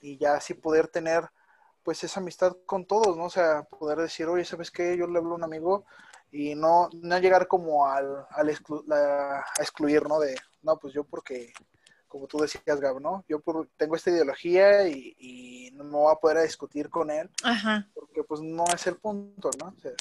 y 0.00 0.16
ya 0.16 0.34
así 0.34 0.54
poder 0.54 0.88
tener 0.88 1.28
pues 1.82 2.04
esa 2.04 2.20
amistad 2.20 2.56
con 2.66 2.84
todos, 2.84 3.16
¿no? 3.16 3.24
O 3.24 3.30
sea, 3.30 3.62
poder 3.62 3.98
decir, 3.98 4.26
oye, 4.26 4.44
¿sabes 4.44 4.70
qué? 4.70 4.96
Yo 4.96 5.06
le 5.06 5.18
hablo 5.18 5.32
a 5.32 5.36
un 5.36 5.44
amigo 5.44 5.84
y 6.30 6.54
no, 6.54 6.88
no 6.92 7.18
llegar 7.18 7.48
como 7.48 7.86
al, 7.86 8.26
al 8.30 8.50
a 8.50 9.44
excluir, 9.58 10.06
¿no? 10.08 10.20
De, 10.20 10.36
no, 10.62 10.78
pues 10.78 10.94
yo 10.94 11.04
porque, 11.04 11.52
como 12.10 12.26
tú 12.26 12.38
decías, 12.38 12.80
Gab, 12.80 13.00
¿no? 13.00 13.24
Yo 13.28 13.40
tengo 13.76 13.94
esta 13.94 14.10
ideología 14.10 14.88
y, 14.88 15.70
no 15.74 15.84
me 15.84 15.92
voy 15.92 16.12
a 16.12 16.18
poder 16.18 16.42
discutir 16.42 16.90
con 16.90 17.10
él, 17.10 17.30
Ajá. 17.42 17.88
porque 17.94 18.22
pues 18.24 18.40
no 18.40 18.64
es 18.74 18.86
el 18.86 18.96
punto, 18.96 19.48
¿no? 19.58 19.68
O 19.68 19.80
sea, 19.80 19.92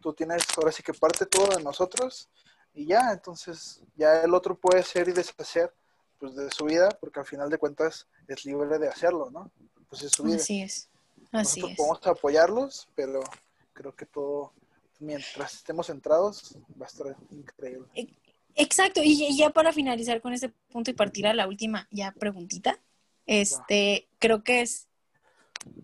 tú 0.00 0.14
tienes, 0.14 0.42
ahora 0.56 0.72
sí 0.72 0.82
que 0.82 0.94
parte 0.94 1.26
todo 1.26 1.54
de 1.54 1.62
nosotros 1.62 2.28
y 2.74 2.86
ya, 2.86 3.12
entonces 3.12 3.82
ya 3.94 4.22
el 4.22 4.34
otro 4.34 4.58
puede 4.58 4.82
ser 4.82 5.08
y 5.10 5.12
deshacer 5.12 5.72
pues 6.18 6.34
de 6.34 6.50
su 6.50 6.64
vida, 6.64 6.88
porque 7.00 7.20
al 7.20 7.26
final 7.26 7.50
de 7.50 7.58
cuentas 7.58 8.08
es 8.26 8.44
libre 8.46 8.78
de 8.78 8.88
hacerlo, 8.88 9.30
¿no? 9.30 9.52
Pues 9.88 10.02
es 10.02 10.10
su 10.10 10.24
vida. 10.24 10.36
Así 10.36 10.62
es. 10.62 10.88
Así 11.30 11.60
Nosotros 11.60 11.76
podemos 11.76 12.06
apoyarlos, 12.06 12.88
pero 12.94 13.20
creo 13.74 13.94
que 13.94 14.06
todo, 14.06 14.54
mientras 15.00 15.54
estemos 15.54 15.86
centrados, 15.86 16.56
va 16.80 16.86
a 16.86 16.88
estar 16.88 17.16
increíble. 17.30 17.88
Exacto, 18.54 19.00
y 19.02 19.36
ya 19.36 19.50
para 19.50 19.72
finalizar 19.72 20.20
con 20.20 20.32
este 20.32 20.50
punto 20.70 20.90
y 20.90 20.94
partir 20.94 21.26
a 21.26 21.34
la 21.34 21.46
última 21.46 21.88
ya 21.90 22.12
preguntita, 22.12 22.78
este, 23.26 24.08
creo 24.18 24.42
que 24.44 24.60
es 24.60 24.88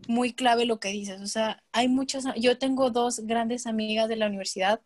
muy 0.06 0.32
clave 0.32 0.66
lo 0.66 0.80
que 0.80 0.88
dices. 0.88 1.20
O 1.20 1.26
sea, 1.26 1.62
hay 1.72 1.88
muchas, 1.88 2.24
yo 2.36 2.58
tengo 2.58 2.90
dos 2.90 3.20
grandes 3.20 3.66
amigas 3.66 4.08
de 4.08 4.16
la 4.16 4.26
universidad 4.26 4.80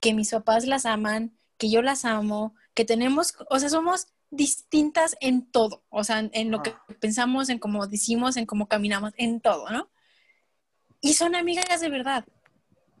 que 0.00 0.14
mis 0.14 0.30
papás 0.30 0.66
las 0.66 0.86
aman, 0.86 1.36
que 1.56 1.70
yo 1.70 1.82
las 1.82 2.04
amo, 2.04 2.54
que 2.74 2.84
tenemos, 2.84 3.34
o 3.50 3.58
sea, 3.58 3.68
somos 3.68 4.08
distintas 4.30 5.16
en 5.20 5.46
todo, 5.46 5.84
o 5.90 6.02
sea, 6.02 6.28
en, 6.32 6.50
lo 6.50 6.62
que 6.62 6.74
pensamos, 7.00 7.48
en 7.48 7.58
cómo 7.58 7.86
decimos, 7.86 8.36
en 8.36 8.46
cómo 8.46 8.66
caminamos, 8.66 9.12
en 9.16 9.40
todo, 9.40 9.70
¿no? 9.70 9.88
Y 11.00 11.14
son 11.14 11.34
amigas 11.34 11.80
de 11.80 11.88
verdad. 11.88 12.24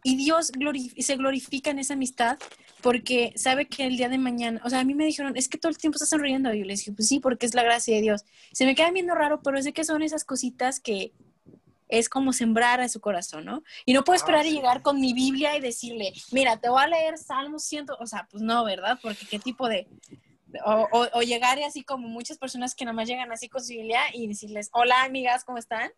Y 0.04 0.16
Dios 0.16 0.52
se 0.98 1.16
glorifica 1.16 1.70
en 1.70 1.78
esa 1.80 1.94
amistad 1.94 2.38
porque 2.82 3.32
sabe 3.36 3.66
que 3.66 3.86
el 3.86 3.96
día 3.96 4.10
de 4.10 4.18
mañana, 4.18 4.60
o 4.62 4.68
sea, 4.68 4.80
a 4.80 4.84
mí 4.84 4.94
me 4.94 5.06
dijeron, 5.06 5.34
es 5.36 5.48
que 5.48 5.58
todo 5.58 5.70
el 5.70 5.78
tiempo 5.78 5.96
estás 5.96 6.10
sonriendo. 6.10 6.52
Y 6.52 6.60
yo 6.60 6.64
les 6.66 6.80
dije, 6.80 6.92
pues 6.92 7.08
sí, 7.08 7.20
porque 7.20 7.46
es 7.46 7.54
la 7.54 7.62
gracia 7.62 7.96
de 7.96 8.02
Dios. 8.02 8.24
Se 8.52 8.66
me 8.66 8.74
queda 8.74 8.90
viendo 8.90 9.14
raro, 9.14 9.40
pero 9.42 9.60
sé 9.62 9.72
que 9.72 9.82
son 9.82 10.02
esas 10.02 10.24
cositas 10.24 10.78
que 10.78 11.12
es 11.88 12.08
como 12.10 12.32
sembrar 12.32 12.80
a 12.80 12.88
su 12.88 13.00
corazón, 13.00 13.46
¿no? 13.46 13.62
Y 13.86 13.94
no 13.94 14.04
puedo 14.04 14.16
esperar 14.16 14.42
a 14.42 14.48
llegar 14.48 14.82
con 14.82 15.00
mi 15.00 15.14
Biblia 15.14 15.56
y 15.56 15.60
decirle, 15.60 16.12
mira, 16.32 16.58
te 16.58 16.68
voy 16.68 16.82
a 16.82 16.86
leer 16.86 17.16
Salmos 17.16 17.64
100, 17.64 17.86
o 17.98 18.06
sea, 18.06 18.28
pues 18.30 18.42
no, 18.42 18.62
¿verdad? 18.64 18.98
Porque 19.02 19.26
qué 19.26 19.38
tipo 19.38 19.68
de... 19.68 19.88
O, 20.64 20.88
o, 20.92 21.22
llegar 21.22 21.58
así 21.62 21.82
como 21.82 22.06
muchas 22.06 22.38
personas 22.38 22.76
que 22.76 22.84
nada 22.84 22.94
más 22.94 23.08
llegan 23.08 23.32
así 23.32 23.48
con 23.48 23.64
su 23.64 23.70
Biblia 23.72 24.00
y 24.12 24.28
decirles, 24.28 24.68
hola 24.72 25.02
amigas, 25.02 25.44
¿cómo 25.44 25.58
están? 25.58 25.90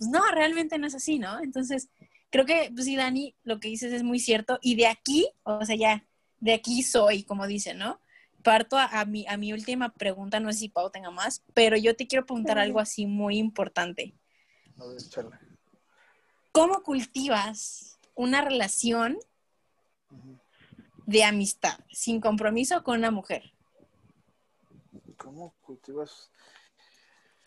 pues 0.00 0.08
no, 0.08 0.22
realmente 0.32 0.78
no 0.78 0.86
es 0.86 0.94
así, 0.94 1.18
¿no? 1.18 1.40
Entonces, 1.40 1.90
creo 2.30 2.46
que, 2.46 2.70
pues 2.72 2.86
sí, 2.86 2.96
Dani, 2.96 3.34
lo 3.42 3.60
que 3.60 3.68
dices 3.68 3.92
es 3.92 4.02
muy 4.02 4.18
cierto. 4.18 4.58
Y 4.62 4.76
de 4.76 4.86
aquí, 4.86 5.28
o 5.42 5.64
sea, 5.64 5.76
ya, 5.76 6.06
de 6.38 6.54
aquí 6.54 6.82
soy, 6.82 7.24
como 7.24 7.46
dicen, 7.46 7.78
¿no? 7.78 8.00
Parto 8.42 8.78
a, 8.78 9.04
mi, 9.04 9.26
a 9.28 9.36
mi 9.36 9.52
última 9.52 9.92
pregunta, 9.92 10.40
no 10.40 10.50
sé 10.52 10.60
si 10.60 10.68
Pau 10.70 10.90
tenga 10.90 11.10
más, 11.10 11.44
pero 11.52 11.76
yo 11.76 11.94
te 11.94 12.06
quiero 12.06 12.24
preguntar 12.24 12.58
algo 12.58 12.80
así 12.80 13.06
muy 13.06 13.36
importante. 13.36 14.14
¿Cómo 16.52 16.82
cultivas 16.82 17.98
una 18.14 18.40
relación 18.40 19.18
de 21.04 21.24
amistad 21.24 21.78
sin 21.90 22.20
compromiso 22.20 22.82
con 22.82 22.98
una 22.98 23.10
mujer? 23.10 23.52
¿Cómo 25.18 25.54
cultivas 25.60 26.30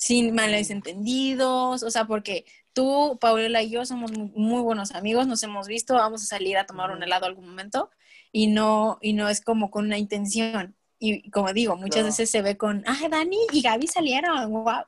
sin 0.03 0.35
malos 0.35 0.69
entendidos, 0.69 1.81
o 1.81 1.89
sea, 1.89 2.05
porque 2.05 2.45
tú, 2.73 3.17
Paola 3.21 3.61
y 3.61 3.69
yo 3.69 3.85
somos 3.85 4.11
muy, 4.11 4.61
buenos 4.61 4.91
amigos, 4.91 5.27
nos 5.27 5.43
hemos 5.43 5.67
visto, 5.67 5.95
vamos 5.95 6.23
a 6.23 6.25
salir 6.25 6.57
a 6.57 6.65
tomar 6.65 6.91
un 6.91 7.01
helado 7.03 7.25
algún 7.25 7.47
momento 7.47 7.89
y 8.31 8.47
no, 8.47 8.97
y 9.01 9.13
no 9.13 9.29
es 9.29 9.41
como 9.41 9.71
con 9.71 9.85
una 9.85 9.97
intención. 9.97 10.75
Y 10.99 11.29
como 11.31 11.53
digo, 11.53 11.75
muchas 11.75 12.05
veces 12.05 12.29
se 12.29 12.41
ve 12.41 12.57
con, 12.57 12.83
ah, 12.87 13.07
Dani 13.09 13.37
y 13.51 13.61
Gaby 13.61 13.87
salieron, 13.87 14.51
wow. 14.51 14.83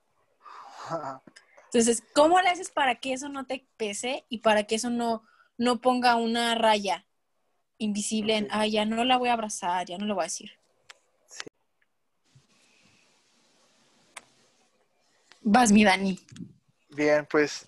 Entonces, 1.65 2.03
¿cómo 2.13 2.39
le 2.41 2.49
haces 2.49 2.71
para 2.71 2.95
que 2.95 3.13
eso 3.13 3.27
no 3.29 3.45
te 3.45 3.67
pese 3.77 4.25
y 4.29 4.39
para 4.39 4.63
que 4.63 4.75
eso 4.75 4.89
no, 4.89 5.23
no 5.57 5.81
ponga 5.81 6.15
una 6.15 6.55
raya 6.55 7.05
invisible 7.77 8.38
en, 8.38 8.47
ah, 8.51 8.65
ya 8.65 8.86
no 8.86 9.03
la 9.03 9.17
voy 9.17 9.29
a 9.29 9.33
abrazar, 9.33 9.86
ya 9.86 9.97
no 9.97 10.05
le 10.05 10.13
voy 10.13 10.21
a 10.21 10.25
decir? 10.25 10.51
Vas, 15.41 15.71
mi 15.71 15.83
Dani. 15.83 16.19
Bien, 16.95 17.27
pues, 17.29 17.65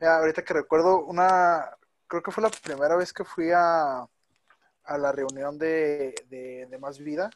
ahorita 0.00 0.44
que 0.44 0.54
recuerdo 0.54 1.04
una, 1.04 1.76
creo 2.06 2.22
que 2.22 2.30
fue 2.30 2.44
la 2.44 2.50
primera 2.50 2.94
vez 2.94 3.12
que 3.12 3.24
fui 3.24 3.50
a, 3.50 4.08
a 4.84 4.98
la 4.98 5.10
reunión 5.10 5.58
de, 5.58 6.14
de, 6.28 6.78
Más 6.78 7.00
Vida, 7.00 7.30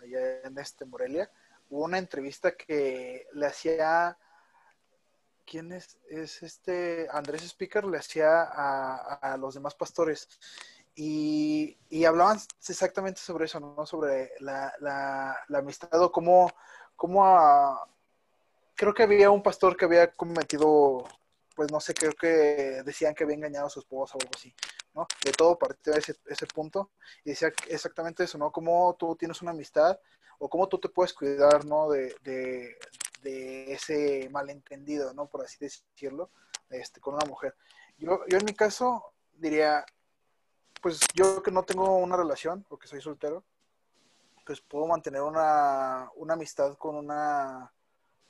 allá 0.00 0.42
en 0.44 0.56
este 0.58 0.84
Morelia, 0.84 1.28
hubo 1.70 1.86
una 1.86 1.98
entrevista 1.98 2.52
que 2.54 3.26
le 3.32 3.46
hacía, 3.46 4.16
¿quién 5.44 5.72
es? 5.72 5.98
Es 6.08 6.40
este 6.44 7.08
Andrés 7.10 7.42
Speaker, 7.42 7.84
le 7.86 7.98
hacía 7.98 8.42
a, 8.42 9.14
a 9.14 9.36
los 9.38 9.54
demás 9.54 9.74
pastores. 9.74 10.28
Y, 10.94 11.76
y 11.88 12.04
hablaban 12.04 12.38
exactamente 12.68 13.20
sobre 13.20 13.46
eso, 13.46 13.58
¿no? 13.58 13.84
Sobre 13.86 14.34
la, 14.38 14.72
la, 14.78 15.36
la 15.48 15.58
amistad 15.58 16.00
o 16.00 16.12
cómo, 16.12 16.48
cómo 16.94 17.26
creo 18.80 18.94
que 18.94 19.02
había 19.02 19.30
un 19.30 19.42
pastor 19.42 19.76
que 19.76 19.84
había 19.84 20.10
cometido, 20.10 21.04
pues 21.54 21.70
no 21.70 21.80
sé, 21.80 21.92
creo 21.92 22.12
que 22.12 22.82
decían 22.82 23.14
que 23.14 23.24
había 23.24 23.36
engañado 23.36 23.66
a 23.66 23.70
su 23.70 23.80
esposa 23.80 24.16
o 24.16 24.22
algo 24.22 24.32
así, 24.34 24.54
¿no? 24.94 25.06
De 25.22 25.32
todo 25.32 25.58
partió 25.58 25.92
ese, 25.92 26.14
ese 26.24 26.46
punto 26.46 26.90
y 27.22 27.28
decía 27.28 27.52
exactamente 27.68 28.24
eso, 28.24 28.38
¿no? 28.38 28.50
Cómo 28.50 28.96
tú 28.98 29.14
tienes 29.16 29.42
una 29.42 29.50
amistad 29.50 30.00
o 30.38 30.48
cómo 30.48 30.66
tú 30.66 30.78
te 30.78 30.88
puedes 30.88 31.12
cuidar, 31.12 31.66
¿no? 31.66 31.90
De, 31.90 32.14
de, 32.22 32.78
de 33.20 33.70
ese 33.70 34.30
malentendido, 34.30 35.12
¿no? 35.12 35.26
Por 35.26 35.44
así 35.44 35.58
decirlo, 35.60 36.30
este, 36.70 37.02
con 37.02 37.12
una 37.12 37.26
mujer. 37.26 37.54
Yo, 37.98 38.24
yo 38.28 38.38
en 38.38 38.46
mi 38.46 38.54
caso 38.54 39.12
diría, 39.34 39.84
pues 40.80 41.00
yo 41.12 41.42
que 41.42 41.50
no 41.50 41.64
tengo 41.64 41.98
una 41.98 42.16
relación, 42.16 42.64
porque 42.66 42.88
soy 42.88 43.02
soltero, 43.02 43.44
pues 44.46 44.62
puedo 44.62 44.86
mantener 44.86 45.20
una, 45.20 46.10
una 46.16 46.32
amistad 46.32 46.78
con 46.78 46.96
una, 46.96 47.70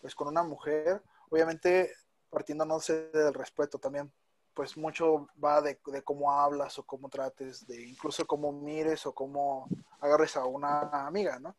pues 0.01 0.15
con 0.15 0.29
una 0.29 0.43
mujer, 0.43 1.03
obviamente 1.29 1.93
partiéndonos 2.31 2.87
del 2.87 3.35
respeto 3.35 3.79
también, 3.79 4.11
pues 4.55 4.77
mucho 4.77 5.29
va 5.43 5.61
de, 5.61 5.79
de, 5.87 6.03
cómo 6.03 6.33
hablas 6.33 6.79
o 6.79 6.85
cómo 6.85 7.09
trates, 7.09 7.67
de 7.67 7.83
incluso 7.83 8.27
cómo 8.27 8.53
mires 8.53 9.07
o 9.07 9.13
cómo 9.13 9.69
agarres 10.01 10.37
a 10.37 10.45
una 10.45 11.07
amiga, 11.07 11.39
¿no? 11.39 11.57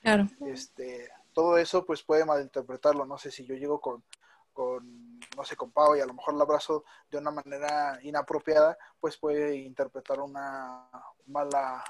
Claro. 0.00 0.28
Este, 0.46 1.10
todo 1.32 1.58
eso 1.58 1.84
pues 1.84 2.02
puede 2.02 2.24
malinterpretarlo, 2.24 3.04
no 3.06 3.18
sé 3.18 3.30
si 3.30 3.44
yo 3.44 3.54
llego 3.54 3.80
con, 3.80 4.02
con, 4.52 5.20
no 5.36 5.44
sé, 5.44 5.56
con 5.56 5.70
Pau 5.70 5.96
y 5.96 6.00
a 6.00 6.06
lo 6.06 6.14
mejor 6.14 6.34
la 6.34 6.44
abrazo 6.44 6.84
de 7.10 7.18
una 7.18 7.30
manera 7.30 7.98
inapropiada, 8.02 8.76
pues 9.00 9.16
puede 9.16 9.56
interpretar 9.56 10.20
una 10.20 10.88
mala 11.26 11.84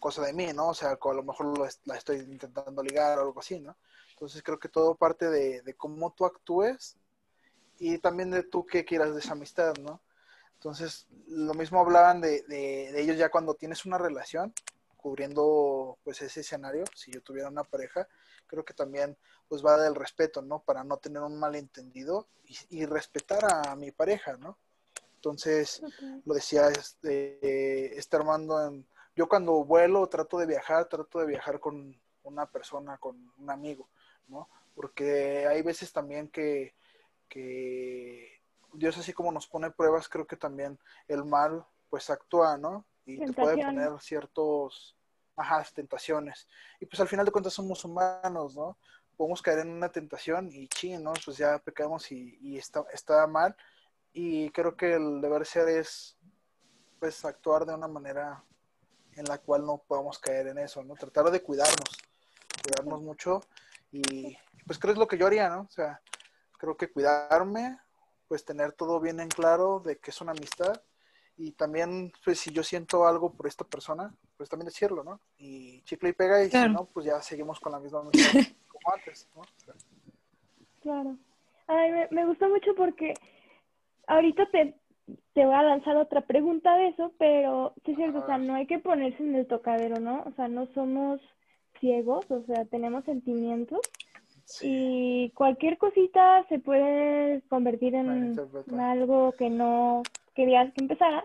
cosa 0.00 0.22
de 0.22 0.32
mí, 0.32 0.52
¿no? 0.52 0.68
O 0.70 0.74
sea, 0.74 0.98
a 1.00 1.14
lo 1.14 1.22
mejor 1.22 1.56
lo, 1.56 1.68
la 1.84 1.96
estoy 1.96 2.18
intentando 2.18 2.82
ligar 2.82 3.18
o 3.18 3.22
algo 3.22 3.40
así, 3.40 3.60
¿no? 3.60 3.76
Entonces 4.14 4.42
creo 4.42 4.58
que 4.58 4.68
todo 4.68 4.94
parte 4.94 5.28
de, 5.28 5.62
de 5.62 5.74
cómo 5.74 6.12
tú 6.12 6.24
actúes 6.24 6.96
y 7.78 7.98
también 7.98 8.30
de 8.30 8.44
tú 8.44 8.64
qué 8.64 8.84
quieras 8.84 9.12
de 9.12 9.20
esa 9.20 9.32
amistad, 9.32 9.74
¿no? 9.80 10.00
Entonces, 10.54 11.06
lo 11.26 11.52
mismo 11.52 11.80
hablaban 11.80 12.20
de, 12.20 12.42
de, 12.42 12.90
de, 12.92 13.02
ellos 13.02 13.18
ya 13.18 13.28
cuando 13.28 13.54
tienes 13.54 13.84
una 13.84 13.98
relación, 13.98 14.54
cubriendo 14.96 15.98
pues 16.04 16.22
ese 16.22 16.40
escenario, 16.40 16.84
si 16.94 17.12
yo 17.12 17.20
tuviera 17.22 17.48
una 17.48 17.64
pareja, 17.64 18.08
creo 18.46 18.64
que 18.64 18.72
también 18.72 19.18
pues 19.48 19.64
va 19.64 19.76
del 19.76 19.94
respeto, 19.94 20.40
¿no? 20.40 20.60
Para 20.60 20.84
no 20.84 20.96
tener 20.96 21.22
un 21.22 21.38
malentendido 21.38 22.28
y, 22.44 22.56
y 22.70 22.86
respetar 22.86 23.44
a 23.44 23.76
mi 23.76 23.90
pareja, 23.90 24.36
¿no? 24.38 24.56
Entonces, 25.16 25.82
okay. 25.82 26.22
lo 26.24 26.34
decía 26.34 26.68
este, 26.68 27.98
este 27.98 28.16
Armando, 28.16 28.66
en, 28.66 28.86
yo 29.16 29.28
cuando 29.28 29.64
vuelo 29.64 30.06
trato 30.08 30.38
de 30.38 30.46
viajar, 30.46 30.86
trato 30.88 31.18
de 31.18 31.26
viajar 31.26 31.60
con 31.60 31.98
una 32.24 32.46
persona, 32.50 32.98
con 32.98 33.32
un 33.38 33.50
amigo, 33.50 33.88
¿no? 34.28 34.48
Porque 34.74 35.46
hay 35.46 35.62
veces 35.62 35.92
también 35.92 36.28
que, 36.28 36.74
que 37.28 38.40
Dios 38.72 38.98
así 38.98 39.12
como 39.12 39.32
nos 39.32 39.46
pone 39.46 39.70
pruebas, 39.70 40.08
creo 40.08 40.26
que 40.26 40.36
también 40.36 40.78
el 41.08 41.24
mal 41.24 41.64
pues 41.88 42.10
actúa, 42.10 42.58
¿no? 42.58 42.84
Y 43.06 43.18
te 43.18 43.32
puede 43.32 43.62
poner 43.64 44.00
ciertos, 44.00 44.96
ajá, 45.36 45.64
tentaciones. 45.74 46.48
Y 46.80 46.86
pues 46.86 47.00
al 47.00 47.08
final 47.08 47.24
de 47.26 47.32
cuentas 47.32 47.52
somos 47.52 47.84
humanos, 47.84 48.56
¿no? 48.56 48.78
Podemos 49.16 49.42
caer 49.42 49.60
en 49.60 49.70
una 49.70 49.90
tentación 49.90 50.50
y 50.50 50.66
ching, 50.68 51.02
¿no? 51.02 51.12
Pues 51.24 51.36
ya 51.36 51.58
pecamos 51.58 52.10
y, 52.10 52.38
y 52.40 52.58
está, 52.58 52.84
está 52.92 53.26
mal. 53.26 53.54
Y 54.12 54.50
creo 54.50 54.76
que 54.76 54.94
el 54.94 55.20
deber 55.20 55.46
ser 55.46 55.68
es 55.68 56.16
pues 56.98 57.24
actuar 57.24 57.66
de 57.66 57.74
una 57.74 57.86
manera 57.86 58.42
en 59.16 59.24
la 59.26 59.38
cual 59.38 59.64
no 59.64 59.78
podamos 59.86 60.18
caer 60.18 60.48
en 60.48 60.58
eso, 60.58 60.82
¿no? 60.82 60.94
Tratar 60.94 61.30
de 61.30 61.42
cuidarnos, 61.42 61.98
cuidarnos 62.62 63.02
mucho 63.02 63.40
y 63.94 64.36
pues 64.66 64.78
creo 64.78 64.92
es 64.92 64.98
lo 64.98 65.06
que 65.06 65.18
yo 65.18 65.26
haría, 65.26 65.48
¿no? 65.48 65.62
O 65.62 65.70
sea, 65.70 66.00
creo 66.58 66.76
que 66.76 66.90
cuidarme, 66.90 67.78
pues 68.28 68.44
tener 68.44 68.72
todo 68.72 69.00
bien 69.00 69.20
en 69.20 69.28
claro 69.28 69.80
de 69.80 69.98
que 69.98 70.10
es 70.10 70.20
una 70.20 70.32
amistad 70.32 70.80
y 71.36 71.52
también, 71.52 72.12
pues 72.24 72.38
si 72.38 72.52
yo 72.52 72.62
siento 72.62 73.06
algo 73.06 73.32
por 73.32 73.46
esta 73.46 73.64
persona, 73.64 74.14
pues 74.36 74.48
también 74.48 74.66
decirlo, 74.66 75.02
¿no? 75.02 75.20
Y 75.36 75.82
chicle 75.82 76.10
y 76.10 76.12
pega 76.12 76.44
y 76.44 76.48
claro. 76.48 76.68
si 76.68 76.74
no, 76.74 76.84
pues 76.86 77.06
ya 77.06 77.20
seguimos 77.22 77.58
con 77.58 77.72
la 77.72 77.80
misma 77.80 78.00
amistad 78.00 78.40
como 78.68 78.94
antes, 78.94 79.28
¿no? 79.34 79.42
Claro. 80.80 81.16
Ay, 81.66 81.90
me, 81.90 82.08
me 82.10 82.26
gustó 82.26 82.48
mucho 82.48 82.74
porque 82.76 83.14
ahorita 84.06 84.48
te, 84.50 84.76
te 85.32 85.44
voy 85.44 85.54
a 85.54 85.62
lanzar 85.62 85.96
otra 85.96 86.20
pregunta 86.20 86.76
de 86.76 86.88
eso, 86.88 87.12
pero 87.18 87.74
sí 87.84 87.92
es 87.92 87.96
cierto, 87.96 88.20
o 88.20 88.26
sea, 88.26 88.38
no 88.38 88.54
hay 88.54 88.66
que 88.66 88.78
ponerse 88.78 89.22
en 89.22 89.34
el 89.34 89.46
tocadero, 89.46 89.98
¿no? 89.98 90.22
O 90.26 90.32
sea, 90.36 90.46
no 90.48 90.66
somos 90.74 91.20
ciegos, 91.84 92.24
o 92.30 92.42
sea, 92.44 92.64
tenemos 92.64 93.04
sentimientos 93.04 93.80
sí. 94.46 95.26
y 95.26 95.30
cualquier 95.34 95.76
cosita 95.76 96.46
se 96.48 96.58
puede 96.58 97.42
convertir 97.50 97.94
en, 97.94 98.34
en 98.66 98.80
algo 98.80 99.32
que 99.32 99.50
no 99.50 100.02
querías 100.34 100.72
que 100.72 100.80
empezara. 100.80 101.24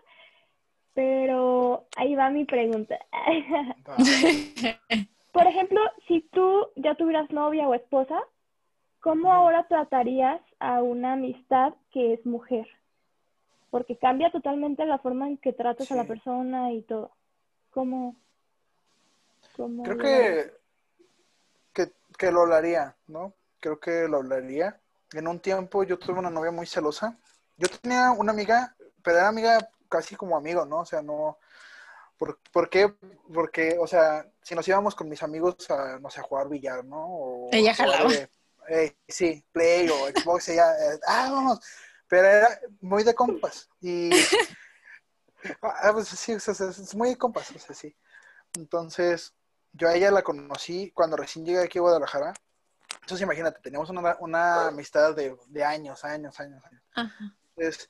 Pero 0.94 1.86
ahí 1.96 2.14
va 2.16 2.30
mi 2.30 2.44
pregunta. 2.44 3.00
Por 5.32 5.48
ejemplo, 5.48 5.80
si 6.10 6.22
tú 6.32 6.68
ya 6.76 6.96
tuvieras 6.96 7.32
novia 7.32 7.70
o 7.70 7.74
esposa, 7.74 8.20
¿cómo 9.00 9.32
ahora 9.32 9.66
tratarías 9.70 10.42
a 10.60 10.82
una 10.82 11.14
amistad 11.14 11.74
que 11.92 12.14
es 12.14 12.26
mujer? 12.26 12.68
Porque 13.70 13.96
cambia 13.96 14.30
totalmente 14.30 14.86
la 14.86 14.98
forma 14.98 15.30
en 15.30 15.38
que 15.38 15.54
tratas 15.54 15.88
sí. 15.88 15.94
a 15.94 15.98
la 15.98 16.06
persona 16.06 16.74
y 16.74 16.82
todo. 16.82 17.12
¿Cómo? 17.70 18.16
Cómo 19.60 19.84
Creo 19.84 19.98
que, 19.98 20.54
que, 21.74 21.94
que 22.18 22.32
lo 22.32 22.42
hablaría, 22.42 22.96
¿no? 23.08 23.34
Creo 23.60 23.80
que 23.80 24.08
lo 24.08 24.18
hablaría. 24.18 24.80
En 25.14 25.28
un 25.28 25.40
tiempo 25.40 25.84
yo 25.84 26.00
tuve 26.00 26.20
una 26.20 26.30
novia 26.30 26.52
muy 26.52 26.66
celosa. 26.66 27.18
Yo 27.58 27.68
tenía 27.68 28.12
una 28.12 28.32
amiga 28.32 28.76
pero 29.04 29.18
era 29.18 29.28
amiga 29.28 29.70
casi 29.88 30.16
como 30.16 30.38
amigo, 30.38 30.66
¿no? 30.66 30.80
O 30.80 30.86
sea, 30.86 31.02
no... 31.02 31.38
¿Por, 32.18 32.38
¿Por, 32.52 32.70
qué? 32.70 32.94
Porque, 33.34 33.78
o 33.80 33.88
sea, 33.88 34.30
si 34.42 34.54
nos 34.54 34.68
íbamos 34.68 34.94
con 34.94 35.08
mis 35.08 35.24
amigos 35.24 35.70
a, 35.72 36.00
no 36.00 36.10
sé, 36.10 36.20
a 36.20 36.24
jugar 36.24 36.50
billar, 36.50 36.84
¿no? 36.84 37.06
O 37.08 37.50
ella 37.52 37.74
jalaba. 37.74 38.12
Eh, 38.68 38.98
sí, 39.08 39.44
Play 39.54 39.90
o 39.90 40.08
Xbox, 40.10 40.50
ella, 40.50 40.70
eh, 40.74 41.00
ah, 41.08 41.30
vamos. 41.32 41.60
Pero 42.10 42.28
era 42.28 42.60
muy 42.82 43.04
de 43.04 43.16
compas. 43.16 43.70
Y, 43.80 44.10
ah, 45.62 45.92
pues 45.94 46.10
sí, 46.10 46.34
o 46.34 46.40
sea, 46.42 46.54
es 46.54 46.94
muy 46.94 47.10
de 47.10 47.18
compas, 47.18 47.50
o 47.52 47.60
sea, 47.60 47.74
sí. 47.74 47.96
Entonces, 48.58 49.34
yo 49.74 49.88
a 49.88 49.96
ella 49.96 50.12
la 50.12 50.24
conocí 50.24 50.92
cuando 50.92 51.18
recién 51.18 51.46
llegué 51.46 51.64
aquí 51.64 51.78
a 51.78 51.82
Guadalajara. 51.82 52.34
Entonces, 53.02 53.22
imagínate, 53.22 53.60
teníamos 53.62 53.90
una, 53.90 54.18
una 54.20 54.68
amistad 54.68 55.16
de, 55.16 55.36
de 55.48 55.64
años, 55.64 56.04
años, 56.04 56.40
años, 56.40 56.64
años. 56.66 56.84
Ajá. 56.96 57.36
Entonces, 57.56 57.90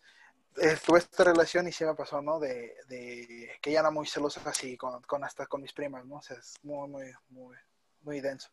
tuve 0.86 1.00
esta 1.00 1.24
relación 1.24 1.68
y 1.68 1.72
sí 1.72 1.86
me 1.86 1.96
pasó, 1.96 2.22
¿no? 2.22 2.40
De, 2.40 2.76
de 2.88 3.52
que 3.62 3.70
ella 3.70 3.82
era 3.82 3.92
muy 3.92 4.08
celosa 4.08 4.42
así, 4.46 4.78
con, 4.78 5.02
con, 5.04 5.24
hasta 5.24 5.48
con 5.48 5.62
mis 5.62 5.74
primas, 5.74 6.06
¿no? 6.06 6.18
O 6.18 6.22
sea, 6.22 6.38
es 6.38 6.56
muy, 6.64 6.90
muy, 6.90 7.14
muy, 7.30 7.56
muy 8.02 8.22
denso. 8.22 8.50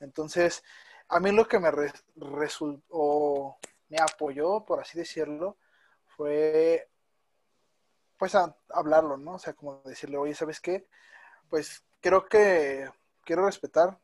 Entonces, 0.00 0.62
a 1.08 1.20
mí 1.20 1.32
lo 1.32 1.46
que 1.46 1.58
me 1.58 1.70
re, 1.70 1.92
resultó, 2.16 3.56
me 3.88 3.98
apoyó, 3.98 4.64
por 4.64 4.80
así 4.80 4.98
decirlo, 4.98 5.56
fue, 6.16 6.88
pues, 8.18 8.34
a, 8.34 8.54
hablarlo, 8.70 9.16
¿no? 9.16 9.34
O 9.34 9.38
sea, 9.38 9.54
como 9.54 9.82
decirle, 9.84 10.16
oye, 10.18 10.34
¿sabes 10.34 10.60
qué? 10.60 10.88
Pues, 11.48 11.82
creo 12.00 12.26
que 12.26 12.90
quiero 13.24 13.46
respetar, 13.46 13.98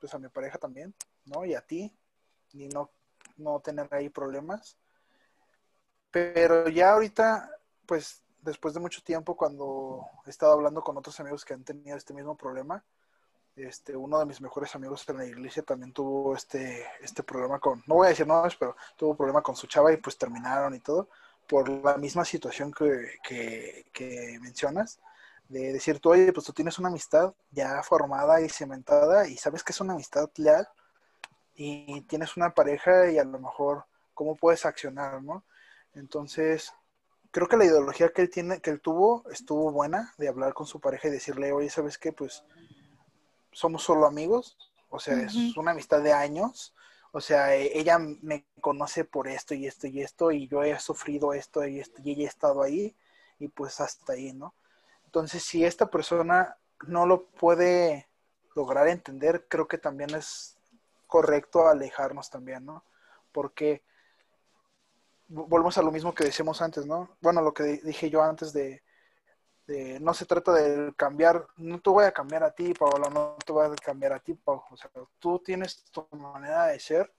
pues, 0.00 0.14
a 0.14 0.18
mi 0.18 0.28
pareja 0.28 0.58
también, 0.58 0.94
¿no? 1.24 1.44
Y 1.44 1.54
a 1.54 1.60
ti, 1.60 1.94
y 2.52 2.68
no, 2.68 2.90
no 3.36 3.60
tener 3.60 3.88
ahí 3.92 4.08
problemas 4.08 4.76
pero 6.16 6.70
ya 6.70 6.92
ahorita, 6.92 7.50
pues 7.84 8.22
después 8.40 8.72
de 8.72 8.80
mucho 8.80 9.02
tiempo, 9.02 9.36
cuando 9.36 10.00
he 10.24 10.30
estado 10.30 10.54
hablando 10.54 10.82
con 10.82 10.96
otros 10.96 11.20
amigos 11.20 11.44
que 11.44 11.52
han 11.52 11.62
tenido 11.62 11.94
este 11.94 12.14
mismo 12.14 12.34
problema, 12.34 12.82
este, 13.54 13.94
uno 13.94 14.18
de 14.18 14.24
mis 14.24 14.40
mejores 14.40 14.74
amigos 14.74 15.06
en 15.10 15.18
la 15.18 15.26
iglesia 15.26 15.62
también 15.62 15.92
tuvo 15.92 16.34
este, 16.34 16.86
este 17.02 17.22
problema 17.22 17.58
con, 17.58 17.82
no 17.86 17.96
voy 17.96 18.06
a 18.06 18.10
decir 18.10 18.26
nombres, 18.26 18.56
pero 18.58 18.76
tuvo 18.96 19.14
problema 19.14 19.42
con 19.42 19.56
su 19.56 19.66
chava 19.66 19.92
y 19.92 19.98
pues 19.98 20.16
terminaron 20.16 20.74
y 20.74 20.80
todo, 20.80 21.10
por 21.46 21.68
la 21.68 21.98
misma 21.98 22.24
situación 22.24 22.72
que, 22.72 23.18
que, 23.22 23.84
que 23.92 24.38
mencionas, 24.40 24.98
de 25.48 25.72
decir 25.72 26.00
tú, 26.00 26.10
oye, 26.10 26.32
pues 26.32 26.46
tú 26.46 26.52
tienes 26.52 26.78
una 26.78 26.88
amistad 26.88 27.32
ya 27.50 27.82
formada 27.82 28.40
y 28.40 28.48
cementada 28.48 29.28
y 29.28 29.36
sabes 29.36 29.62
que 29.62 29.72
es 29.72 29.80
una 29.80 29.92
amistad 29.92 30.28
leal 30.36 30.68
y 31.54 32.00
tienes 32.02 32.36
una 32.36 32.52
pareja 32.52 33.10
y 33.10 33.18
a 33.18 33.24
lo 33.24 33.38
mejor 33.38 33.84
cómo 34.14 34.34
puedes 34.34 34.66
accionar, 34.66 35.22
¿no? 35.22 35.44
Entonces, 35.94 36.72
creo 37.30 37.48
que 37.48 37.56
la 37.56 37.64
ideología 37.64 38.12
que 38.12 38.22
él 38.22 38.30
tiene, 38.30 38.60
que 38.60 38.70
él 38.70 38.80
tuvo, 38.80 39.24
estuvo 39.30 39.70
buena 39.70 40.12
de 40.18 40.28
hablar 40.28 40.52
con 40.54 40.66
su 40.66 40.80
pareja 40.80 41.08
y 41.08 41.12
decirle, 41.12 41.52
oye, 41.52 41.70
¿sabes 41.70 41.96
qué? 41.98 42.12
Pues 42.12 42.44
somos 43.52 43.82
solo 43.82 44.06
amigos, 44.06 44.58
o 44.90 44.98
sea, 44.98 45.14
uh 45.14 45.18
-huh. 45.20 45.50
es 45.50 45.56
una 45.56 45.70
amistad 45.70 46.02
de 46.02 46.12
años, 46.12 46.74
o 47.12 47.20
sea, 47.20 47.54
ella 47.54 47.98
me 47.98 48.46
conoce 48.60 49.04
por 49.04 49.28
esto 49.28 49.54
y 49.54 49.66
esto 49.66 49.86
y 49.86 50.02
esto, 50.02 50.32
y 50.32 50.48
yo 50.48 50.62
he 50.62 50.78
sufrido 50.78 51.32
esto 51.32 51.66
y 51.66 51.80
esto, 51.80 52.02
y 52.02 52.10
ella 52.10 52.26
ha 52.26 52.28
estado 52.28 52.62
ahí, 52.62 52.94
y 53.38 53.48
pues 53.48 53.80
hasta 53.80 54.12
ahí, 54.14 54.32
¿no? 54.32 54.54
Entonces, 55.16 55.44
si 55.44 55.64
esta 55.64 55.86
persona 55.86 56.58
no 56.86 57.06
lo 57.06 57.24
puede 57.24 58.06
lograr 58.54 58.86
entender, 58.86 59.46
creo 59.48 59.66
que 59.66 59.78
también 59.78 60.14
es 60.14 60.58
correcto 61.06 61.66
alejarnos 61.66 62.28
también, 62.28 62.66
¿no? 62.66 62.84
Porque 63.32 63.82
volvemos 65.26 65.78
a 65.78 65.82
lo 65.82 65.90
mismo 65.90 66.14
que 66.14 66.24
decíamos 66.24 66.60
antes, 66.60 66.84
¿no? 66.84 67.16
Bueno, 67.22 67.40
lo 67.40 67.54
que 67.54 67.62
dije 67.82 68.10
yo 68.10 68.22
antes 68.22 68.52
de, 68.52 68.82
no 70.02 70.12
se 70.12 70.26
trata 70.26 70.52
de 70.52 70.92
cambiar, 70.96 71.46
no 71.56 71.80
te 71.80 71.88
voy 71.88 72.04
a 72.04 72.12
cambiar 72.12 72.44
a 72.44 72.50
ti, 72.50 72.74
Paola, 72.74 73.08
no 73.08 73.38
te 73.42 73.52
voy 73.52 73.64
a 73.64 73.74
cambiar 73.76 74.12
a 74.12 74.20
ti, 74.20 74.34
Paola. 74.34 74.64
O 74.70 74.76
sea, 74.76 74.90
tú 75.18 75.38
tienes 75.38 75.82
tu 75.84 76.06
manera 76.10 76.66
de 76.66 76.78
ser 76.78 77.10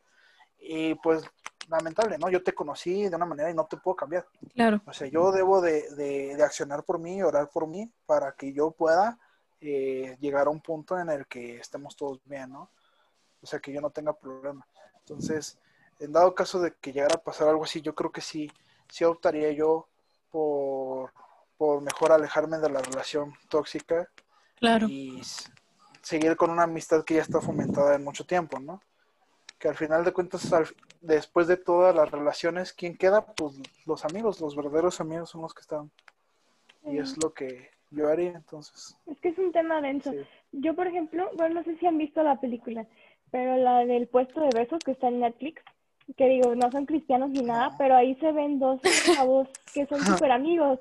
y 0.60 0.94
pues 0.94 1.24
lamentable, 1.68 2.18
¿no? 2.18 2.30
Yo 2.30 2.44
te 2.44 2.54
conocí 2.54 3.10
de 3.10 3.16
una 3.16 3.26
manera 3.26 3.50
y 3.50 3.54
no 3.54 3.66
te 3.66 3.78
puedo 3.78 3.96
cambiar. 3.96 4.26
Claro. 4.54 4.82
O 4.86 4.94
sea, 4.94 5.08
yo 5.08 5.32
debo 5.32 5.62
de, 5.62 5.90
de, 5.96 6.44
accionar 6.44 6.84
por 6.84 7.00
mí, 7.00 7.22
orar 7.22 7.50
por 7.50 7.68
mí, 7.68 7.92
para 8.06 8.34
que 8.34 8.54
yo 8.54 8.72
pueda 8.72 9.20
eh, 9.62 10.18
llegar 10.20 10.48
a 10.48 10.52
un 10.52 10.62
punto 10.62 10.98
en 10.98 11.10
el 11.10 11.28
que 11.28 11.58
estemos 11.58 11.96
todos 11.96 12.22
bien, 12.26 12.52
¿no? 12.52 12.70
O 13.42 13.46
sea, 13.46 13.60
que 13.60 13.72
yo 13.72 13.82
no 13.82 13.90
tenga 13.90 14.14
problema. 14.14 14.68
Entonces, 15.00 15.58
en 16.00 16.12
dado 16.12 16.36
caso 16.36 16.60
de 16.60 16.74
que 16.76 16.92
llegara 16.92 17.16
a 17.16 17.24
pasar 17.24 17.48
algo 17.48 17.64
así, 17.64 17.82
yo 17.82 17.96
creo 17.96 18.12
que 18.12 18.22
sí, 18.22 18.52
sí 18.90 19.04
optaría 19.04 19.52
yo 19.52 19.88
por, 20.32 21.12
por 21.58 21.82
mejor 21.82 22.12
alejarme 22.12 22.60
de 22.60 22.70
la 22.70 22.82
relación 22.82 23.34
tóxica 23.50 24.10
claro. 24.56 24.88
y 24.88 25.22
seguir 26.02 26.36
con 26.38 26.50
una 26.50 26.64
amistad 26.64 27.04
que 27.04 27.16
ya 27.16 27.22
está 27.22 27.42
fomentada 27.42 27.96
en 27.96 28.04
mucho 28.04 28.26
tiempo, 28.26 28.60
¿no? 28.60 28.82
Que 29.60 29.70
al 29.70 29.76
final 29.76 30.04
de 30.04 30.14
cuentas, 30.14 30.52
después 31.02 31.48
de 31.48 31.58
todas 31.58 31.96
las 31.96 32.12
relaciones, 32.12 32.74
¿quién 32.74 32.96
queda? 32.96 33.26
Pues 33.26 33.60
los 33.86 34.06
amigos, 34.06 34.40
los 34.40 34.56
verdaderos 34.56 35.02
amigos 35.02 35.30
son 35.30 35.42
los 35.42 35.54
que 35.54 35.62
están. 35.62 35.90
Y 36.86 37.00
es 37.00 37.22
lo 37.22 37.34
que 37.34 37.70
yo 37.92 38.08
haría, 38.08 38.32
entonces. 38.32 38.96
Es 39.08 39.20
que 39.20 39.30
es 39.30 39.38
un 39.38 39.52
tema 39.52 39.82
denso. 39.82 40.14
Yo, 40.52 40.76
por 40.76 40.88
ejemplo, 40.88 41.30
bueno, 41.36 41.56
no 41.56 41.64
sé 41.64 41.76
si 41.78 41.86
han 41.86 41.98
visto 41.98 42.22
la 42.24 42.40
película, 42.40 42.86
pero 43.32 43.58
la 43.58 43.86
del 43.86 44.08
puesto 44.08 44.42
de 44.42 44.50
besos 44.54 44.80
que 44.86 44.92
está 44.92 45.08
en 45.08 45.20
Netflix, 45.20 45.62
que 46.16 46.28
digo, 46.28 46.56
no 46.56 46.72
son 46.72 46.86
cristianos 46.86 47.32
ni 47.32 47.42
nada, 47.42 47.76
pero 47.78 47.96
ahí 47.96 48.16
se 48.16 48.32
ven 48.32 48.60
dos 48.60 48.80
chavos 48.82 49.50
que 49.74 49.86
son 49.88 50.00
súper 50.02 50.32
amigos 50.32 50.80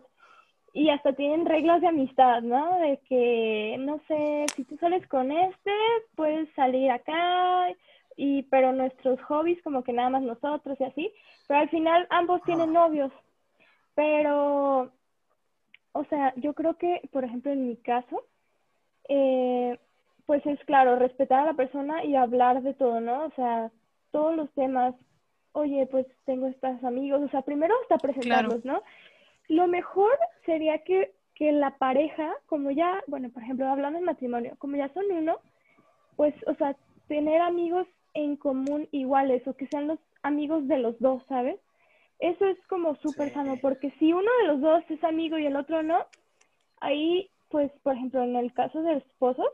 y 0.77 0.91
hasta 0.91 1.15
tienen 1.15 1.47
reglas 1.47 1.81
de 1.81 1.89
amistad, 1.89 2.43
¿no? 2.43 2.79
De 2.79 3.01
que, 3.09 3.77
no 3.79 3.99
sé, 4.07 4.45
si 4.55 4.63
tú 4.65 4.77
sales 4.77 5.07
con 5.09 5.33
este, 5.33 5.73
puedes 6.15 6.53
salir 6.55 6.91
acá, 6.91 7.69
y 8.17 8.43
pero 8.45 8.73
nuestros 8.73 9.21
hobbies 9.23 9.63
como 9.63 9.85
que 9.85 9.93
nada 9.93 10.11
más 10.11 10.23
nosotros 10.23 10.81
y 10.81 10.85
así, 10.85 11.13
pero 11.47 11.61
al 11.61 11.69
final 11.69 12.07
ambos 12.11 12.43
tienen 12.43 12.73
novios, 12.73 13.13
pero, 13.95 14.91
o 15.93 16.05
sea, 16.09 16.35
yo 16.37 16.55
creo 16.55 16.77
que, 16.77 17.03
por 17.13 17.25
ejemplo, 17.25 17.53
en 17.53 17.69
mi 17.69 17.77
caso, 17.77 18.25
eh, 19.09 19.79
pues 20.27 20.45
es 20.47 20.59
claro, 20.65 20.97
respetar 20.97 21.41
a 21.41 21.47
la 21.47 21.55
persona 21.55 22.05
y 22.05 22.17
hablar 22.17 22.63
de 22.63 22.75
todo, 22.75 23.01
¿no? 23.01 23.27
O 23.27 23.31
sea, 23.33 23.71
todos 24.11 24.35
los 24.35 24.51
temas, 24.53 24.95
oye, 25.53 25.87
pues 25.87 26.07
tengo 26.25 26.47
estos 26.47 26.83
amigos, 26.85 27.23
o 27.23 27.29
sea, 27.29 27.43
primero 27.43 27.75
hasta 27.83 27.99
presentarlos, 27.99 28.65
¿no? 28.65 28.83
Lo 29.49 29.69
mejor 29.69 30.11
sería 30.45 30.79
que, 30.79 31.15
que 31.35 31.53
la 31.53 31.77
pareja, 31.79 32.35
como 32.47 32.71
ya, 32.71 33.03
bueno, 33.07 33.31
por 33.31 33.43
ejemplo, 33.43 33.69
hablando 33.69 33.99
de 33.99 34.05
matrimonio, 34.05 34.57
como 34.59 34.77
ya 34.77 34.93
son 34.93 35.05
uno, 35.11 35.39
pues, 36.17 36.35
o 36.47 36.55
sea, 36.55 36.77
tener 37.09 37.41
amigos 37.41 37.87
en 38.17 38.37
común 38.37 38.89
iguales 38.93 39.47
o 39.47 39.55
que 39.55 39.67
sean 39.69 39.87
los 39.87 39.99
amigos 40.23 40.67
de 40.67 40.79
los 40.79 40.99
dos, 40.99 41.23
¿sabes? 41.29 41.61
Eso 42.19 42.47
es 42.47 42.59
como 42.67 42.97
súper 42.97 43.33
sano, 43.33 43.59
porque 43.61 43.93
si 43.99 44.13
uno 44.13 44.31
de 44.41 44.49
los 44.49 44.61
dos 44.61 44.83
es 44.89 45.05
amigo 45.05 45.39
y 45.39 45.47
el 45.47 45.57
otro 45.57 45.83
no, 45.83 45.99
ahí, 46.81 47.31
pues, 47.51 47.71
por 47.83 47.95
ejemplo, 47.95 48.23
en 48.23 48.37
el 48.37 48.53
caso 48.55 48.83
de 48.83 48.97
esposos, 48.97 49.49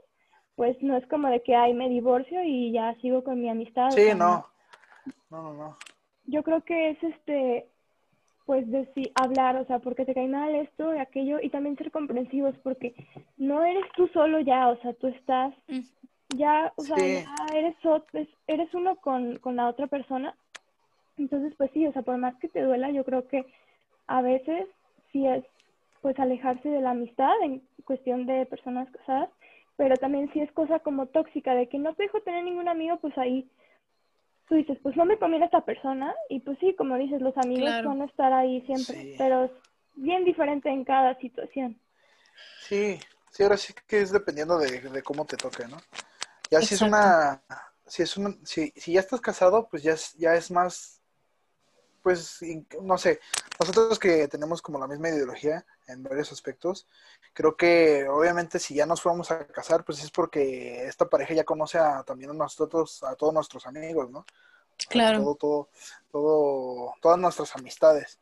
pues 0.55 0.81
no 0.81 0.97
es 0.97 1.07
como 1.09 1.29
de 1.29 1.43
que, 1.43 1.57
ay, 1.57 1.75
me 1.75 1.89
divorcio 1.89 2.43
y 2.45 2.73
ya 2.73 2.95
sigo 3.01 3.25
con 3.25 3.41
mi 3.41 3.49
amistad. 3.49 3.91
Sí, 3.91 4.11
no. 4.17 4.47
No, 5.31 5.43
no, 5.43 5.53
no. 5.55 5.77
Yo 6.27 6.45
creo 6.45 6.63
que 6.63 6.91
es 6.91 7.03
este, 7.03 7.67
pues 8.47 8.71
decir, 8.71 9.11
hablar, 9.17 9.57
o 9.57 9.65
sea, 9.67 9.81
porque 9.81 10.05
te 10.05 10.15
cae 10.15 10.29
mal 10.29 10.55
esto 10.55 10.95
y 10.95 10.99
aquello, 10.99 11.41
y 11.43 11.49
también 11.51 11.77
ser 11.77 11.91
comprensivos, 11.91 12.55
porque 12.63 12.95
no 13.37 13.65
eres 13.65 13.85
tú 13.97 14.07
solo 14.09 14.39
ya, 14.39 14.69
o 14.69 14.77
sea, 14.83 14.93
tú 14.95 15.09
estás, 15.09 15.53
mm. 15.67 15.81
Ya, 16.37 16.73
o 16.77 16.83
sea, 16.83 16.97
eres, 17.55 17.77
eres 18.47 18.75
uno 18.75 18.97
con, 18.97 19.39
con 19.39 19.57
la 19.57 19.69
otra 19.69 19.87
persona. 19.87 20.35
Entonces, 21.19 21.55
pues 21.57 21.71
sí, 21.73 21.87
o 21.87 21.93
sea, 21.93 22.03
por 22.03 22.17
más 22.19 22.35
que 22.37 22.49
te 22.49 22.63
duela, 22.63 22.91
yo 22.91 23.05
creo 23.05 23.29
que 23.29 23.45
a 24.07 24.23
veces 24.23 24.67
sí 25.13 25.27
es, 25.27 25.45
pues, 26.01 26.19
alejarse 26.19 26.69
de 26.69 26.81
la 26.81 26.91
amistad 26.91 27.33
en 27.43 27.63
cuestión 27.85 28.27
de 28.27 28.47
personas 28.47 28.91
casadas, 28.91 29.31
pero 29.77 29.97
también 29.97 30.33
si 30.33 30.41
es 30.41 30.51
cosa 30.53 30.79
como 30.81 31.07
tóxica, 31.07 31.55
de 31.55 31.69
que 31.69 31.79
no 31.79 31.95
te 31.95 32.05
dejo 32.05 32.21
tener 32.21 32.45
ningún 32.45 32.69
amigo, 32.69 32.99
pues 32.99 33.17
ahí 33.19 33.49
tú 34.49 34.57
dices, 34.57 34.79
pues 34.83 34.97
no 34.97 35.05
me 35.05 35.19
conviene 35.19 35.47
esta 35.47 35.65
persona, 35.65 36.15
y 36.29 36.41
pues 36.41 36.59
sí, 36.59 36.75
como 36.75 36.97
dices, 36.97 37.21
los 37.21 37.37
amigos 37.39 37.71
van 37.85 38.03
a 38.03 38.05
estar 38.05 38.33
ahí 38.33 38.61
siempre, 38.63 39.15
pero 39.17 39.45
es 39.45 39.51
bien 39.95 40.25
diferente 40.25 40.69
en 40.69 40.85
cada 40.85 41.19
situación. 41.21 41.79
Sí, 42.61 42.99
sí, 43.31 43.43
ahora 43.43 43.57
sí 43.57 43.73
que 43.87 44.01
es 44.01 44.13
dependiendo 44.13 44.59
de, 44.59 45.03
cómo 45.03 45.25
te 45.25 45.37
toque, 45.37 45.67
¿no? 45.67 45.79
Ya 46.53 46.61
si 46.61 46.75
es 46.75 46.83
una, 46.83 47.43
si 47.87 48.03
es 48.03 48.15
una, 48.19 48.37
si, 48.45 48.75
si 48.77 48.93
ya 48.93 49.01
estás 49.01 49.23
casado, 49.23 49.69
pues 49.71 49.83
ya 49.83 49.95
es, 49.95 50.13
ya 50.19 50.35
es 50.35 50.51
más, 50.51 51.01
pues, 52.03 52.41
no 52.83 52.99
sé, 52.99 53.21
nosotros 53.59 53.99
que 53.99 54.29
tenemos 54.29 54.61
como 54.61 54.79
la 54.79 54.87
misma 54.87 55.09
ideología 55.09 55.65
en 55.89 56.03
varios 56.03 56.31
aspectos, 56.31 56.87
creo 57.33 57.57
que 57.57 58.07
obviamente 58.07 58.59
si 58.59 58.75
ya 58.75 58.85
nos 58.85 59.01
fuéramos 59.01 59.31
a 59.31 59.47
casar, 59.47 59.83
pues 59.83 60.05
es 60.05 60.11
porque 60.11 60.87
esta 60.87 61.09
pareja 61.09 61.33
ya 61.33 61.45
conoce 61.45 61.79
a, 61.79 62.03
también 62.03 62.31
a 62.33 62.35
nosotros, 62.35 63.03
a 63.03 63.15
todos 63.15 63.33
nuestros 63.33 63.67
amigos, 63.67 64.11
¿no? 64.11 64.27
Claro. 64.91 65.21
todo, 65.21 65.35
todo, 65.37 65.69
todo, 66.11 66.95
todas 67.01 67.19
nuestras 67.19 67.57
amistades. 67.57 68.19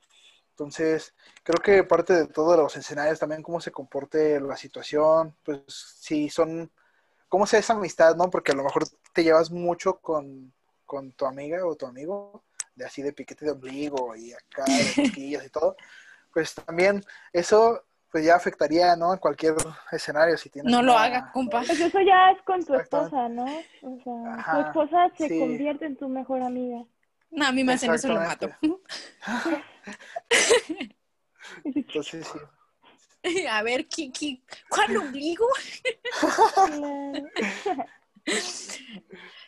Entonces, 0.51 1.15
creo 1.43 1.61
que 1.61 1.83
parte 1.83 2.13
de 2.13 2.27
todos 2.29 2.57
los 2.57 2.77
escenarios 2.77 3.19
también 3.19 3.43
cómo 3.43 3.61
se 3.61 3.73
comporte 3.73 4.39
la 4.39 4.57
situación, 4.57 5.35
pues 5.43 5.63
si 5.67 6.31
son, 6.31 6.71
cómo 7.31 7.47
sea 7.47 7.61
esa 7.61 7.73
amistad, 7.73 8.15
¿no? 8.17 8.29
Porque 8.29 8.53
a 8.53 8.55
lo 8.55 8.65
mejor 8.65 8.85
te 9.15 9.25
llevas 9.25 9.51
mucho 9.51 10.01
con, 10.01 10.53
con 10.85 11.13
tu 11.13 11.25
amiga 11.25 11.65
o 11.65 11.75
tu 11.77 11.87
amigo, 11.87 12.45
de 12.75 12.85
así 12.85 13.01
de 13.01 13.15
piquete 13.15 13.47
de 13.47 13.53
ombligo 13.53 14.15
y 14.17 14.35
acá 14.35 14.65
de 14.65 14.75
chiquillas 14.95 15.47
y 15.47 15.49
todo, 15.49 15.75
pues 16.35 16.55
también 16.55 17.03
eso 17.33 17.83
pues 18.11 18.25
ya 18.25 18.35
afectaría, 18.35 18.97
¿no? 18.97 19.13
En 19.13 19.21
cualquier 19.21 19.55
escenario 19.93 20.37
si 20.37 20.51
tienes. 20.51 20.69
No 20.71 20.83
lo 20.83 20.99
haga, 20.99 21.31
compa. 21.33 21.63
Pues 21.65 21.79
eso 21.79 22.01
ya 22.01 22.33
es 22.33 22.43
con 22.43 22.65
tu 22.65 22.75
esposa, 22.75 23.29
¿no? 23.29 23.45
O 23.45 24.01
sea, 24.03 24.45
tu 24.53 24.59
esposa 24.67 25.09
se 25.17 25.39
convierte 25.39 25.87
en 25.87 25.97
tu 25.97 26.09
mejor 26.09 26.43
amiga. 26.43 26.85
No, 27.31 27.47
a 27.47 27.53
mí 27.53 27.63
me 27.63 27.75
hacen 27.75 27.95
eso 27.95 28.09
lo 28.09 28.17
mato. 28.17 28.51
Entonces 31.65 32.27
sí. 32.27 32.39
A 33.51 33.63
ver, 33.63 33.87
¿qué, 33.87 34.11
qué, 34.11 34.41
cuál 34.69 34.97
ombligo? 34.97 35.47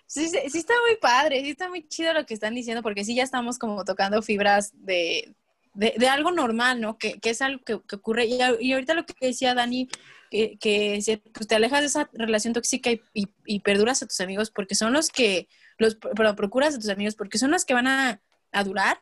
Sí, 0.07 0.29
sí, 0.29 0.59
está 0.59 0.75
muy 0.87 0.97
padre, 0.97 1.41
sí 1.41 1.51
está 1.51 1.71
muy 1.71 1.89
chido 1.89 2.13
lo 2.13 2.27
que 2.27 2.35
están 2.35 2.55
diciendo, 2.55 2.83
porque 2.83 3.03
sí 3.03 3.15
ya 3.15 3.23
estamos 3.23 3.59
como 3.59 3.83
tocando 3.83 4.21
fibras 4.21 4.73
de, 4.75 5.35
de, 5.73 6.07
algo 6.07 6.31
normal, 6.33 6.83
¿no? 6.83 6.99
Que, 6.99 7.19
que 7.19 7.31
es 7.31 7.41
algo 7.41 7.65
que, 7.65 7.75
ocurre. 7.97 8.27
Y, 8.27 8.39
y, 8.61 8.73
ahorita 8.75 8.93
lo 8.93 9.07
que 9.07 9.15
decía 9.27 9.55
Dani, 9.55 9.89
que, 10.31 10.59
que 10.59 11.23
pues 11.33 11.47
te 11.47 11.55
alejas 11.55 11.81
de 11.81 11.87
esa 11.87 12.11
relación 12.13 12.53
tóxica 12.53 12.91
y, 12.91 13.01
y, 13.47 13.61
perduras 13.61 14.03
a 14.03 14.07
tus 14.07 14.21
amigos 14.21 14.51
porque 14.51 14.75
son 14.75 14.93
los 14.93 15.09
que, 15.09 15.49
los, 15.79 15.97
pero 15.97 16.37
procuras 16.37 16.75
a 16.75 16.79
tus 16.79 16.91
amigos 16.91 17.15
porque 17.15 17.39
son 17.39 17.51
los 17.51 17.65
que 17.65 17.73
van 17.73 17.87
a, 17.87 18.21
a 18.53 18.65
durar. 18.65 19.01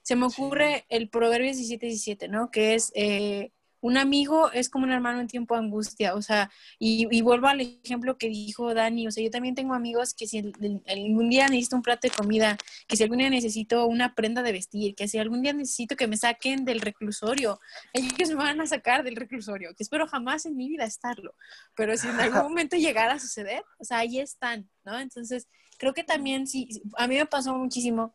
Se 0.00 0.16
me 0.16 0.24
ocurre 0.24 0.86
el 0.88 1.10
proverbio 1.10 1.50
17-17, 1.50 2.30
¿no? 2.30 2.50
Que 2.50 2.74
es, 2.74 2.92
eh, 2.94 3.52
un 3.80 3.96
amigo 3.96 4.50
es 4.52 4.68
como 4.68 4.84
un 4.84 4.92
hermano 4.92 5.20
en 5.20 5.26
tiempo 5.26 5.54
de 5.54 5.60
angustia, 5.60 6.14
o 6.14 6.22
sea, 6.22 6.50
y, 6.78 7.06
vuelvo 7.22 7.46
al 7.48 7.60
ejemplo 7.60 8.16
que 8.18 8.28
dijo 8.28 8.72
Dani, 8.74 9.06
o 9.06 9.10
sea, 9.10 9.22
yo 9.22 9.30
también 9.30 9.54
tengo 9.54 9.74
amigos 9.74 10.14
que 10.14 10.26
si 10.26 10.38
algún 10.38 11.28
día 11.28 11.48
necesito 11.48 11.76
un 11.76 11.82
plato 11.82 12.08
de 12.08 12.14
comida, 12.14 12.56
que 12.86 12.96
si 12.96 13.02
algún 13.02 13.18
día 13.18 13.30
necesito 13.30 13.86
una 13.86 14.14
prenda 14.14 14.42
de 14.42 14.52
vestir, 14.52 14.94
que 14.94 15.08
si 15.08 15.18
algún 15.18 15.42
día 15.42 15.52
necesito 15.52 15.96
que 15.96 16.06
me 16.06 16.16
saquen 16.16 16.64
del 16.64 16.80
reclusorio, 16.80 17.60
ellos 17.92 18.30
me 18.30 18.36
van 18.36 18.60
a 18.60 18.66
sacar 18.66 19.04
del 19.04 19.16
reclusorio, 19.16 19.74
que 19.74 19.82
espero 19.82 20.06
jamás 20.06 20.46
en 20.46 20.56
mi 20.56 20.68
vida 20.68 20.84
estarlo, 20.84 21.34
pero 21.74 21.96
si 21.96 22.08
en 22.08 22.20
algún 22.20 22.42
momento 22.48 22.76
llegara 22.76 23.14
a 23.14 23.20
suceder, 23.20 23.64
o 23.78 23.84
sea, 23.84 23.98
ahí 23.98 24.18
están, 24.18 24.68
¿no? 24.84 24.98
Entonces, 24.98 25.48
creo 25.78 25.92
que 25.92 26.04
también 26.04 26.46
sí, 26.46 26.82
a 26.96 27.06
mí 27.06 27.16
me 27.16 27.26
pasó 27.26 27.54
muchísimo 27.54 28.14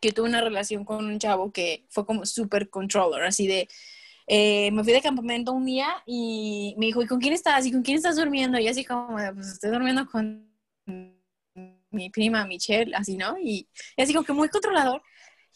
que 0.00 0.12
tuve 0.12 0.28
una 0.28 0.40
relación 0.40 0.84
con 0.84 1.06
un 1.06 1.18
chavo 1.18 1.50
que 1.50 1.86
fue 1.88 2.04
como 2.04 2.26
super 2.26 2.68
controller, 2.68 3.22
así 3.22 3.46
de 3.46 3.68
eh, 4.26 4.70
me 4.70 4.82
fui 4.82 4.92
de 4.92 5.02
campamento 5.02 5.52
un 5.52 5.66
día 5.66 5.88
y 6.06 6.74
me 6.78 6.86
dijo, 6.86 7.02
¿y 7.02 7.06
con 7.06 7.20
quién 7.20 7.34
estás? 7.34 7.66
¿Y 7.66 7.72
con 7.72 7.82
quién 7.82 7.96
estás 7.96 8.16
durmiendo? 8.16 8.58
Y 8.58 8.68
así 8.68 8.84
como, 8.84 9.16
pues 9.34 9.48
estoy 9.48 9.70
durmiendo 9.70 10.06
con 10.06 10.50
mi 11.90 12.10
prima 12.10 12.46
Michelle, 12.46 12.94
así, 12.94 13.16
¿no? 13.16 13.36
Y, 13.38 13.68
así 13.96 14.12
como 14.12 14.24
que 14.24 14.32
muy 14.32 14.48
controlador. 14.48 15.02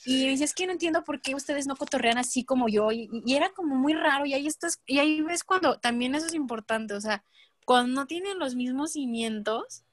Y 0.05 0.25
me 0.25 0.31
dice, 0.31 0.45
es 0.45 0.55
que 0.55 0.67
no 0.67 0.73
entiendo 0.73 1.03
por 1.03 1.21
qué 1.21 1.35
ustedes 1.35 1.67
no 1.67 1.77
cotorrean 1.77 2.19
así 2.19 2.45
como 2.45 2.69
yo. 2.69 2.93
Y, 2.93 3.09
y 3.27 3.35
era 3.35 3.51
como 3.51 3.77
muy 3.77 3.95
raro. 3.95 4.27
Y 4.27 4.35
ahí 4.35 4.47
estás, 4.47 4.81
y 4.87 4.99
ahí 4.99 5.21
ves 5.23 5.45
cuando 5.45 5.79
también 5.81 6.15
eso 6.15 6.27
es 6.27 6.35
importante. 6.35 6.95
O 6.95 7.01
sea, 7.01 7.25
cuando 7.65 8.01
no 8.01 8.07
tienen 8.07 8.39
los 8.39 8.55
mismos 8.55 8.93
cimientos, 8.93 9.85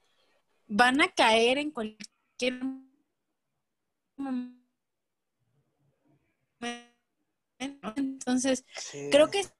van 0.66 1.00
a 1.00 1.08
caer 1.08 1.58
en 1.58 1.70
cualquier 1.70 2.60
momento. 4.16 4.55
Entonces, 7.58 8.64
Sí, 8.76 9.08
creo 9.10 9.30
que 9.30 9.40
es 9.40 9.52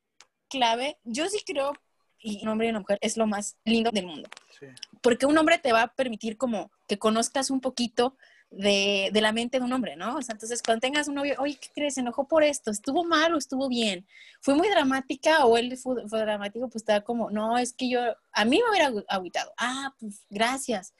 clave. 0.48 0.98
Yo 1.04 1.28
sí 1.28 1.40
creo, 1.44 1.72
y 2.18 2.42
un 2.42 2.48
hombre 2.48 2.66
y 2.66 2.70
una 2.70 2.80
mujer 2.80 2.98
es 3.00 3.16
lo 3.16 3.26
más 3.26 3.56
lindo 3.64 3.90
del 3.90 4.06
mundo 4.06 4.28
sí, 4.58 4.66
porque 5.02 5.26
un 5.26 5.36
hombre 5.38 5.58
te 5.58 5.72
va 5.72 5.82
a 5.82 5.94
permitir 5.94 6.36
como 6.36 6.70
que 6.88 6.98
conozcas 6.98 7.50
un 7.50 7.60
poquito 7.60 8.16
de, 8.50 9.10
de 9.12 9.20
la 9.20 9.32
mente 9.32 9.58
de 9.58 9.64
un 9.64 9.72
hombre, 9.72 9.96
¿no? 9.96 10.16
O 10.16 10.22
sea, 10.22 10.32
entonces 10.32 10.62
cuando 10.62 10.80
tengas 10.80 11.08
un 11.08 11.14
novio, 11.16 11.34
oye, 11.38 11.58
¿qué 11.60 11.68
crees? 11.74 11.94
¿Se 11.94 12.00
enojó 12.00 12.28
por 12.28 12.42
esto? 12.42 12.70
¿Estuvo 12.70 13.04
mal 13.04 13.34
o 13.34 13.38
estuvo 13.38 13.68
bien? 13.68 14.06
¿Fue 14.40 14.54
muy 14.54 14.68
dramática 14.68 15.44
o 15.44 15.56
él 15.56 15.76
fue, 15.76 16.08
fue 16.08 16.20
dramático? 16.20 16.68
Pues 16.68 16.84
da 16.84 17.02
como, 17.02 17.30
no, 17.30 17.58
es 17.58 17.72
que 17.72 17.88
yo, 17.88 18.00
a 18.32 18.44
mí 18.44 18.60
me 18.62 18.70
hubiera 18.70 18.92
agüitado. 19.08 19.52
Ah, 19.58 19.94
pues 19.98 20.24
gracias. 20.30 20.94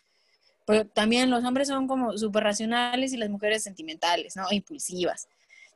Pero 0.67 0.87
también 0.89 1.31
los 1.31 1.45
hombres 1.45 1.69
son 1.69 1.87
como 1.87 2.19
súper 2.19 2.43
racionales 2.43 3.13
y 3.13 3.17
las 3.17 3.31
mujeres 3.31 3.63
sentimentales, 3.63 4.35
¿no? 4.35 4.47
Impulsivas. 4.51 5.29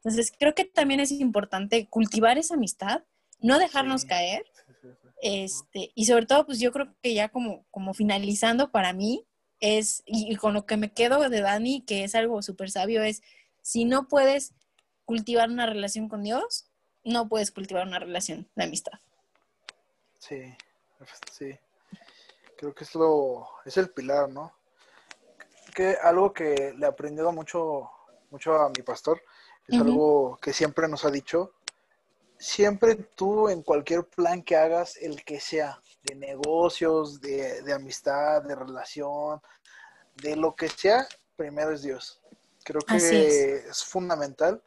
Entonces 0.03 0.33
creo 0.39 0.55
que 0.55 0.65
también 0.65 1.01
es 1.01 1.13
importante 1.13 1.87
cultivar 1.89 2.39
esa 2.39 2.55
amistad, 2.55 3.05
no 3.41 3.59
dejarnos 3.59 4.03
Sí. 4.03 4.09
caer 4.09 4.45
este, 5.23 5.93
y 5.95 6.07
sobre 6.07 6.25
todo, 6.25 6.47
pues 6.47 6.59
yo 6.61 6.73
creo 6.73 6.95
que 7.03 7.13
ya 7.13 7.29
como, 7.29 7.67
como 7.71 7.93
finalizando 7.93 8.71
para 8.71 8.95
mí 8.95 9.27
es, 9.61 10.03
y, 10.07 10.33
y 10.33 10.37
con 10.37 10.55
lo 10.55 10.65
que 10.65 10.79
me 10.79 10.93
quedo 10.93 11.29
de 11.29 11.43
Dani, 11.43 11.83
que 11.83 12.05
es 12.05 12.15
algo 12.15 12.41
súper 12.41 12.71
sabio, 12.71 13.03
es 13.03 13.23
si 13.61 13.85
no 13.85 14.09
puedes 14.09 14.55
cultivar 15.05 15.51
una 15.51 15.67
relación 15.67 16.09
con 16.09 16.23
Dios, 16.23 16.71
no 17.05 17.29
puedes 17.29 17.51
cultivar 17.51 17.87
una 17.87 17.99
relación 17.99 18.49
de 18.55 18.65
amistad. 18.65 18.99
Sí, 20.19 20.41
sí. 21.31 21.59
Creo 22.57 22.75
que 22.75 22.85
es 22.85 22.95
lo, 22.95 23.47
es 23.67 23.77
el 23.77 23.91
pilar, 23.91 24.31
¿no? 24.31 24.55
Que 25.75 25.97
algo 26.03 26.33
que 26.33 26.75
le 26.77 26.87
he 26.87 26.89
aprendido 26.89 27.33
mucho, 27.33 27.91
mucho 28.31 28.55
a 28.55 28.69
mi 28.71 28.83
pastor, 28.83 29.23
es 29.67 29.81
algo 29.81 30.39
que 30.41 30.53
siempre 30.53 30.89
nos 30.89 31.05
ha 31.05 31.11
dicho. 31.11 31.55
Siempre 32.39 32.95
tú 32.95 33.49
en 33.49 33.63
cualquier 33.63 34.05
plan 34.05 34.43
que 34.43 34.57
hagas, 34.57 34.97
el 34.97 35.25
que 35.25 35.41
sea, 35.41 35.81
de 36.03 36.15
negocios, 36.15 37.21
de, 37.21 37.63
de 37.63 37.73
amistad, 37.73 38.43
de 38.43 38.55
relación, 38.55 39.41
de 40.17 40.37
lo 40.37 40.55
que 40.55 40.69
sea, 40.69 41.07
primero 41.37 41.73
es 41.73 41.83
Dios. 41.83 42.21
Creo 42.65 42.81
que 42.83 42.97
es. 42.97 43.13
es 43.13 43.85
fundamental. 43.85 44.63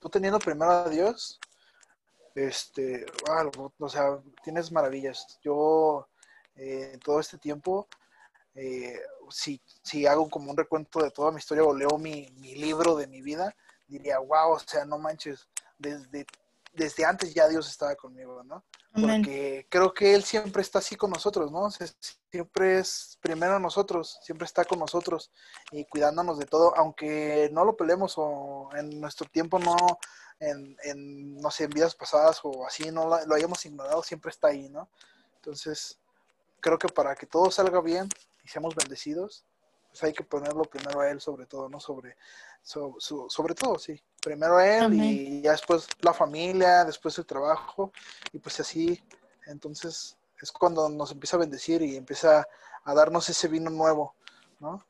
Tú 0.00 0.08
teniendo 0.08 0.38
primero 0.38 0.70
a 0.70 0.88
Dios, 0.88 1.40
este, 2.34 3.04
o 3.78 3.88
sea, 3.88 4.20
tienes 4.44 4.70
maravillas. 4.70 5.38
Yo, 5.42 6.08
eh, 6.54 6.98
todo 7.02 7.18
este 7.18 7.38
tiempo, 7.38 7.88
eh, 8.54 9.00
si, 9.30 9.60
si 9.82 10.06
hago 10.06 10.28
como 10.28 10.50
un 10.50 10.56
recuento 10.56 11.02
de 11.02 11.10
toda 11.10 11.32
mi 11.32 11.38
historia 11.38 11.64
o 11.64 11.74
leo 11.74 11.98
mi, 11.98 12.30
mi 12.36 12.54
libro 12.54 12.94
de 12.96 13.06
mi 13.06 13.22
vida, 13.22 13.54
diría, 13.88 14.18
wow, 14.18 14.52
o 14.52 14.58
sea, 14.58 14.84
no 14.84 14.98
manches, 14.98 15.48
desde, 15.78 16.26
desde 16.72 17.04
antes 17.04 17.34
ya 17.34 17.48
Dios 17.48 17.68
estaba 17.68 17.94
conmigo, 17.96 18.42
¿no? 18.44 18.64
Amén. 18.92 19.22
Porque 19.22 19.66
creo 19.68 19.92
que 19.92 20.14
Él 20.14 20.22
siempre 20.24 20.62
está 20.62 20.78
así 20.78 20.96
con 20.96 21.10
nosotros, 21.10 21.50
¿no? 21.50 21.64
O 21.64 21.70
sea, 21.70 21.86
siempre 22.30 22.78
es 22.78 23.18
primero 23.20 23.58
nosotros, 23.58 24.18
siempre 24.22 24.44
está 24.44 24.64
con 24.64 24.78
nosotros 24.78 25.30
y 25.70 25.84
cuidándonos 25.84 26.38
de 26.38 26.46
todo, 26.46 26.76
aunque 26.76 27.50
no 27.52 27.64
lo 27.64 27.76
peleemos 27.76 28.14
o 28.16 28.70
en 28.76 29.00
nuestro 29.00 29.26
tiempo 29.28 29.58
no, 29.58 29.76
en, 30.40 30.76
en 30.84 31.36
no 31.36 31.50
sé, 31.50 31.64
en 31.64 31.70
vidas 31.70 31.94
pasadas 31.94 32.40
o 32.42 32.66
así, 32.66 32.90
no 32.90 33.08
lo, 33.08 33.24
lo 33.26 33.34
hayamos 33.34 33.64
ignorado, 33.66 34.02
siempre 34.02 34.30
está 34.30 34.48
ahí, 34.48 34.68
¿no? 34.68 34.88
Entonces, 35.36 35.98
creo 36.60 36.78
que 36.78 36.88
para 36.88 37.14
que 37.14 37.26
todo 37.26 37.50
salga 37.50 37.80
bien 37.80 38.08
y 38.44 38.48
seamos 38.48 38.74
bendecidos, 38.74 39.44
pues 39.98 40.08
hay 40.10 40.12
que 40.12 40.22
ponerlo 40.24 40.62
primero 40.62 41.00
a 41.00 41.10
Él 41.10 41.20
sobre 41.20 41.46
todo, 41.46 41.68
¿no? 41.68 41.80
Sobre, 41.80 42.16
so- 42.62 42.94
so- 42.98 43.28
sobre 43.28 43.54
todo, 43.54 43.78
sí. 43.78 44.00
Primero 44.22 44.56
a 44.58 44.66
Él 44.66 44.84
Amén. 44.84 45.00
y 45.00 45.42
ya 45.42 45.52
después 45.52 45.88
la 46.00 46.12
familia, 46.12 46.84
después 46.84 47.18
el 47.18 47.26
trabajo 47.26 47.92
y 48.32 48.38
pues 48.38 48.60
así, 48.60 49.00
entonces 49.46 50.16
es 50.40 50.52
cuando 50.52 50.88
nos 50.88 51.10
empieza 51.10 51.36
a 51.36 51.40
bendecir 51.40 51.82
y 51.82 51.96
empieza 51.96 52.46
a 52.84 52.94
darnos 52.94 53.28
ese 53.28 53.48
vino 53.48 53.70
nuevo, 53.70 54.14
¿no? 54.60 54.84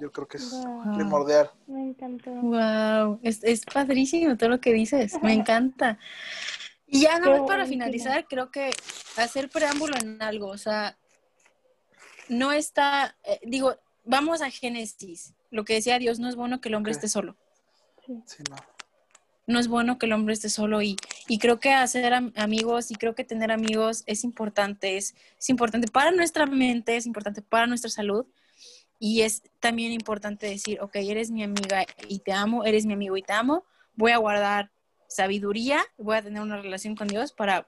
Yo 0.00 0.10
creo 0.10 0.26
que 0.26 0.38
es 0.38 0.50
Wow, 0.50 0.92
primordial. 0.94 1.50
me 1.66 1.88
encantó. 1.88 2.30
Wow, 2.30 3.20
es, 3.22 3.42
es 3.44 3.64
padrísimo 3.64 4.36
todo 4.36 4.50
lo 4.50 4.60
que 4.60 4.72
dices, 4.72 5.14
me 5.22 5.32
encanta. 5.40 5.98
Y 6.86 7.02
ya 7.02 7.18
nada 7.18 7.38
más 7.38 7.46
para 7.46 7.66
finalizar, 7.66 8.26
creo 8.28 8.50
que 8.50 8.70
hacer 9.16 9.48
preámbulo 9.48 9.96
en 9.96 10.20
algo, 10.22 10.48
o 10.48 10.58
sea, 10.58 10.96
no 12.28 12.52
está, 12.52 13.16
eh, 13.24 13.40
digo, 13.44 13.76
vamos 14.04 14.42
a 14.42 14.50
Génesis, 14.50 15.34
lo 15.50 15.64
que 15.64 15.74
decía 15.74 15.98
Dios, 15.98 16.18
no 16.18 16.28
es 16.28 16.36
bueno 16.36 16.60
que 16.60 16.68
el 16.68 16.74
hombre 16.74 16.92
esté 16.92 17.08
solo. 17.08 17.36
Sí, 18.06 18.42
no. 18.50 18.56
no 19.48 19.58
es 19.58 19.66
bueno 19.68 19.98
que 19.98 20.06
el 20.06 20.12
hombre 20.12 20.34
esté 20.34 20.48
solo 20.48 20.80
y, 20.82 20.96
y 21.28 21.38
creo 21.38 21.58
que 21.58 21.72
hacer 21.72 22.12
am- 22.14 22.32
amigos 22.36 22.90
y 22.90 22.94
creo 22.94 23.14
que 23.14 23.24
tener 23.24 23.50
amigos 23.50 24.04
es 24.06 24.22
importante, 24.24 24.96
es, 24.96 25.14
es 25.38 25.50
importante 25.50 25.88
para 25.88 26.10
nuestra 26.12 26.46
mente, 26.46 26.96
es 26.96 27.06
importante 27.06 27.42
para 27.42 27.66
nuestra 27.66 27.90
salud 27.90 28.26
y 28.98 29.22
es 29.22 29.42
también 29.60 29.92
importante 29.92 30.46
decir, 30.46 30.80
ok, 30.80 30.96
eres 30.96 31.30
mi 31.30 31.42
amiga 31.42 31.84
y 32.08 32.20
te 32.20 32.32
amo, 32.32 32.64
eres 32.64 32.86
mi 32.86 32.92
amigo 32.92 33.16
y 33.16 33.22
te 33.22 33.32
amo, 33.32 33.64
voy 33.94 34.12
a 34.12 34.18
guardar 34.18 34.70
sabiduría, 35.08 35.84
voy 35.98 36.16
a 36.16 36.22
tener 36.22 36.42
una 36.42 36.60
relación 36.60 36.96
con 36.96 37.08
Dios 37.08 37.32
para 37.32 37.66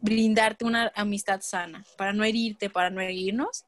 brindarte 0.00 0.64
una 0.64 0.92
amistad 0.94 1.40
sana, 1.40 1.84
para 1.96 2.12
no 2.12 2.24
herirte, 2.24 2.68
para 2.70 2.90
no 2.90 3.00
herirnos. 3.00 3.64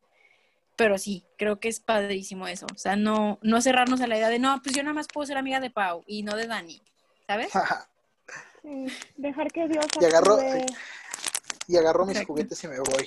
Pero 0.76 0.98
sí, 0.98 1.24
creo 1.38 1.58
que 1.58 1.68
es 1.68 1.80
padrísimo 1.80 2.46
eso. 2.48 2.66
O 2.74 2.78
sea, 2.78 2.96
no, 2.96 3.38
no 3.42 3.60
cerrarnos 3.62 4.00
a 4.02 4.06
la 4.06 4.16
idea 4.18 4.28
de, 4.28 4.38
no, 4.38 4.60
pues 4.62 4.74
yo 4.76 4.82
nada 4.82 4.94
más 4.94 5.06
puedo 5.08 5.26
ser 5.26 5.38
amiga 5.38 5.58
de 5.58 5.70
Pau 5.70 6.04
y 6.06 6.22
no 6.22 6.36
de 6.36 6.46
Dani. 6.46 6.80
¿Sabes? 7.26 7.50
Sí, 8.62 8.86
dejar 9.16 9.52
que 9.52 9.68
Dios 9.68 9.86
Y 10.00 10.04
agarró- 10.06 10.40
actúe. 10.40 10.66
y 11.68 11.76
agarro 11.76 12.04
mis 12.04 12.16
Exacto. 12.16 12.32
juguetes 12.32 12.64
y 12.64 12.66
me 12.66 12.80
voy. 12.80 13.06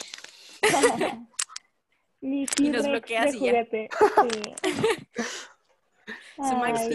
Mi 2.21 2.45
Y 2.59 2.69
nos 2.69 2.83
de 2.83 2.89
y 2.97 3.01
ya. 3.09 3.33
juguete. 3.33 3.89
Sí. 4.31 4.55
Su 6.37 6.93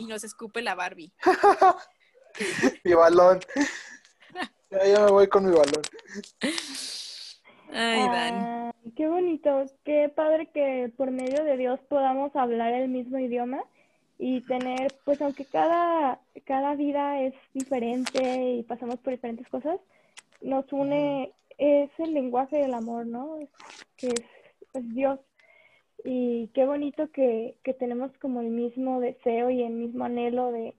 y, 0.00 0.06
nos 0.06 0.24
escupe 0.24 0.62
la 0.62 0.74
Barbie. 0.74 1.12
Mi 2.84 2.94
balón. 2.94 3.40
Ya, 4.70 4.86
ya 4.86 5.00
me 5.04 5.10
voy 5.10 5.28
con 5.28 5.44
mi 5.44 5.50
balón. 5.54 5.82
Ay, 7.72 8.08
Dan. 8.08 8.65
Qué 8.94 9.08
bonito, 9.08 9.64
qué 9.84 10.08
padre 10.08 10.46
que 10.46 10.92
por 10.96 11.10
medio 11.10 11.42
de 11.44 11.56
Dios 11.56 11.80
podamos 11.88 12.34
hablar 12.36 12.72
el 12.72 12.88
mismo 12.88 13.18
idioma 13.18 13.64
y 14.18 14.42
tener, 14.42 14.92
pues 15.04 15.20
aunque 15.22 15.44
cada, 15.44 16.20
cada 16.44 16.74
vida 16.76 17.20
es 17.22 17.34
diferente 17.52 18.52
y 18.54 18.62
pasamos 18.62 18.96
por 18.98 19.12
diferentes 19.12 19.48
cosas, 19.48 19.80
nos 20.40 20.72
une, 20.72 21.32
es 21.58 21.90
el 21.98 22.14
lenguaje 22.14 22.58
del 22.58 22.74
amor, 22.74 23.06
¿no? 23.06 23.38
Que 23.96 24.08
es 24.08 24.94
Dios. 24.94 25.18
Y 26.04 26.48
qué 26.54 26.64
bonito 26.64 27.10
que, 27.10 27.56
que 27.64 27.74
tenemos 27.74 28.12
como 28.18 28.40
el 28.40 28.48
mismo 28.48 29.00
deseo 29.00 29.50
y 29.50 29.62
el 29.62 29.72
mismo 29.72 30.04
anhelo 30.04 30.52
de, 30.52 30.74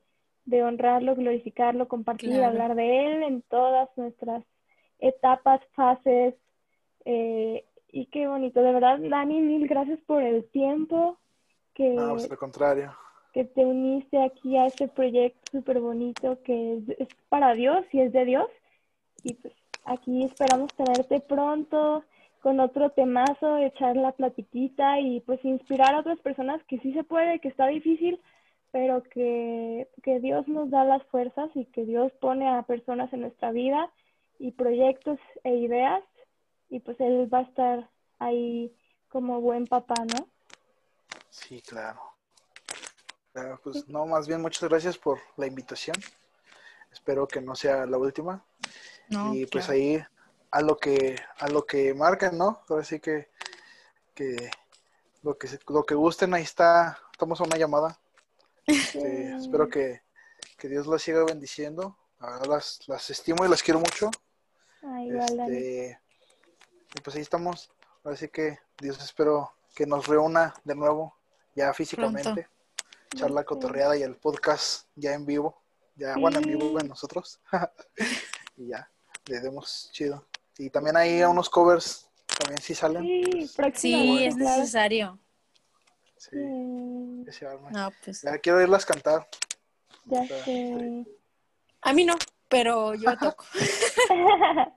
de 0.46 0.64
honrarlo, 0.64 1.16
glorificarlo, 1.16 1.88
compartir, 1.90 2.30
Claro. 2.30 2.46
hablar 2.48 2.76
de 2.76 3.06
Él 3.06 3.24
en 3.24 3.42
todas 3.42 3.90
nuestras 3.98 4.46
etapas, 5.00 5.60
fases. 5.74 6.36
eh, 7.06 7.66
y 8.02 8.06
qué 8.08 8.28
bonito, 8.28 8.62
de 8.62 8.72
verdad, 8.74 9.00
Dani, 9.00 9.42
mil 9.42 9.68
gracias 9.68 10.00
por 10.02 10.22
el 10.22 10.46
tiempo 10.50 11.18
que, 11.74 11.90
No, 11.90 12.12
pues 12.12 12.30
al 12.30 12.38
contrario. 12.38 12.94
que 13.34 13.44
te 13.44 13.66
uniste 13.66 14.22
aquí 14.22 14.56
a 14.56 14.68
este 14.68 14.88
proyecto 14.88 15.40
súper 15.52 15.80
bonito 15.80 16.40
que 16.44 16.78
es, 16.78 16.90
es 17.00 17.08
para 17.30 17.54
Dios 17.54 17.86
y 17.92 18.02
es 18.02 18.14
de 18.14 18.26
Dios. 18.26 18.50
Y 19.24 19.34
pues 19.34 19.54
aquí 19.86 20.24
esperamos 20.24 20.72
tenerte 20.76 21.20
pronto 21.22 22.04
con 22.42 22.60
otro 22.60 22.92
temazo, 22.92 23.58
echar 23.58 23.96
la 23.96 24.12
platiquita 24.12 25.00
y 25.00 25.22
pues 25.22 25.44
inspirar 25.44 25.96
a 25.96 26.00
otras 26.02 26.20
personas 26.20 26.64
que 26.66 26.78
sí 26.80 26.94
se 26.94 27.04
puede, 27.04 27.40
que 27.40 27.48
está 27.48 27.66
difícil, 27.66 28.22
pero 28.72 29.02
que, 29.02 29.88
que 30.04 30.20
Dios 30.20 30.48
nos 30.48 30.70
da 30.70 30.84
las 30.84 31.04
fuerzas 31.08 31.50
y 31.56 31.66
que 31.66 31.84
Dios 31.84 32.12
pone 32.22 32.48
a 32.48 32.62
personas 32.62 33.12
en 33.12 33.22
nuestra 33.22 33.52
vida 33.52 33.90
y 34.38 34.52
proyectos 34.52 35.18
e 35.44 35.56
ideas 35.56 36.04
y 36.70 36.80
pues 36.80 37.00
Él 37.00 37.30
va 37.34 37.40
a 37.40 37.44
estar 37.44 37.90
ahí 38.20 38.76
como 39.10 39.42
buen 39.42 39.66
papá, 39.66 39.96
¿no? 40.06 40.28
Sí, 41.30 41.62
claro. 41.62 42.02
Claro, 43.32 43.60
pues 43.64 43.88
no, 43.88 44.06
más 44.06 44.28
bien 44.28 44.42
muchas 44.42 44.68
gracias 44.68 44.98
por 44.98 45.20
la 45.38 45.46
invitación. 45.46 45.96
Espero 46.92 47.28
que 47.28 47.42
no 47.42 47.56
sea 47.56 47.86
la 47.86 47.98
última. 47.98 48.44
No, 49.10 49.34
y 49.34 49.46
pues 49.46 49.66
claro. 49.66 49.80
ahí 49.80 50.04
a 50.52 50.62
lo 50.62 50.78
que 50.78 51.20
a 51.40 51.48
lo 51.48 51.66
que 51.66 51.94
marquen, 51.94 52.38
¿no? 52.38 52.64
Ahora 52.68 52.84
sí 52.84 53.00
que, 53.00 53.30
que 54.16 54.50
lo 55.22 55.38
que 55.38 55.48
se- 55.48 55.60
lo 55.68 55.84
que 55.86 55.96
gusten 55.96 56.34
ahí 56.34 56.44
está, 56.44 56.98
estamos 57.12 57.40
a 57.40 57.44
una 57.44 57.58
llamada. 57.58 58.00
Este, 58.66 59.36
espero 59.36 59.70
que, 59.70 60.02
que 60.58 60.68
Dios 60.68 60.88
las 60.88 61.02
siga 61.02 61.24
bendiciendo. 61.24 61.96
Las, 62.48 62.80
las 62.88 63.10
estimo 63.12 63.46
y 63.46 63.50
las 63.50 63.62
quiero 63.62 63.80
mucho. 63.80 64.10
Ah, 64.82 65.04
igual, 65.04 65.38
Dani. 65.38 65.98
Y 66.96 67.02
pues 67.02 67.16
ahí 67.16 67.22
estamos. 67.22 67.70
Así 68.04 68.28
que 68.30 68.60
Dios 68.80 69.00
espero 69.04 69.54
que 69.76 69.86
nos 69.86 70.08
reúna 70.08 70.54
de 70.64 70.76
nuevo, 70.76 71.16
ya 71.56 71.74
físicamente. 71.74 72.48
Echar 73.14 73.32
la 73.32 73.42
Ya 73.42 73.42
sé. 73.42 73.46
cotorreada 73.46 73.98
y 73.98 74.04
el 74.04 74.16
podcast 74.16 74.88
ya 74.96 75.14
en 75.14 75.26
vivo. 75.26 75.62
Ya, 75.96 76.16
bueno, 76.18 76.38
en 76.40 76.46
vivo 76.46 76.80
en 76.80 76.88
nosotros. 76.88 77.40
y 78.58 78.68
ya, 78.68 78.90
le 79.26 79.40
demos 79.40 79.90
chido. 79.92 80.26
Y 80.58 80.70
también 80.70 80.96
hay 80.98 81.22
unos 81.24 81.50
covers, 81.50 82.10
también 82.40 82.62
sí 82.62 82.74
salen. 82.76 83.04
Sí, 83.04 83.52
pues, 83.56 83.80
Sí, 83.80 84.24
es 84.26 84.36
necesario. 84.36 85.20
sí, 86.18 86.30
Sí. 86.32 87.46
No, 87.72 87.92
pues. 88.04 88.22
Ya 88.22 88.38
quiero 88.40 88.62
irlas 88.62 88.86
cantar. 88.86 89.28
ya 90.06 90.22
Está, 90.24 90.46
sé. 90.46 91.06
A 91.82 91.94
mí 91.94 92.06
no, 92.06 92.16
pero 92.48 92.94
yo 92.96 93.18
toco. 93.20 93.44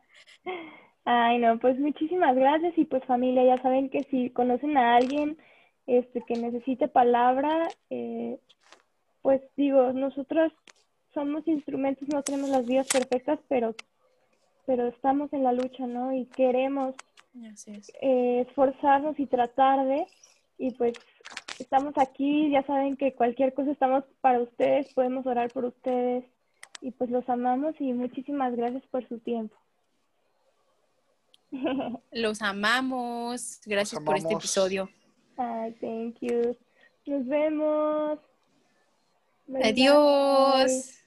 Ay, 1.12 1.38
no, 1.38 1.58
pues 1.58 1.76
muchísimas 1.76 2.36
gracias 2.36 2.78
y 2.78 2.84
pues 2.84 3.02
familia, 3.04 3.42
ya 3.42 3.60
saben 3.60 3.90
que 3.90 4.04
si 4.04 4.30
conocen 4.30 4.76
a 4.76 4.94
alguien 4.94 5.38
este 5.88 6.22
que 6.22 6.36
necesite 6.36 6.86
palabra, 6.86 7.68
eh, 7.90 8.38
pues 9.20 9.42
digo, 9.56 9.92
nosotros 9.92 10.52
somos 11.12 11.48
instrumentos, 11.48 12.06
no 12.12 12.22
tenemos 12.22 12.50
las 12.50 12.64
vidas 12.64 12.86
perfectas, 12.86 13.40
pero 13.48 13.74
pero 14.66 14.86
estamos 14.86 15.32
en 15.32 15.42
la 15.42 15.52
lucha, 15.52 15.84
¿no? 15.88 16.12
Y 16.12 16.26
queremos 16.26 16.94
Así 17.52 17.72
es. 17.72 17.90
eh, 18.00 18.46
esforzarnos 18.48 19.18
y 19.18 19.26
tratar 19.26 19.84
de, 19.84 20.06
y 20.58 20.70
pues 20.74 20.94
estamos 21.58 21.94
aquí, 21.98 22.52
ya 22.52 22.62
saben 22.62 22.96
que 22.96 23.14
cualquier 23.14 23.52
cosa 23.52 23.72
estamos 23.72 24.04
para 24.20 24.38
ustedes, 24.38 24.94
podemos 24.94 25.26
orar 25.26 25.50
por 25.50 25.64
ustedes 25.64 26.24
y 26.80 26.92
pues 26.92 27.10
los 27.10 27.28
amamos 27.28 27.74
y 27.80 27.92
muchísimas 27.94 28.54
gracias 28.54 28.84
por 28.92 29.08
su 29.08 29.18
tiempo. 29.18 29.56
Los 32.12 32.42
amamos. 32.42 33.60
Gracias 33.66 34.02
por 34.02 34.16
este 34.16 34.34
episodio. 34.34 34.88
Ay, 35.36 35.72
thank 35.80 36.16
you. 36.20 36.56
Nos 37.06 37.26
vemos. 37.26 38.18
Bye, 39.46 39.60
bye. 39.60 39.68
Adiós. 39.70 41.00